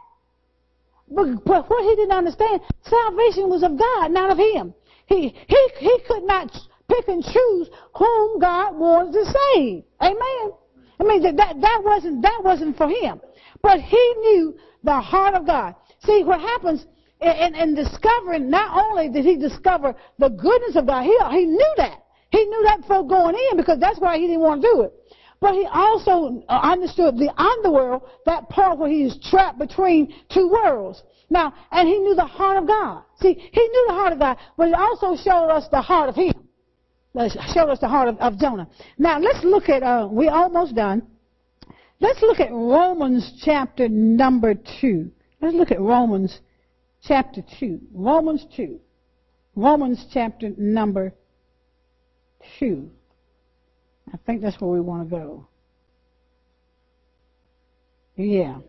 But, 1.10 1.46
but 1.46 1.70
what 1.70 1.84
he 1.84 1.96
didn't 1.96 2.16
understand, 2.16 2.62
salvation 2.84 3.50
was 3.50 3.64
of 3.64 3.78
God, 3.78 4.12
not 4.12 4.32
of 4.32 4.38
him. 4.38 4.74
He, 5.08 5.36
he, 5.48 5.70
he 5.80 6.00
could 6.08 6.24
not 6.24 6.52
pick 6.88 7.08
and 7.08 7.24
choose 7.24 7.70
whom 7.96 8.40
God 8.40 8.76
wanted 8.76 9.14
to 9.14 9.26
save. 9.26 9.84
Amen. 10.02 10.54
I 11.00 11.04
mean, 11.04 11.24
that, 11.24 11.36
that 11.62 11.82
wasn't, 11.84 12.22
that 12.22 12.42
wasn't 12.44 12.78
for 12.78 12.88
him. 12.88 13.22
But 13.62 13.82
he 13.82 14.14
knew 14.20 14.56
the 14.84 15.00
heart 15.00 15.36
of 15.36 15.46
God. 15.46 15.76
See, 16.06 16.24
what 16.24 16.40
happens 16.40 16.86
in, 17.22 17.56
in 17.56 17.76
discovering, 17.76 18.50
not 18.50 18.78
only 18.86 19.10
did 19.10 19.26
he 19.26 19.38
discover 19.38 19.96
the 20.20 20.30
goodness 20.30 20.76
of 20.76 20.88
God, 20.88 21.04
he, 21.04 21.18
he 21.32 21.46
knew 21.46 21.74
that. 21.78 22.04
He 22.32 22.44
knew 22.46 22.64
that 22.66 22.82
before 22.82 23.08
going 23.08 23.36
in 23.36 23.58
because 23.58 23.80
that's 23.80 24.00
why 24.00 24.18
he 24.18 24.28
didn't 24.28 24.42
want 24.42 24.62
to 24.62 24.68
do 24.68 24.82
it. 24.82 24.94
But 25.40 25.54
he 25.54 25.66
also 25.72 26.44
uh, 26.50 26.60
understood 26.64 27.18
the 27.18 27.32
underworld, 27.40 28.04
that 28.26 28.50
part 28.50 28.78
where 28.80 28.90
he 28.90 29.04
is 29.04 29.18
trapped 29.30 29.60
between 29.60 30.14
two 30.34 30.50
worlds. 30.50 31.04
Now, 31.30 31.54
and 31.72 31.88
he 31.88 31.98
knew 32.00 32.16
the 32.16 32.26
heart 32.26 32.58
of 32.58 32.68
God. 32.68 33.04
See, 33.20 33.34
he 33.34 33.62
knew 33.68 33.86
the 33.88 33.94
heart 33.94 34.14
of 34.14 34.20
God, 34.20 34.38
but 34.58 34.68
he 34.68 34.74
also 34.74 35.16
showed 35.16 35.50
us 35.50 35.68
the 35.70 35.82
heart 35.82 36.10
of 36.10 36.16
him. 36.16 36.34
Showed 37.54 37.70
us 37.70 37.80
the 37.80 37.88
heart 37.88 38.10
of, 38.10 38.18
of 38.18 38.38
Jonah. 38.38 38.68
Now, 38.98 39.20
let's 39.20 39.44
look 39.44 39.70
at, 39.70 39.84
uh, 39.84 40.08
we're 40.12 40.32
almost 40.32 40.76
done. 40.76 41.04
Let's 42.00 42.22
look 42.22 42.40
at 42.40 42.52
Romans 42.52 43.42
chapter 43.44 43.88
number 43.88 44.56
2. 44.82 45.10
Let's 45.42 45.56
look 45.56 45.72
at 45.72 45.80
Romans 45.80 46.40
chapter 47.08 47.42
2. 47.60 47.80
Romans 47.94 48.46
2. 48.56 48.80
Romans 49.56 50.06
chapter 50.12 50.52
number 50.58 51.14
2. 52.60 52.90
I 54.14 54.18
think 54.26 54.42
that's 54.42 54.60
where 54.60 54.70
we 54.70 54.82
want 54.82 55.10
to 55.10 55.16
go. 55.16 55.48
Yeah. 58.16 58.60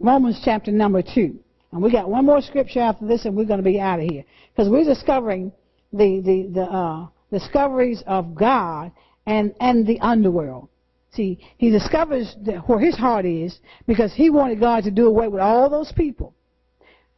Romans 0.00 0.40
chapter 0.44 0.70
number 0.70 1.02
2. 1.02 1.38
And 1.72 1.82
we 1.82 1.90
got 1.90 2.08
one 2.08 2.26
more 2.26 2.40
scripture 2.40 2.80
after 2.80 3.06
this 3.06 3.24
and 3.24 3.36
we're 3.36 3.44
going 3.44 3.58
to 3.58 3.64
be 3.64 3.80
out 3.80 4.00
of 4.00 4.08
here. 4.08 4.24
Because 4.54 4.70
we're 4.70 4.84
discovering 4.84 5.52
the, 5.92 6.20
the, 6.20 6.50
the 6.52 6.62
uh, 6.62 7.06
discoveries 7.30 8.02
of 8.06 8.34
God 8.34 8.92
and, 9.26 9.54
and 9.60 9.86
the 9.86 9.98
underworld. 10.00 10.68
See, 11.12 11.38
he 11.58 11.70
discovers 11.70 12.34
where 12.66 12.80
his 12.80 12.96
heart 12.96 13.24
is 13.24 13.58
because 13.86 14.12
he 14.12 14.30
wanted 14.30 14.60
God 14.60 14.84
to 14.84 14.90
do 14.90 15.06
away 15.06 15.28
with 15.28 15.40
all 15.40 15.70
those 15.70 15.92
people. 15.92 16.34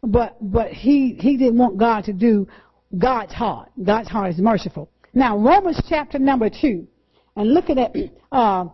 But, 0.02 0.36
but 0.40 0.68
he, 0.68 1.14
he 1.18 1.36
didn't 1.36 1.58
want 1.58 1.78
God 1.78 2.04
to 2.04 2.12
do 2.12 2.46
God's 2.96 3.32
heart. 3.32 3.70
God's 3.82 4.08
heart 4.08 4.30
is 4.30 4.38
merciful. 4.38 4.90
Now, 5.14 5.36
Romans 5.36 5.80
chapter 5.88 6.18
number 6.18 6.50
2 6.50 6.86
and 7.36 7.54
looking 7.54 7.78
at 7.78 7.94
uh, 8.32 8.66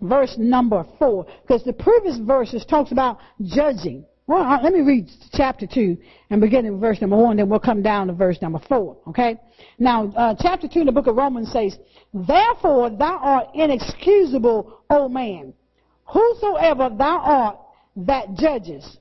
verse 0.00 0.34
number 0.38 0.84
four, 0.98 1.26
because 1.42 1.62
the 1.64 1.72
previous 1.72 2.18
verses 2.18 2.64
talks 2.64 2.92
about 2.92 3.18
judging. 3.42 4.04
Well, 4.26 4.42
uh, 4.42 4.62
let 4.62 4.72
me 4.72 4.80
read 4.80 5.08
chapter 5.32 5.66
two 5.66 5.96
and 6.30 6.40
begin 6.40 6.64
in 6.64 6.78
verse 6.78 7.00
number 7.00 7.16
one, 7.16 7.36
then 7.36 7.48
we'll 7.48 7.58
come 7.58 7.82
down 7.82 8.06
to 8.06 8.12
verse 8.12 8.40
number 8.40 8.60
four. 8.68 8.96
Okay. 9.08 9.36
Now, 9.78 10.12
uh, 10.16 10.34
chapter 10.40 10.68
two 10.68 10.80
in 10.80 10.86
the 10.86 10.92
book 10.92 11.08
of 11.08 11.16
Romans 11.16 11.50
says, 11.52 11.76
"Therefore 12.14 12.90
thou 12.90 13.18
art 13.20 13.48
inexcusable, 13.54 14.82
O 14.88 15.08
man, 15.08 15.52
whosoever 16.04 16.90
thou 16.90 17.18
art 17.18 17.58
that 17.96 18.34
judges, 18.34 18.98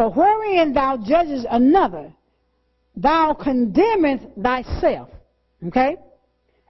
for 0.00 0.08
wherein 0.10 0.72
thou 0.72 0.96
judgest 0.96 1.46
another, 1.50 2.10
thou 2.96 3.34
condemnest 3.34 4.24
thyself." 4.42 5.10
Okay. 5.66 5.96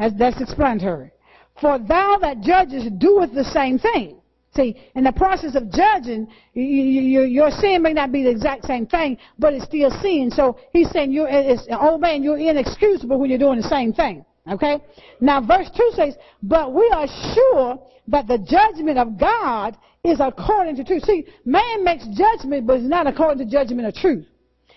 That's, 0.00 0.14
that's 0.18 0.40
explanatory. 0.40 1.12
For 1.60 1.78
thou 1.78 2.18
that 2.22 2.40
judgest 2.40 2.98
doeth 2.98 3.32
the 3.32 3.44
same 3.44 3.78
thing. 3.78 4.16
See, 4.56 4.74
in 4.96 5.04
the 5.04 5.12
process 5.12 5.54
of 5.54 5.70
judging, 5.70 6.26
you, 6.54 6.64
you, 6.64 7.22
your 7.22 7.52
sin 7.52 7.82
may 7.82 7.92
not 7.92 8.10
be 8.10 8.24
the 8.24 8.30
exact 8.30 8.64
same 8.64 8.86
thing, 8.86 9.16
but 9.38 9.54
it's 9.54 9.66
still 9.66 9.90
sin. 10.02 10.32
So 10.34 10.58
he's 10.72 10.90
saying 10.90 11.12
you're, 11.12 11.28
it's, 11.30 11.68
old 11.70 12.00
man, 12.00 12.24
you're 12.24 12.36
inexcusable 12.36 13.16
when 13.16 13.30
you're 13.30 13.38
doing 13.38 13.60
the 13.60 13.68
same 13.68 13.92
thing. 13.92 14.24
Okay? 14.48 14.78
Now 15.20 15.40
verse 15.40 15.70
2 15.76 15.92
says, 15.94 16.16
But 16.42 16.72
we 16.72 16.90
are 16.94 17.06
sure 17.34 17.82
that 18.08 18.26
the 18.26 18.38
judgment 18.38 18.98
of 18.98 19.18
God 19.18 19.76
is 20.04 20.20
according 20.20 20.76
to 20.76 20.84
truth. 20.84 21.04
See, 21.04 21.26
man 21.44 21.84
makes 21.84 22.06
judgment, 22.06 22.66
but 22.66 22.76
it's 22.76 22.88
not 22.88 23.06
according 23.06 23.46
to 23.46 23.50
judgment 23.50 23.86
of 23.86 23.94
truth. 23.94 24.26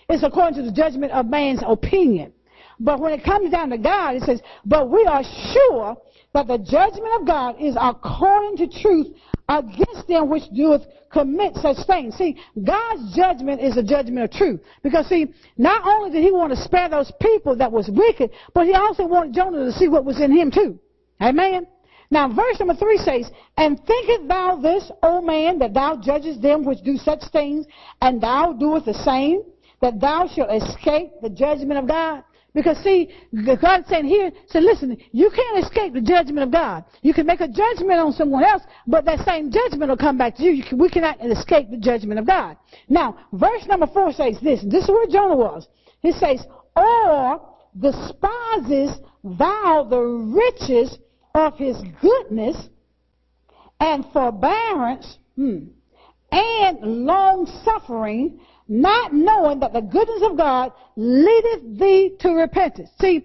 It's 0.10 0.24
according 0.24 0.64
to 0.64 0.70
the 0.70 0.76
judgment 0.76 1.12
of 1.14 1.28
man's 1.28 1.62
opinion. 1.66 2.34
But 2.80 3.00
when 3.00 3.14
it 3.14 3.24
comes 3.24 3.52
down 3.52 3.70
to 3.70 3.78
God, 3.78 4.16
it 4.16 4.24
says, 4.24 4.42
But 4.66 4.90
we 4.90 5.06
are 5.06 5.24
sure 5.24 5.98
that 6.34 6.48
the 6.48 6.58
judgment 6.58 7.22
of 7.22 7.28
God 7.28 7.56
is 7.62 7.78
according 7.80 8.58
to 8.58 8.82
truth 8.82 9.08
against 9.48 10.08
them 10.08 10.30
which 10.30 10.44
doeth 10.56 10.82
commit 11.14 11.56
such 11.58 11.78
things. 11.86 12.16
See, 12.16 12.36
God's 12.62 13.16
judgment 13.16 13.62
is 13.62 13.78
a 13.78 13.84
judgment 13.84 14.26
of 14.26 14.32
truth. 14.32 14.60
Because 14.82 15.08
see, 15.08 15.34
not 15.58 15.86
only 15.86 16.10
did 16.12 16.24
he 16.24 16.32
want 16.32 16.52
to 16.52 16.62
spare 16.62 16.90
those 16.90 17.12
people 17.22 17.56
that 17.58 17.72
was 17.72 17.90
wicked, 17.90 18.32
but 18.54 18.66
he 18.66 18.74
also 18.74 19.06
wanted 19.06 19.34
Jonah 19.34 19.66
to 19.66 19.72
see 19.72 19.88
what 19.88 20.04
was 20.04 20.20
in 20.20 20.32
him 20.36 20.52
too. 20.52 20.80
Amen? 21.22 21.68
Now, 22.10 22.28
verse 22.28 22.60
number 22.60 22.76
three 22.76 22.98
says, 22.98 23.32
And 23.58 23.80
thinkest 23.86 24.28
thou 24.28 24.58
this, 24.58 24.92
O 25.02 25.22
man, 25.22 25.60
that 25.60 25.74
thou 25.74 25.96
judgest 25.96 26.42
them 26.42 26.66
which 26.66 26.84
do 26.84 26.98
such 26.98 27.24
things, 27.32 27.66
and 28.02 28.22
thou 28.22 28.54
doest 28.54 28.86
the 28.86 28.94
same, 28.94 29.42
that 29.82 30.00
thou 30.00 30.28
shalt 30.28 30.52
escape 30.52 31.12
the 31.22 31.30
judgment 31.30 31.80
of 31.80 31.88
God? 31.88 32.24
Because 32.54 32.78
see, 32.84 33.10
God's 33.62 33.88
saying 33.90 34.06
here, 34.06 34.32
say, 34.48 34.60
listen, 34.60 34.98
you 35.12 35.32
can't 35.32 35.66
escape 35.66 35.94
the 35.94 36.02
judgment 36.02 36.40
of 36.40 36.52
God. 36.52 36.86
You 37.02 37.14
can 37.14 37.26
make 37.26 37.42
a 37.42 37.48
judgment 37.48 38.00
on 38.00 38.14
someone 38.14 38.44
else, 38.44 38.62
but 38.86 39.06
that 39.06 39.26
same 39.26 39.52
judgment 39.52 39.90
will 39.90 39.98
come 39.98 40.18
back 40.18 40.36
to 40.38 40.44
you. 40.44 40.52
you 40.52 40.64
can, 40.64 40.78
we 40.78 40.90
cannot 40.90 41.24
escape 41.26 41.72
the 41.72 41.78
judgment 41.78 42.20
of 42.20 42.28
God. 42.28 42.58
Now, 42.88 43.18
verse 43.34 43.66
number 43.66 43.88
four 43.88 44.14
says 44.14 44.38
this. 44.42 44.64
This 44.64 44.84
is 44.84 44.90
where 44.90 45.08
Jonah 45.08 45.36
was. 45.36 45.68
He 46.02 46.12
says, 46.12 46.46
or 46.76 47.42
despises 47.80 49.00
thou 49.24 49.88
the 49.90 50.02
riches 50.02 50.98
of 51.34 51.58
his 51.58 51.82
goodness 52.02 52.70
and 53.80 54.06
forbearance 54.14 55.18
hmm, 55.36 55.66
and 56.32 57.06
long 57.06 57.46
suffering, 57.64 58.40
not 58.68 59.14
knowing 59.14 59.60
that 59.60 59.74
the 59.74 59.82
goodness 59.82 60.22
of 60.24 60.38
God 60.38 60.72
leadeth 60.96 61.80
thee 61.80 62.16
to 62.20 62.30
repentance. 62.32 62.90
See, 63.00 63.24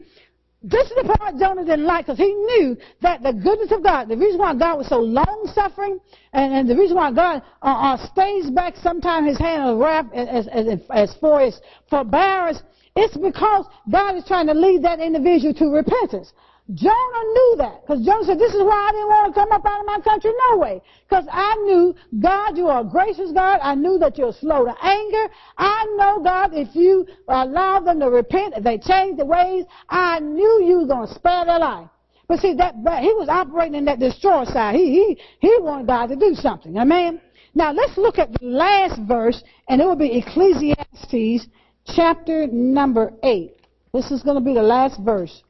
this 0.62 0.91
is 0.91 0.97
the 0.97 1.05
part 1.05 1.36
Jonah 1.39 1.64
didn't 1.64 1.86
like 1.86 2.07
because 2.07 2.18
he 2.18 2.32
knew 2.32 2.76
that 3.01 3.22
the 3.22 3.32
goodness 3.32 3.70
of 3.70 3.82
God, 3.82 4.09
the 4.09 4.16
reason 4.16 4.39
why 4.39 4.55
God 4.55 4.78
was 4.78 4.89
so 4.89 4.99
long 4.99 5.49
suffering, 5.55 6.01
and, 6.32 6.53
and 6.53 6.68
the 6.68 6.76
reason 6.76 6.97
why 6.97 7.12
God 7.12 7.43
uh, 7.62 7.66
uh, 7.66 8.07
stays 8.09 8.51
back 8.51 8.74
sometimes 8.76 9.28
his 9.28 9.39
hand 9.39 9.70
of 9.70 9.78
wrath 9.78 10.07
as, 10.12 10.49
as, 10.49 10.68
as, 10.68 10.80
as 10.91 11.14
far 11.20 11.43
as 11.43 11.61
forbearance, 11.89 12.61
it's 12.97 13.16
because 13.16 13.66
God 13.91 14.16
is 14.16 14.24
trying 14.24 14.49
to 14.49 14.55
lead 14.55 14.82
that 14.82 14.99
individual 14.99 15.55
to 15.55 15.66
repentance. 15.66 16.32
Jonah 16.75 17.25
knew 17.33 17.55
that. 17.59 17.81
Because 17.83 18.05
Jonah 18.05 18.25
said, 18.25 18.39
this 18.39 18.53
is 18.53 18.62
why 18.62 18.89
I 18.89 18.93
didn't 18.93 19.09
want 19.09 19.35
to 19.35 19.41
come 19.41 19.53
up 19.53 19.64
out 19.64 19.81
of 19.81 19.87
my 19.87 20.01
country. 20.01 20.33
No 20.51 20.59
way. 20.59 20.83
Because 21.09 21.25
I 21.31 21.55
knew, 21.64 21.95
God, 22.21 22.59
you 22.59 22.66
are 22.66 22.83
a 22.83 22.85
gracious 22.85 23.33
God. 23.33 23.61
I 23.62 23.75
knew 23.75 23.99
that 23.99 24.19
you're 24.19 24.35
slow 24.35 24.66
to 24.66 24.75
anger. 24.83 25.33
I 25.57 25.87
know, 25.97 26.21
God, 26.23 26.51
if 26.53 26.75
you 26.77 27.07
allow 27.27 27.81
them 27.81 28.01
to 28.01 28.11
repent, 28.11 28.55
if 28.57 28.64
they 28.64 28.77
change 28.77 29.16
their 29.16 29.27
ways, 29.27 29.64
I 29.89 30.21
knew 30.21 30.62
you 30.64 30.81
were 30.81 30.87
going 30.87 31.09
to 31.09 31.14
spare 31.14 31.47
their 31.47 31.59
life. 31.59 31.89
But 32.29 32.41
see, 32.41 32.53
that, 32.57 32.85
but 32.85 33.03
he 33.03 33.14
was 33.14 33.31
operating 33.31 33.75
in 33.75 33.85
that 33.87 33.99
destroyer 33.99 34.45
side. 34.45 34.75
He, 34.75 35.16
he, 35.41 35.49
he 35.49 35.57
wanted 35.61 35.87
God 35.87 36.09
to 36.09 36.16
do 36.16 36.35
something. 36.35 36.77
Amen? 36.77 37.23
Now 37.55 37.73
let's 37.73 37.97
look 37.97 38.19
at 38.19 38.39
the 38.39 38.47
last 38.47 39.01
verse, 39.09 39.43
and 39.69 39.81
it 39.81 39.85
will 39.87 39.97
be 39.97 40.19
Ecclesiastes 40.19 41.49
chapter 41.87 42.47
number 42.47 43.12
8. 43.23 43.55
This 43.95 44.11
is 44.11 44.23
going 44.23 44.37
to 44.37 44.45
be 44.45 44.53
the 44.53 44.62
last 44.62 45.01
verse. 45.01 45.43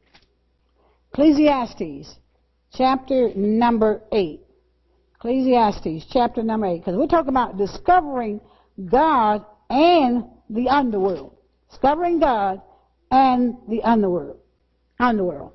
Ecclesiastes, 1.12 2.16
chapter 2.72 3.32
number 3.34 4.02
8. 4.12 4.40
Ecclesiastes, 5.16 6.06
chapter 6.10 6.42
number 6.42 6.66
8. 6.66 6.78
Because 6.78 6.96
we're 6.96 7.06
talking 7.06 7.30
about 7.30 7.56
discovering 7.56 8.40
God 8.90 9.44
and 9.70 10.24
the 10.50 10.68
underworld. 10.68 11.34
Discovering 11.70 12.20
God 12.20 12.60
and 13.10 13.56
the 13.68 13.82
underworld. 13.82 14.38
Underworld. 15.00 15.52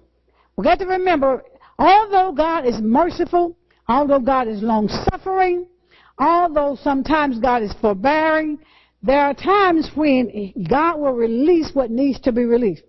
We 0.58 0.64
got 0.64 0.80
to 0.80 0.86
remember, 0.86 1.44
although 1.80 2.32
God 2.32 2.66
is 2.66 2.80
merciful, 2.82 3.56
although 3.88 4.20
God 4.20 4.48
is 4.48 4.62
long 4.62 4.88
suffering, 4.88 5.68
although 6.20 6.78
sometimes 6.82 7.40
God 7.40 7.64
is 7.64 7.74
forbearing, 7.80 8.60
there 9.02 9.20
are 9.20 9.34
times 9.34 9.90
when 9.96 10.54
God 10.70 11.00
will 11.00 11.14
release 11.14 11.72
what 11.74 11.92
needs 11.92 12.20
to 12.22 12.32
be 12.32 12.46
released. 12.46 12.84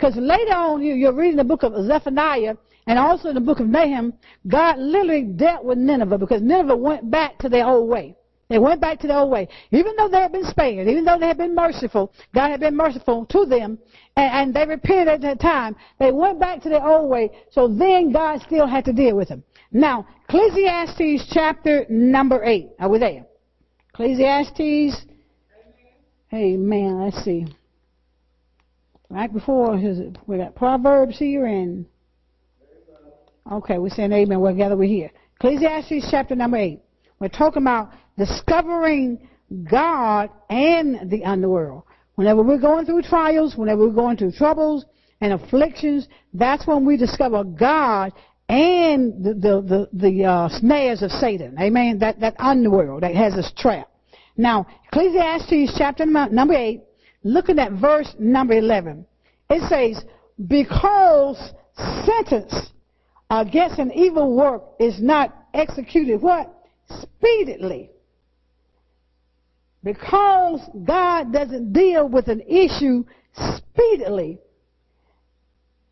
Because 0.00 0.16
later 0.16 0.54
on, 0.54 0.82
you, 0.82 0.94
you're 0.94 1.12
reading 1.12 1.36
the 1.36 1.44
book 1.44 1.62
of 1.62 1.74
Zephaniah 1.84 2.56
and 2.86 2.98
also 2.98 3.28
in 3.28 3.34
the 3.34 3.40
book 3.40 3.60
of 3.60 3.66
Nahum, 3.66 4.14
God 4.48 4.78
literally 4.78 5.24
dealt 5.24 5.62
with 5.62 5.76
Nineveh 5.76 6.16
because 6.16 6.40
Nineveh 6.40 6.74
went 6.74 7.10
back 7.10 7.36
to 7.40 7.50
their 7.50 7.66
old 7.66 7.86
way. 7.86 8.16
They 8.48 8.58
went 8.58 8.80
back 8.80 8.98
to 9.00 9.06
their 9.06 9.18
old 9.18 9.30
way. 9.30 9.46
Even 9.72 9.94
though 9.98 10.08
they 10.08 10.20
had 10.20 10.32
been 10.32 10.46
spared, 10.46 10.88
even 10.88 11.04
though 11.04 11.18
they 11.18 11.26
had 11.26 11.36
been 11.36 11.54
merciful, 11.54 12.14
God 12.34 12.48
had 12.48 12.60
been 12.60 12.74
merciful 12.74 13.26
to 13.26 13.44
them, 13.44 13.78
and, 14.16 14.32
and 14.32 14.54
they 14.54 14.64
repented 14.64 15.08
at 15.08 15.20
that 15.20 15.38
time. 15.38 15.76
They 15.98 16.10
went 16.10 16.40
back 16.40 16.62
to 16.62 16.70
their 16.70 16.84
old 16.84 17.10
way, 17.10 17.30
so 17.50 17.68
then 17.68 18.10
God 18.10 18.40
still 18.40 18.66
had 18.66 18.86
to 18.86 18.94
deal 18.94 19.16
with 19.16 19.28
them. 19.28 19.44
Now, 19.70 20.06
Ecclesiastes 20.30 21.30
chapter 21.30 21.84
number 21.90 22.42
8. 22.42 22.70
Are 22.78 22.88
we 22.88 22.98
there? 22.98 23.26
Ecclesiastes. 23.92 25.04
Amen. 26.32 27.04
Let's 27.04 27.22
see. 27.22 27.46
Right 29.10 29.32
before 29.32 29.76
his, 29.76 29.98
we 30.28 30.36
got 30.36 30.54
Proverbs 30.54 31.18
here 31.18 31.44
and 31.44 31.84
okay, 33.50 33.76
we're 33.78 33.90
saying 33.90 34.12
Amen. 34.12 34.40
We're 34.40 34.52
together. 34.52 34.76
we're 34.76 34.88
here. 34.88 35.10
Ecclesiastes 35.34 36.06
chapter 36.12 36.36
number 36.36 36.58
eight. 36.58 36.80
We're 37.18 37.28
talking 37.28 37.62
about 37.62 37.90
discovering 38.16 39.28
God 39.68 40.30
and 40.48 41.10
the 41.10 41.24
underworld. 41.24 41.82
Whenever 42.14 42.42
we're 42.42 42.60
going 42.60 42.86
through 42.86 43.02
trials, 43.02 43.56
whenever 43.56 43.88
we're 43.88 43.94
going 43.94 44.16
through 44.16 44.32
troubles 44.32 44.84
and 45.20 45.32
afflictions, 45.32 46.06
that's 46.32 46.64
when 46.68 46.86
we 46.86 46.96
discover 46.96 47.42
God 47.42 48.12
and 48.48 49.24
the 49.24 49.34
the 49.34 49.60
the, 49.60 49.88
the 49.92 50.24
uh, 50.24 50.48
snares 50.60 51.02
of 51.02 51.10
Satan. 51.10 51.56
Amen. 51.60 51.98
That 51.98 52.20
that 52.20 52.36
underworld 52.38 53.02
that 53.02 53.16
has 53.16 53.34
us 53.34 53.50
trapped. 53.56 53.90
Now, 54.36 54.68
Ecclesiastes 54.86 55.74
chapter 55.76 56.06
number 56.06 56.54
eight 56.54 56.82
looking 57.22 57.58
at 57.58 57.72
verse 57.72 58.14
number 58.18 58.54
11. 58.54 59.06
It 59.48 59.68
says, 59.68 60.04
because 60.46 61.52
sentence 62.04 62.70
against 63.30 63.78
an 63.78 63.92
evil 63.92 64.34
work 64.36 64.62
is 64.78 65.00
not 65.00 65.34
executed 65.54 66.20
what? 66.20 66.52
Speedily. 66.88 67.90
Because 69.82 70.60
God 70.84 71.32
doesn't 71.32 71.72
deal 71.72 72.08
with 72.08 72.28
an 72.28 72.40
issue 72.42 73.04
speedily. 73.34 74.38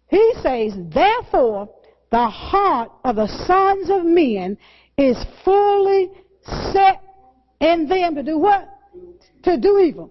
He 0.09 0.33
says, 0.43 0.72
therefore, 0.93 1.70
the 2.11 2.29
heart 2.29 2.91
of 3.05 3.16
the 3.16 3.29
sons 3.47 3.91
of 3.91 4.05
men 4.05 4.57
is 4.97 5.16
fully 5.45 6.11
set 6.72 7.03
in 7.61 7.89
them 7.89 8.14
to 8.14 8.22
do 8.22 8.39
what? 8.39 8.68
To 9.45 9.57
do 9.59 9.79
evil. 9.79 10.11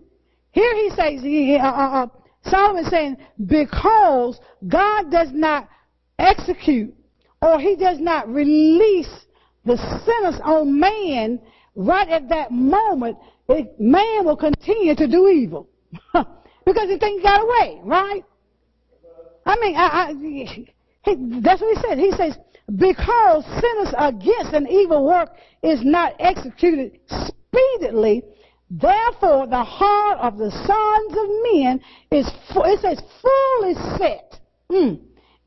Here 0.57 0.75
he 0.75 0.89
says, 0.89 1.21
uh, 1.23 1.67
uh, 1.67 2.07
uh, 2.51 2.89
saying, 2.89 3.17
because 3.45 4.39
God 4.67 5.11
does 5.11 5.27
not 5.31 5.69
execute 6.17 6.95
or 7.43 7.59
he 7.59 7.75
does 7.75 7.99
not 7.99 8.27
release 8.27 9.27
the 9.65 9.77
sentence 9.77 10.41
on 10.43 10.79
man 10.79 11.39
right 11.75 12.09
at 12.09 12.27
that 12.29 12.49
moment, 12.49 13.19
it, 13.49 13.79
man 13.79 14.25
will 14.25 14.35
continue 14.35 14.95
to 14.95 15.07
do 15.07 15.27
evil. 15.27 15.69
because 16.65 16.89
he 16.89 16.97
thinks 16.97 17.17
he 17.17 17.21
got 17.21 17.43
away, 17.43 17.79
right? 17.83 18.25
I 19.45 19.59
mean, 19.59 19.75
I, 19.75 19.85
I, 19.85 20.13
he, 20.15 21.39
that's 21.39 21.61
what 21.61 21.77
he 21.77 21.87
said. 21.87 21.99
He 21.99 22.11
says, 22.13 22.35
because 22.75 23.45
sentence 23.45 23.93
against 23.95 24.53
an 24.53 24.67
evil 24.67 25.05
work 25.05 25.35
is 25.61 25.81
not 25.83 26.15
executed 26.17 26.99
speedily, 27.07 28.23
Therefore, 28.69 29.47
the 29.47 29.63
heart 29.63 30.19
of 30.19 30.37
the 30.37 30.51
sons 30.51 31.11
of 31.17 31.53
men 31.53 31.79
is, 32.11 32.29
it 32.55 32.81
says, 32.81 33.01
fully 33.21 33.73
set 33.97 34.39
mm, 34.69 34.99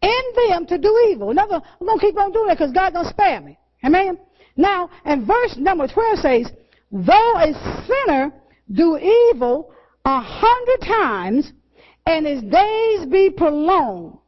in 0.03 0.49
them 0.49 0.67
to 0.67 0.79
do 0.79 1.09
evil. 1.11 1.31
Another, 1.31 1.61
I'm 1.81 1.87
going 1.87 1.99
to 1.99 2.07
keep 2.07 2.19
on 2.19 2.33
doing 2.33 2.49
that 2.49 2.59
because 2.59 2.73
God 2.73 2.95
don't 2.95 3.07
spare 3.07 3.41
me. 3.41 3.59
Amen? 3.85 4.19
Now, 4.57 4.89
and 5.05 5.27
verse 5.27 5.57
number 5.57 5.87
12 5.87 6.19
says, 6.19 6.53
Though 6.91 7.37
a 7.37 7.87
sinner 7.87 8.33
do 8.73 8.97
evil 8.97 9.73
a 10.05 10.21
hundred 10.21 10.87
times, 10.87 11.53
and 12.07 12.27
his 12.27 12.43
days 12.43 13.07
be 13.07 13.31
prolonged, 13.31 14.19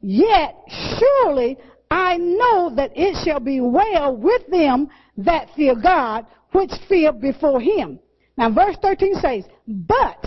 yet 0.00 0.56
surely 0.98 1.58
I 1.90 2.16
know 2.16 2.72
that 2.74 2.92
it 2.94 3.22
shall 3.24 3.40
be 3.40 3.60
well 3.60 4.16
with 4.16 4.46
them 4.48 4.88
that 5.18 5.50
fear 5.54 5.74
God, 5.74 6.26
which 6.52 6.70
fear 6.88 7.12
before 7.12 7.60
him. 7.60 7.98
Now 8.40 8.48
verse 8.48 8.76
13 8.80 9.16
says, 9.16 9.44
But 9.68 10.24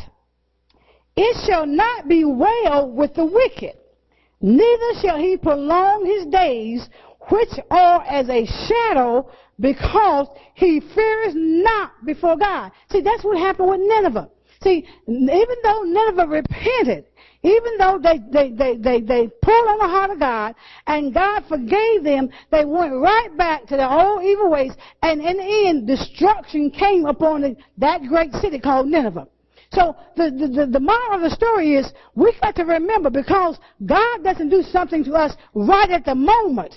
it 1.18 1.47
shall 1.47 1.66
not 1.66 2.07
be 2.07 2.24
well 2.24 2.88
with 2.91 3.16
the 3.16 3.26
wicked, 3.26 3.74
neither 4.39 4.99
shall 5.01 5.18
he 5.18 5.36
prolong 5.36 6.05
his 6.05 6.28
days, 6.28 6.88
which 7.32 7.49
are 7.72 8.03
as 8.03 8.30
a 8.30 8.45
shadow, 8.45 9.32
because 9.59 10.28
he 10.53 10.80
fears 10.80 11.34
not 11.34 12.05
before 12.05 12.38
God. 12.38 12.72
See, 12.91 13.01
that's 13.01 13.24
what 13.24 13.39
happened 13.39 13.70
with 13.70 13.82
Nineveh. 13.82 14.30
See, 14.61 14.86
even 15.07 15.55
though 15.64 15.82
Nineveh 15.82 16.28
repented, 16.28 17.05
even 17.43 17.77
though 17.77 17.99
they, 18.01 18.19
they, 18.31 18.51
they, 18.51 18.77
they, 18.77 19.01
they 19.01 19.27
pulled 19.41 19.67
on 19.67 19.79
the 19.79 19.87
heart 19.87 20.11
of 20.11 20.19
God 20.19 20.55
and 20.87 21.13
God 21.13 21.43
forgave 21.49 22.03
them, 22.03 22.29
they 22.51 22.63
went 22.63 22.93
right 22.93 23.29
back 23.37 23.65
to 23.67 23.75
their 23.75 23.89
old 23.89 24.23
evil 24.23 24.49
ways 24.49 24.71
and 25.01 25.21
in 25.21 25.37
the 25.37 25.67
end, 25.67 25.85
destruction 25.85 26.71
came 26.71 27.05
upon 27.05 27.41
the, 27.41 27.55
that 27.77 28.01
great 28.03 28.31
city 28.33 28.59
called 28.59 28.87
Nineveh. 28.87 29.27
So 29.73 29.95
the, 30.15 30.29
the, 30.29 30.67
the 30.67 30.79
moral 30.79 31.15
of 31.15 31.21
the 31.21 31.35
story 31.35 31.75
is 31.75 31.91
we 32.15 32.33
got 32.41 32.55
to 32.55 32.63
remember 32.63 33.09
because 33.09 33.57
God 33.85 34.23
doesn't 34.23 34.49
do 34.49 34.61
something 34.61 35.03
to 35.03 35.13
us 35.13 35.35
right 35.53 35.89
at 35.89 36.05
the 36.05 36.15
moment. 36.15 36.75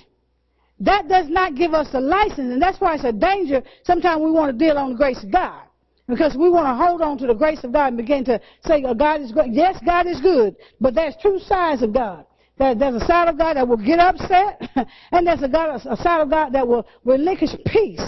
That 0.81 1.09
does 1.09 1.29
not 1.29 1.55
give 1.55 1.75
us 1.75 1.89
a 1.93 2.01
license, 2.01 2.53
and 2.53 2.61
that's 2.61 2.81
why 2.81 2.95
it's 2.95 3.05
a 3.05 3.13
danger. 3.13 3.63
Sometimes 3.85 4.21
we 4.23 4.31
want 4.31 4.53
to 4.53 4.65
deal 4.65 4.77
on 4.77 4.91
the 4.91 4.97
grace 4.97 5.23
of 5.23 5.31
God. 5.31 5.63
Because 6.09 6.37
we 6.37 6.49
want 6.49 6.67
to 6.67 6.75
hold 6.75 7.03
on 7.03 7.19
to 7.19 7.27
the 7.27 7.35
grace 7.35 7.65
of 7.65 7.73
God 7.73 7.89
and 7.89 7.97
begin 7.97 8.25
to 8.27 8.41
say, 8.65 8.85
oh, 8.87 8.95
God 8.95 9.21
is 9.21 9.33
good. 9.33 9.47
Yes, 9.51 9.79
God 9.85 10.07
is 10.07 10.21
good, 10.21 10.55
but 10.81 10.95
there's 10.95 11.15
two 11.21 11.41
sides 11.41 11.83
of 11.83 11.93
God. 11.93 12.25
there's 12.59 12.81
a 12.81 13.05
side 13.07 13.29
of 13.29 13.37
God 13.37 13.55
that 13.57 13.67
will 13.67 13.77
get 13.77 13.99
upset, 13.99 14.71
and 15.13 15.27
there's 15.27 15.43
a, 15.43 15.49
God, 15.49 15.81
a 15.85 15.97
side 15.97 16.21
of 16.21 16.31
God 16.31 16.53
that 16.53 16.67
will 16.67 16.87
relinquish 17.05 17.51
peace. 17.67 18.03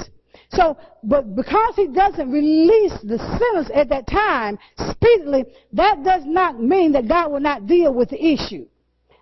So, 0.52 0.78
but 1.02 1.34
because 1.34 1.74
he 1.76 1.88
doesn't 1.88 2.30
release 2.30 2.94
the 3.02 3.18
sinners 3.18 3.70
at 3.74 3.88
that 3.90 4.06
time 4.06 4.58
speedily, 4.90 5.44
that 5.72 6.04
does 6.04 6.22
not 6.24 6.60
mean 6.60 6.92
that 6.92 7.08
God 7.08 7.32
will 7.32 7.40
not 7.40 7.66
deal 7.66 7.92
with 7.92 8.10
the 8.10 8.24
issue. 8.24 8.66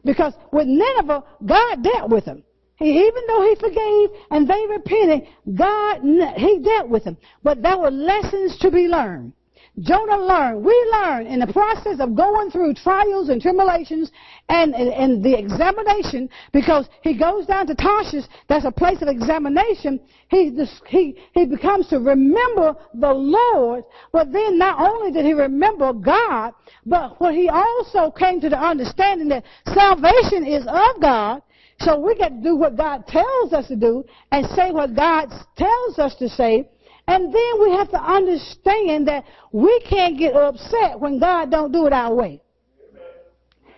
Because 0.05 0.35
with 0.53 0.66
Nineveh, 0.68 1.24
God 1.45 1.83
dealt 1.83 2.11
with 2.11 2.27
them. 2.27 2.45
Even 2.81 3.22
though 3.27 3.43
he 3.43 3.55
forgave 3.55 4.11
and 4.31 4.49
they 4.49 4.66
repented, 4.68 5.29
God, 5.55 6.01
he 6.37 6.59
dealt 6.59 6.89
with 6.89 7.05
them. 7.05 7.16
But 7.43 7.62
there 7.62 7.79
were 7.79 7.91
lessons 7.91 8.59
to 8.59 8.70
be 8.70 8.87
learned. 8.87 9.33
Jonah 9.81 10.16
learned, 10.16 10.64
we 10.64 10.91
learn 10.91 11.27
in 11.27 11.41
the 11.41 11.53
process 11.53 12.01
of 12.01 12.16
going 12.16 12.51
through 12.51 12.72
trials 12.74 13.29
and 13.29 13.43
tribulations 13.43 14.11
and, 14.49 14.74
and, 14.74 14.89
and, 14.89 15.22
the 15.22 15.39
examination, 15.39 16.31
because 16.53 16.89
he 17.03 17.16
goes 17.16 17.45
down 17.45 17.66
to 17.66 17.74
Tarshish, 17.74 18.24
that's 18.49 18.64
a 18.64 18.70
place 18.70 19.03
of 19.03 19.09
examination, 19.09 20.01
he, 20.29 20.59
he, 20.87 21.18
he 21.35 21.45
becomes 21.45 21.89
to 21.89 21.99
remember 21.99 22.74
the 22.95 23.12
Lord, 23.12 23.85
but 24.12 24.33
then 24.33 24.57
not 24.57 24.81
only 24.81 25.12
did 25.12 25.27
he 25.27 25.35
remember 25.35 25.93
God, 25.93 26.55
but 26.87 27.20
what 27.20 27.35
he 27.35 27.51
also 27.51 28.11
came 28.11 28.41
to 28.41 28.49
the 28.49 28.59
understanding 28.59 29.29
that 29.29 29.45
salvation 29.74 30.47
is 30.47 30.66
of 30.66 31.03
God, 31.03 31.43
so 31.81 31.99
we 31.99 32.16
got 32.16 32.29
to 32.29 32.43
do 32.43 32.57
what 32.57 32.77
God 32.77 33.07
tells 33.07 33.53
us 33.53 33.68
to 33.68 33.77
do 33.77 34.05
and 34.33 34.47
say 34.51 34.70
what 34.70 34.95
God 34.95 35.29
tells 35.57 35.99
us 35.99 36.14
to 36.16 36.29
say. 36.29 36.68
And 37.09 37.33
then 37.33 37.61
we 37.61 37.70
have 37.72 37.91
to 37.91 38.03
understand 38.03 39.07
that 39.09 39.24
we 39.53 39.81
can't 39.89 40.18
get 40.18 40.35
upset 40.35 40.99
when 40.99 41.20
God 41.20 41.51
don't 41.51 41.70
do 41.70 41.87
it 41.87 41.93
our 41.93 42.14
way. 42.14 42.43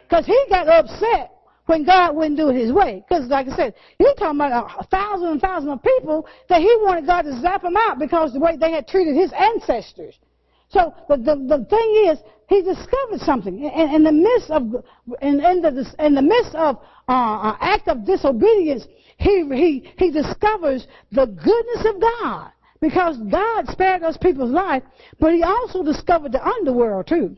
Because 0.08 0.24
he 0.24 0.42
got 0.48 0.68
upset 0.68 1.32
when 1.66 1.84
God 1.84 2.16
wouldn't 2.16 2.38
do 2.38 2.48
it 2.48 2.54
his 2.54 2.72
way. 2.72 3.04
Because 3.06 3.28
like 3.28 3.48
I 3.48 3.56
said, 3.56 3.74
he's 3.98 4.14
talking 4.18 4.40
about 4.40 4.70
a 4.78 4.84
thousand 4.84 5.28
and 5.28 5.40
thousand 5.40 5.68
of 5.68 5.82
people 5.82 6.26
that 6.48 6.60
he 6.62 6.74
wanted 6.80 7.04
God 7.04 7.22
to 7.22 7.38
zap 7.40 7.62
them 7.62 7.76
out 7.76 7.98
because 7.98 8.32
the 8.32 8.40
way 8.40 8.56
they 8.56 8.72
had 8.72 8.88
treated 8.88 9.14
his 9.14 9.32
ancestors. 9.32 10.18
So 10.70 10.94
the, 11.08 11.16
the, 11.16 11.34
the 11.58 11.64
thing 11.68 12.10
is, 12.10 12.18
he 12.48 12.62
discovered 12.62 13.20
something 13.20 13.62
in, 13.62 13.90
in 13.94 14.04
the 14.04 14.12
midst 14.12 14.50
of 14.50 14.62
in, 15.20 15.44
in 15.44 15.60
the 15.60 15.94
in 15.98 16.14
the 16.14 16.22
midst 16.22 16.54
of 16.54 16.78
uh, 17.06 17.56
act 17.60 17.88
of 17.88 18.06
disobedience. 18.06 18.86
He 19.18 19.46
he 19.52 19.92
he 19.98 20.10
discovers 20.10 20.86
the 21.12 21.26
goodness 21.26 21.94
of 21.94 22.00
God 22.00 22.50
because 22.80 23.18
God 23.30 23.68
spared 23.68 24.02
those 24.02 24.16
people's 24.16 24.50
life, 24.50 24.82
but 25.20 25.34
he 25.34 25.42
also 25.42 25.82
discovered 25.82 26.32
the 26.32 26.44
underworld 26.44 27.06
too. 27.06 27.36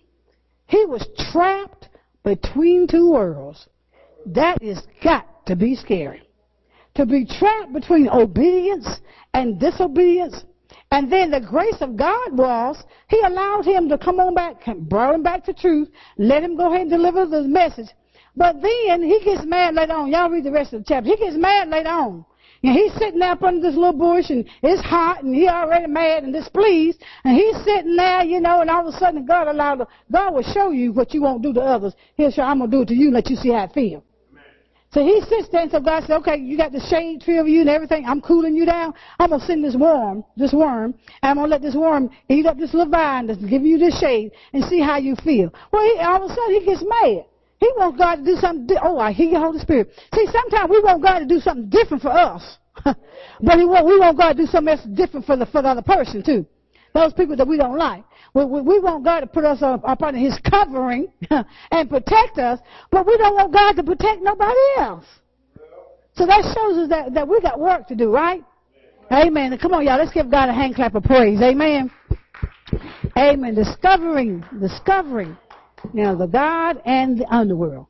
He 0.66 0.84
was 0.84 1.04
trapped 1.32 1.88
between 2.22 2.86
two 2.86 3.10
worlds. 3.10 3.66
That 4.26 4.62
is 4.62 4.80
got 5.02 5.44
to 5.46 5.56
be 5.56 5.74
scary. 5.74 6.22
To 6.94 7.06
be 7.06 7.26
trapped 7.26 7.72
between 7.72 8.08
obedience 8.08 9.00
and 9.34 9.58
disobedience 9.58 10.44
and 10.90 11.10
then 11.10 11.30
the 11.30 11.40
grace 11.40 11.80
of 11.80 11.96
God 11.96 12.36
was, 12.36 12.82
He 13.08 13.20
allowed 13.20 13.64
him 13.64 13.88
to 13.88 13.98
come 13.98 14.18
on 14.18 14.34
back, 14.34 14.64
brought 14.76 15.14
him 15.14 15.22
back 15.22 15.44
to 15.44 15.52
truth, 15.52 15.88
let 16.18 16.42
him 16.42 16.56
go 16.56 16.68
ahead 16.68 16.82
and 16.82 16.90
deliver 16.90 17.26
the 17.26 17.42
message. 17.42 17.88
But 18.36 18.60
then 18.60 19.02
he 19.02 19.20
gets 19.24 19.44
mad 19.44 19.74
later 19.74 19.92
on. 19.92 20.10
Y'all 20.10 20.30
read 20.30 20.44
the 20.44 20.52
rest 20.52 20.72
of 20.72 20.80
the 20.80 20.88
chapter. 20.88 21.10
He 21.10 21.16
gets 21.16 21.36
mad 21.36 21.68
later 21.68 21.88
on. 21.88 22.24
And 22.62 22.72
he's 22.72 22.92
sitting 22.94 23.18
there 23.18 23.32
up 23.32 23.42
under 23.42 23.60
this 23.60 23.76
little 23.76 23.94
bush 23.94 24.28
and 24.28 24.46
it's 24.62 24.82
hot 24.82 25.22
and 25.22 25.34
he 25.34 25.48
already 25.48 25.86
mad 25.86 26.24
and 26.24 26.32
displeased. 26.32 27.02
And 27.24 27.34
he's 27.36 27.56
sitting 27.64 27.96
there, 27.96 28.22
you 28.22 28.40
know, 28.40 28.60
and 28.60 28.70
all 28.70 28.86
of 28.86 28.94
a 28.94 28.98
sudden 28.98 29.24
God 29.24 29.48
allowed, 29.48 29.86
God 30.12 30.34
will 30.34 30.42
show 30.42 30.70
you 30.70 30.92
what 30.92 31.14
you 31.14 31.22
won't 31.22 31.42
do 31.42 31.52
to 31.54 31.60
others. 31.60 31.94
He'll 32.16 32.30
show, 32.30 32.42
I'm 32.42 32.58
going 32.58 32.70
to 32.70 32.76
do 32.76 32.82
it 32.82 32.88
to 32.88 32.94
you 32.94 33.06
and 33.06 33.14
let 33.14 33.30
you 33.30 33.36
see 33.36 33.50
how 33.50 33.64
it 33.64 33.72
feels. 33.72 34.02
So 34.92 35.04
he 35.04 35.20
sits 35.28 35.48
there 35.52 35.62
and 35.62 35.70
so 35.70 35.78
God 35.78 36.02
said, 36.02 36.16
okay, 36.18 36.36
you 36.36 36.56
got 36.56 36.72
the 36.72 36.80
shade 36.80 37.20
tree 37.20 37.38
over 37.38 37.48
you 37.48 37.60
and 37.60 37.70
everything. 37.70 38.04
I'm 38.06 38.20
cooling 38.20 38.56
you 38.56 38.66
down. 38.66 38.92
I'm 39.20 39.28
going 39.28 39.40
to 39.40 39.46
send 39.46 39.64
this 39.64 39.76
worm, 39.76 40.24
this 40.36 40.52
worm, 40.52 40.94
and 41.22 41.30
I'm 41.30 41.36
going 41.36 41.48
to 41.48 41.50
let 41.50 41.62
this 41.62 41.76
worm 41.76 42.10
eat 42.28 42.44
up 42.46 42.58
this 42.58 42.74
little 42.74 42.90
vine 42.90 43.28
that's 43.28 43.38
giving 43.38 43.66
you 43.66 43.78
this 43.78 44.00
shade 44.00 44.32
and 44.52 44.64
see 44.64 44.80
how 44.80 44.96
you 44.96 45.14
feel. 45.22 45.54
Well, 45.72 45.84
he, 45.84 46.00
all 46.00 46.24
of 46.24 46.30
a 46.30 46.34
sudden 46.34 46.60
he 46.60 46.66
gets 46.66 46.82
mad. 46.82 47.24
He 47.58 47.70
wants 47.76 47.98
God 47.98 48.16
to 48.16 48.24
do 48.24 48.36
something. 48.36 48.66
Di- 48.66 48.80
oh, 48.82 48.98
I 48.98 49.12
hear 49.12 49.28
your 49.28 49.40
Holy 49.40 49.60
Spirit. 49.60 49.90
See, 50.14 50.26
sometimes 50.32 50.70
we 50.70 50.80
want 50.80 51.02
God 51.02 51.20
to 51.20 51.26
do 51.26 51.38
something 51.38 51.68
different 51.68 52.02
for 52.02 52.10
us, 52.10 52.58
but 52.84 53.58
he 53.58 53.64
want, 53.64 53.86
we 53.86 53.98
want 53.98 54.16
God 54.16 54.32
to 54.32 54.42
do 54.42 54.46
something 54.46 54.76
else 54.76 54.86
different 54.94 55.26
for 55.26 55.36
the 55.36 55.46
for 55.46 55.60
the 55.62 55.68
other 55.68 55.82
person 55.82 56.22
too. 56.24 56.46
Those 56.94 57.12
people 57.12 57.36
that 57.36 57.46
we 57.46 57.58
don't 57.58 57.76
like. 57.76 58.02
We, 58.34 58.44
we, 58.44 58.60
we 58.60 58.78
want 58.80 59.04
God 59.04 59.20
to 59.20 59.26
put 59.26 59.44
us 59.44 59.62
up, 59.62 59.82
up 59.84 60.02
under 60.02 60.18
His 60.18 60.38
covering 60.48 61.08
and 61.70 61.90
protect 61.90 62.38
us, 62.38 62.60
but 62.90 63.06
we 63.06 63.16
don't 63.16 63.34
want 63.34 63.52
God 63.52 63.72
to 63.72 63.82
protect 63.82 64.22
nobody 64.22 64.58
else. 64.78 65.04
So 66.14 66.26
that 66.26 66.42
shows 66.42 66.78
us 66.78 66.88
that, 66.90 67.14
that 67.14 67.28
we 67.28 67.40
got 67.40 67.58
work 67.58 67.88
to 67.88 67.94
do, 67.94 68.12
right? 68.12 68.44
Amen. 69.12 69.56
Come 69.58 69.74
on, 69.74 69.84
y'all. 69.84 69.98
Let's 69.98 70.12
give 70.12 70.30
God 70.30 70.48
a 70.48 70.52
hand 70.52 70.74
clap 70.74 70.94
of 70.94 71.02
praise. 71.02 71.40
Amen. 71.40 71.90
Amen. 73.16 73.54
Discovering, 73.54 74.44
discovering, 74.60 75.36
know, 75.92 76.16
the 76.16 76.26
God 76.26 76.80
and 76.84 77.18
the 77.18 77.26
underworld. 77.26 77.86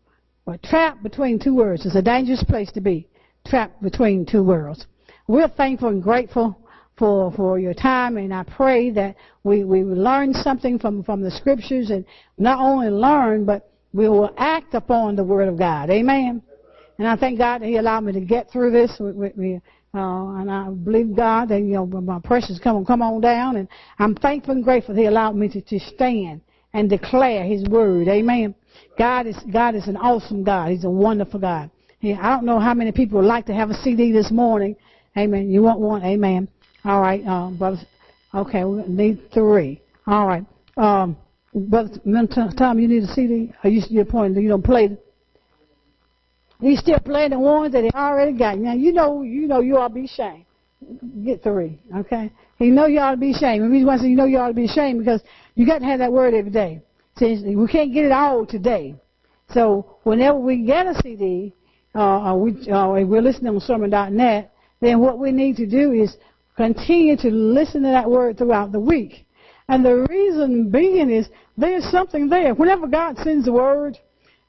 We're 0.46 0.58
trapped 0.58 1.02
between 1.02 1.38
two 1.38 1.54
worlds. 1.54 1.84
It's 1.84 1.94
a 1.94 2.02
dangerous 2.02 2.42
place 2.44 2.72
to 2.72 2.80
be. 2.80 3.06
Trapped 3.46 3.82
between 3.82 4.26
two 4.26 4.42
worlds. 4.42 4.86
We're 5.26 5.48
thankful 5.48 5.88
and 5.88 6.02
grateful 6.02 6.58
for, 7.00 7.32
for 7.32 7.58
your 7.58 7.72
time, 7.72 8.18
and 8.18 8.32
I 8.32 8.44
pray 8.44 8.90
that 8.90 9.16
we, 9.42 9.64
we 9.64 9.82
learn 9.82 10.34
something 10.34 10.78
from, 10.78 11.02
from 11.02 11.22
the 11.22 11.30
scriptures 11.30 11.88
and 11.88 12.04
not 12.36 12.60
only 12.60 12.90
learn, 12.90 13.46
but 13.46 13.72
we 13.94 14.06
will 14.06 14.32
act 14.36 14.74
upon 14.74 15.16
the 15.16 15.24
word 15.24 15.48
of 15.48 15.58
God. 15.58 15.88
Amen. 15.88 16.42
And 16.98 17.08
I 17.08 17.16
thank 17.16 17.38
God 17.38 17.62
that 17.62 17.66
He 17.66 17.78
allowed 17.78 18.04
me 18.04 18.12
to 18.12 18.20
get 18.20 18.50
through 18.50 18.72
this 18.72 18.94
with, 19.00 19.34
me. 19.36 19.62
Uh, 19.94 20.36
and 20.36 20.50
I 20.50 20.68
believe 20.68 21.16
God 21.16 21.48
that, 21.48 21.60
you 21.60 21.72
know, 21.72 21.86
my 21.86 22.20
precious 22.22 22.60
come 22.62 22.76
on, 22.76 22.84
come 22.84 23.00
on 23.00 23.22
down. 23.22 23.56
And 23.56 23.66
I'm 23.98 24.14
thankful 24.14 24.52
and 24.52 24.62
grateful 24.62 24.94
that 24.94 25.00
He 25.00 25.06
allowed 25.06 25.36
me 25.36 25.48
to, 25.48 25.60
to 25.62 25.80
stand 25.80 26.42
and 26.74 26.90
declare 26.90 27.44
His 27.44 27.64
word. 27.64 28.08
Amen. 28.08 28.54
God 28.98 29.26
is, 29.26 29.36
God 29.50 29.74
is 29.74 29.88
an 29.88 29.96
awesome 29.96 30.44
God. 30.44 30.70
He's 30.70 30.84
a 30.84 30.90
wonderful 30.90 31.40
God. 31.40 31.70
I 32.02 32.34
don't 32.34 32.44
know 32.44 32.60
how 32.60 32.74
many 32.74 32.92
people 32.92 33.18
would 33.20 33.26
like 33.26 33.46
to 33.46 33.54
have 33.54 33.70
a 33.70 33.74
CD 33.74 34.12
this 34.12 34.30
morning. 34.30 34.76
Amen. 35.16 35.50
You 35.50 35.62
want 35.62 35.80
one? 35.80 36.04
Amen. 36.04 36.48
All 36.84 37.00
right, 37.00 37.24
um, 37.26 37.56
brothers. 37.56 37.84
Okay, 38.34 38.64
we 38.64 38.82
need 38.86 39.32
three. 39.32 39.80
All 40.06 40.26
right. 40.26 40.44
Um, 40.76 41.16
brother 41.52 41.90
Tom, 42.56 42.78
you 42.78 42.88
need 42.88 43.02
a 43.02 43.12
CD? 43.12 43.52
Are 43.64 43.70
you 43.70 43.80
still 43.80 44.04
playing? 44.04 44.34
You 44.34 44.48
don't 44.48 44.64
play? 44.64 44.96
You 46.60 46.76
still 46.76 47.00
playing 47.00 47.30
the 47.30 47.38
ones 47.38 47.72
that 47.72 47.84
he 47.84 47.90
already 47.90 48.32
got. 48.32 48.58
Now 48.58 48.74
you 48.74 48.92
know, 48.92 49.22
you 49.22 49.46
know, 49.46 49.60
you 49.60 49.76
ought 49.78 49.88
to 49.88 49.94
be 49.94 50.04
ashamed. 50.04 50.44
Get 51.24 51.42
three, 51.42 51.78
okay? 51.94 52.32
He 52.56 52.66
know 52.70 52.86
you 52.86 53.00
ought 53.00 53.12
to 53.12 53.16
be 53.16 53.32
ashamed. 53.32 53.64
The 53.64 53.68
reason 53.68 53.86
why 53.86 53.94
I 53.94 53.98
say 53.98 54.08
you 54.08 54.16
know 54.16 54.24
you 54.24 54.38
ought 54.38 54.48
to 54.48 54.54
be 54.54 54.64
ashamed 54.64 55.00
because 55.00 55.20
you 55.54 55.66
got 55.66 55.80
to 55.80 55.84
have 55.84 55.98
that 55.98 56.12
word 56.12 56.32
every 56.32 56.50
day. 56.50 56.80
See, 57.18 57.54
we 57.54 57.66
can't 57.68 57.92
get 57.92 58.06
it 58.06 58.12
all 58.12 58.46
today. 58.46 58.94
So 59.52 59.96
whenever 60.04 60.38
we 60.38 60.64
get 60.64 60.86
a 60.86 60.94
CD, 61.02 61.52
uh, 61.94 62.34
we, 62.36 62.52
uh, 62.70 62.88
we're 62.88 63.20
listening 63.20 63.54
on 63.54 63.60
sermon.net, 63.60 64.52
then 64.80 65.00
what 65.00 65.18
we 65.18 65.32
need 65.32 65.56
to 65.56 65.66
do 65.66 65.92
is 65.92 66.16
Continue 66.60 67.16
to 67.16 67.30
listen 67.30 67.84
to 67.84 67.88
that 67.88 68.10
word 68.10 68.36
throughout 68.36 68.70
the 68.70 68.78
week. 68.78 69.24
And 69.70 69.82
the 69.82 70.06
reason 70.10 70.68
being 70.68 71.08
is 71.08 71.30
there's 71.56 71.90
something 71.90 72.28
there. 72.28 72.52
Whenever 72.52 72.86
God 72.86 73.16
sends 73.16 73.48
a 73.48 73.52
word, 73.52 73.96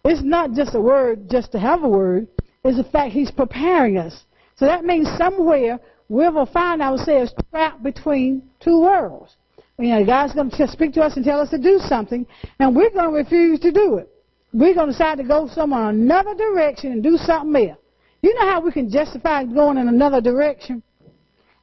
it's 0.03 0.21
not 0.21 0.51
just 0.51 0.75
a 0.75 0.81
word 0.81 1.29
just 1.29 1.53
to 1.53 1.59
have 1.59 1.83
a 1.83 1.87
word. 1.87 2.27
is 2.65 2.75
the 2.75 2.83
fact 2.83 3.13
He's 3.13 3.31
preparing 3.31 3.97
us. 3.97 4.25
So 4.57 4.65
that 4.65 4.83
means 4.83 5.07
somewhere 5.17 5.79
we 6.09 6.27
will 6.27 6.47
find 6.47 6.81
ourselves 6.81 7.33
trapped 7.49 7.81
between 7.81 8.43
two 8.59 8.81
worlds. 8.81 9.37
You 9.79 9.87
know, 9.87 10.05
God's 10.05 10.33
going 10.33 10.51
to 10.51 10.67
speak 10.67 10.91
to 10.95 11.01
us 11.03 11.15
and 11.15 11.23
tell 11.23 11.39
us 11.39 11.49
to 11.51 11.57
do 11.57 11.79
something, 11.79 12.27
and 12.59 12.75
we're 12.75 12.89
going 12.89 13.09
to 13.09 13.15
refuse 13.15 13.61
to 13.61 13.71
do 13.71 13.99
it. 13.99 14.09
We're 14.51 14.75
going 14.75 14.87
to 14.87 14.91
decide 14.91 15.19
to 15.19 15.23
go 15.23 15.47
somewhere 15.47 15.87
another 15.87 16.35
direction 16.35 16.91
and 16.91 17.01
do 17.01 17.15
something 17.15 17.69
else. 17.69 17.79
You 18.21 18.33
know 18.35 18.51
how 18.51 18.59
we 18.59 18.73
can 18.73 18.91
justify 18.91 19.45
going 19.45 19.77
in 19.77 19.87
another 19.87 20.19
direction? 20.19 20.83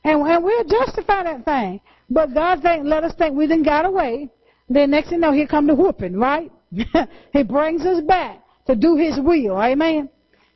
And, 0.08 0.44
we'll 0.44 0.64
justify 0.64 1.22
that 1.24 1.44
thing. 1.44 1.80
But 2.10 2.32
God 2.32 2.62
think, 2.62 2.84
let 2.86 3.04
us 3.04 3.14
think 3.18 3.36
we 3.36 3.46
didn't 3.46 3.64
got 3.64 3.84
away. 3.84 4.30
Then 4.68 4.90
next 4.90 5.08
thing 5.08 5.16
you 5.16 5.20
know, 5.20 5.32
here 5.32 5.46
come 5.46 5.66
the 5.66 5.74
whooping, 5.74 6.16
right? 6.16 6.50
he 7.32 7.42
brings 7.42 7.84
us 7.84 8.02
back 8.02 8.42
to 8.66 8.74
do 8.74 8.96
His 8.96 9.18
will. 9.20 9.60
Amen. 9.60 10.08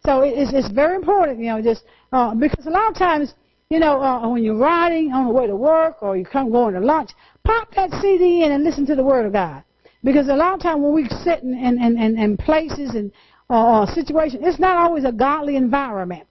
So 0.04 0.22
it's 0.22 0.52
it's 0.52 0.70
very 0.70 0.96
important, 0.96 1.38
you 1.38 1.46
know, 1.46 1.62
just 1.62 1.84
uh, 2.12 2.34
because 2.34 2.66
a 2.66 2.70
lot 2.70 2.90
of 2.90 2.96
times, 2.96 3.34
you 3.70 3.78
know, 3.78 4.00
uh, 4.00 4.28
when 4.28 4.42
you're 4.42 4.56
riding 4.56 5.12
on 5.12 5.26
the 5.26 5.32
way 5.32 5.46
to 5.46 5.56
work 5.56 6.02
or 6.02 6.16
you 6.16 6.24
come 6.24 6.50
going 6.50 6.74
to 6.74 6.80
lunch, 6.80 7.10
pop 7.44 7.74
that 7.74 7.90
CD 8.00 8.42
in 8.42 8.52
and 8.52 8.64
listen 8.64 8.84
to 8.86 8.94
the 8.94 9.04
Word 9.04 9.26
of 9.26 9.32
God. 9.32 9.62
Because 10.04 10.28
a 10.28 10.34
lot 10.34 10.54
of 10.54 10.60
times 10.60 10.82
when 10.82 10.92
we 10.92 11.08
sit 11.22 11.42
in, 11.42 11.54
in, 11.54 11.98
in, 11.98 12.18
in 12.18 12.36
places 12.36 12.94
and 12.94 13.12
uh, 13.48 13.86
situations, 13.94 14.42
it's 14.44 14.58
not 14.58 14.76
always 14.76 15.04
a 15.04 15.12
godly 15.12 15.56
environment. 15.56 16.26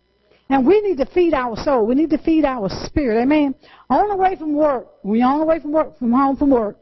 And 0.51 0.67
we 0.67 0.81
need 0.81 0.97
to 0.97 1.05
feed 1.05 1.33
our 1.33 1.55
soul. 1.55 1.85
We 1.85 1.95
need 1.95 2.09
to 2.09 2.17
feed 2.17 2.43
our 2.43 2.67
spirit. 2.85 3.21
Amen. 3.21 3.55
On 3.89 4.09
the 4.09 4.17
way 4.17 4.35
from 4.35 4.53
work, 4.53 4.85
you're 5.01 5.25
on 5.25 5.39
the 5.39 5.45
way 5.45 5.61
from 5.61 5.71
work, 5.71 5.97
from 5.97 6.11
home 6.11 6.35
from 6.35 6.49
work, 6.49 6.77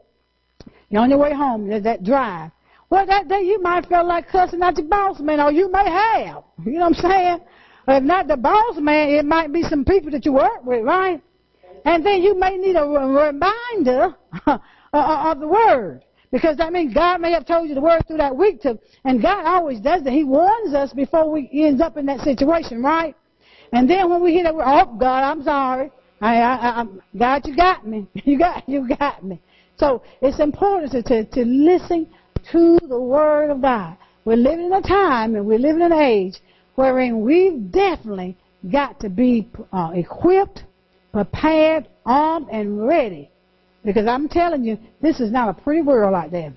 you're 0.88 1.00
on 1.00 1.08
your 1.08 1.20
way 1.20 1.32
home, 1.32 1.68
there's 1.68 1.84
that 1.84 2.02
drive. 2.02 2.50
Well, 2.90 3.06
that 3.06 3.28
day 3.28 3.42
you 3.42 3.62
might 3.62 3.86
feel 3.86 4.04
like 4.04 4.28
cussing 4.28 4.60
at 4.60 4.76
your 4.76 4.88
boss 4.88 5.20
man, 5.20 5.38
or 5.38 5.52
you 5.52 5.70
may 5.70 5.88
have. 5.88 6.42
You 6.66 6.72
know 6.72 6.80
what 6.80 6.96
I'm 6.96 7.10
saying? 7.10 7.38
Or 7.86 7.94
if 7.94 8.02
not 8.02 8.26
the 8.26 8.36
boss 8.36 8.76
man, 8.78 9.10
it 9.10 9.24
might 9.24 9.52
be 9.52 9.62
some 9.62 9.84
people 9.84 10.10
that 10.10 10.26
you 10.26 10.32
work 10.32 10.64
with, 10.64 10.82
right? 10.82 11.22
And 11.84 12.04
then 12.04 12.22
you 12.22 12.36
may 12.36 12.56
need 12.56 12.74
a 12.74 12.84
reminder 12.84 14.16
uh, 14.48 14.58
uh, 14.92 15.30
of 15.30 15.38
the 15.38 15.46
word. 15.46 16.04
Because 16.32 16.56
that 16.56 16.72
means 16.72 16.92
God 16.92 17.20
may 17.20 17.30
have 17.30 17.46
told 17.46 17.68
you 17.68 17.76
the 17.76 17.80
word 17.80 18.02
through 18.08 18.16
that 18.16 18.36
week 18.36 18.62
to, 18.62 18.80
and 19.04 19.22
God 19.22 19.46
always 19.46 19.80
does 19.80 20.02
that. 20.02 20.12
He 20.12 20.24
warns 20.24 20.74
us 20.74 20.92
before 20.92 21.30
we 21.30 21.48
end 21.52 21.80
up 21.80 21.96
in 21.96 22.06
that 22.06 22.20
situation, 22.20 22.82
right? 22.82 23.14
And 23.72 23.88
then 23.88 24.10
when 24.10 24.22
we 24.22 24.32
hear 24.32 24.44
that 24.44 24.54
word, 24.54 24.64
oh 24.66 24.96
God, 24.98 25.22
I'm 25.22 25.42
sorry. 25.42 25.90
I, 26.20 26.36
I, 26.36 26.80
I, 26.80 26.86
God, 27.16 27.46
you 27.46 27.56
got 27.56 27.86
me. 27.86 28.06
You 28.24 28.38
got, 28.38 28.68
you 28.68 28.88
got 28.88 29.24
me. 29.24 29.40
So 29.76 30.02
it's 30.20 30.40
important 30.40 30.92
to, 30.92 31.02
to, 31.02 31.24
to 31.24 31.44
listen 31.44 32.06
to 32.52 32.78
the 32.86 33.00
Word 33.00 33.50
of 33.50 33.62
God. 33.62 33.96
We're 34.24 34.36
living 34.36 34.66
in 34.66 34.72
a 34.72 34.82
time 34.82 35.34
and 35.34 35.46
we're 35.46 35.58
living 35.58 35.82
in 35.82 35.92
an 35.92 35.98
age 35.98 36.34
wherein 36.74 37.22
we've 37.22 37.72
definitely 37.72 38.36
got 38.70 39.00
to 39.00 39.08
be 39.08 39.48
uh, 39.72 39.92
equipped, 39.94 40.64
prepared, 41.12 41.88
armed, 42.04 42.48
and 42.52 42.86
ready. 42.86 43.30
Because 43.84 44.06
I'm 44.06 44.28
telling 44.28 44.64
you, 44.64 44.78
this 45.00 45.20
is 45.20 45.32
not 45.32 45.48
a 45.48 45.62
pretty 45.62 45.80
world 45.80 46.14
out 46.14 46.30
there. 46.30 46.52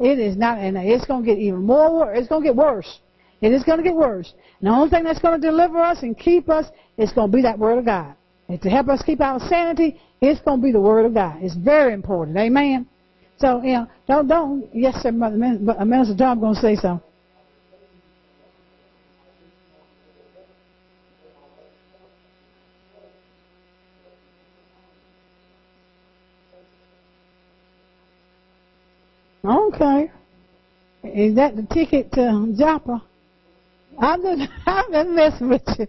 It 0.00 0.18
is 0.18 0.36
not, 0.36 0.58
and 0.58 0.76
it's 0.76 1.06
going 1.06 1.24
to 1.24 1.26
get 1.26 1.38
even 1.38 1.62
more. 1.62 2.12
It's 2.12 2.28
going 2.28 2.42
to 2.42 2.48
get 2.48 2.56
worse. 2.56 2.98
It 3.40 3.52
is 3.52 3.62
going 3.62 3.78
to 3.78 3.84
get 3.84 3.94
worse. 3.94 4.32
And 4.60 4.68
the 4.68 4.72
only 4.72 4.90
thing 4.90 5.04
that's 5.04 5.18
going 5.18 5.40
to 5.40 5.46
deliver 5.46 5.80
us 5.80 6.02
and 6.02 6.18
keep 6.18 6.48
us 6.48 6.66
is 6.96 7.12
going 7.12 7.30
to 7.30 7.36
be 7.36 7.42
that 7.42 7.58
Word 7.58 7.78
of 7.78 7.84
God. 7.84 8.14
And 8.48 8.60
to 8.62 8.70
help 8.70 8.88
us 8.88 9.02
keep 9.02 9.20
our 9.20 9.40
sanity, 9.40 10.00
it's 10.20 10.40
going 10.40 10.60
to 10.60 10.64
be 10.64 10.72
the 10.72 10.80
Word 10.80 11.04
of 11.04 11.14
God. 11.14 11.38
It's 11.42 11.56
very 11.56 11.92
important. 11.92 12.36
Amen. 12.38 12.86
So, 13.38 13.62
you 13.62 13.72
know, 13.72 13.86
don't, 14.08 14.28
don't, 14.28 14.74
yes, 14.74 14.94
sir, 15.02 15.12
Mother, 15.12 15.36
uh, 15.78 15.84
Minister 15.84 16.16
Tom 16.16 16.40
going 16.40 16.54
to 16.54 16.60
say 16.60 16.76
something. 16.76 17.02
Okay. 29.44 30.10
Is 31.04 31.36
that 31.36 31.54
the 31.54 31.62
ticket 31.62 32.10
to 32.12 32.52
Joppa? 32.58 33.02
I'm 33.98 34.22
just, 34.22 34.50
I'm 34.66 34.92
just 34.92 35.10
messing 35.10 35.48
with 35.48 35.62
you. 35.78 35.86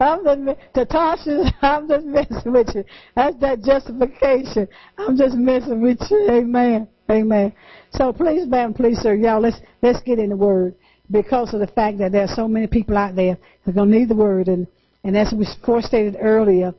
I'm 0.00 0.24
just, 0.24 0.60
to 0.74 0.86
Tarshish, 0.86 1.52
I'm 1.62 1.88
just 1.88 2.06
messing 2.06 2.52
with 2.52 2.68
you. 2.74 2.84
That's 3.14 3.36
that 3.40 3.62
justification. 3.62 4.68
I'm 4.96 5.16
just 5.16 5.36
messing 5.36 5.82
with 5.82 5.98
you. 6.10 6.28
Amen. 6.30 6.88
Amen. 7.10 7.52
So 7.92 8.12
please, 8.12 8.46
ma'am, 8.46 8.72
please, 8.72 8.98
sir, 8.98 9.14
y'all, 9.14 9.40
let's, 9.40 9.58
let's 9.82 10.00
get 10.02 10.18
in 10.18 10.30
the 10.30 10.36
Word 10.36 10.74
because 11.10 11.52
of 11.52 11.60
the 11.60 11.66
fact 11.66 11.98
that 11.98 12.12
there 12.12 12.22
are 12.22 12.34
so 12.34 12.46
many 12.46 12.66
people 12.66 12.96
out 12.96 13.16
there 13.16 13.36
who 13.62 13.72
are 13.72 13.74
going 13.74 13.90
to 13.90 13.98
need 13.98 14.08
the 14.08 14.14
Word. 14.14 14.48
And, 14.48 14.66
and 15.04 15.16
as 15.16 15.34
we 15.36 15.44
stated 15.82 16.16
earlier, 16.20 16.72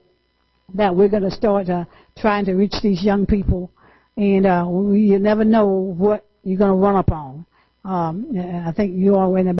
that 0.73 0.95
we're 0.95 1.09
going 1.09 1.23
to 1.23 1.31
start 1.31 1.69
uh, 1.69 1.85
trying 2.17 2.45
to 2.45 2.53
reach 2.53 2.75
these 2.81 3.03
young 3.03 3.25
people. 3.25 3.71
And 4.15 4.45
uh, 4.45 4.65
you 4.93 5.19
never 5.19 5.43
know 5.43 5.67
what 5.67 6.25
you're 6.43 6.57
going 6.57 6.71
to 6.71 6.75
run 6.75 6.95
up 6.95 7.11
on. 7.11 7.45
Um, 7.83 8.27
I 8.67 8.71
think 8.71 8.95
you 8.95 9.15
all 9.15 9.35
in 9.35 9.45
the 9.45 9.49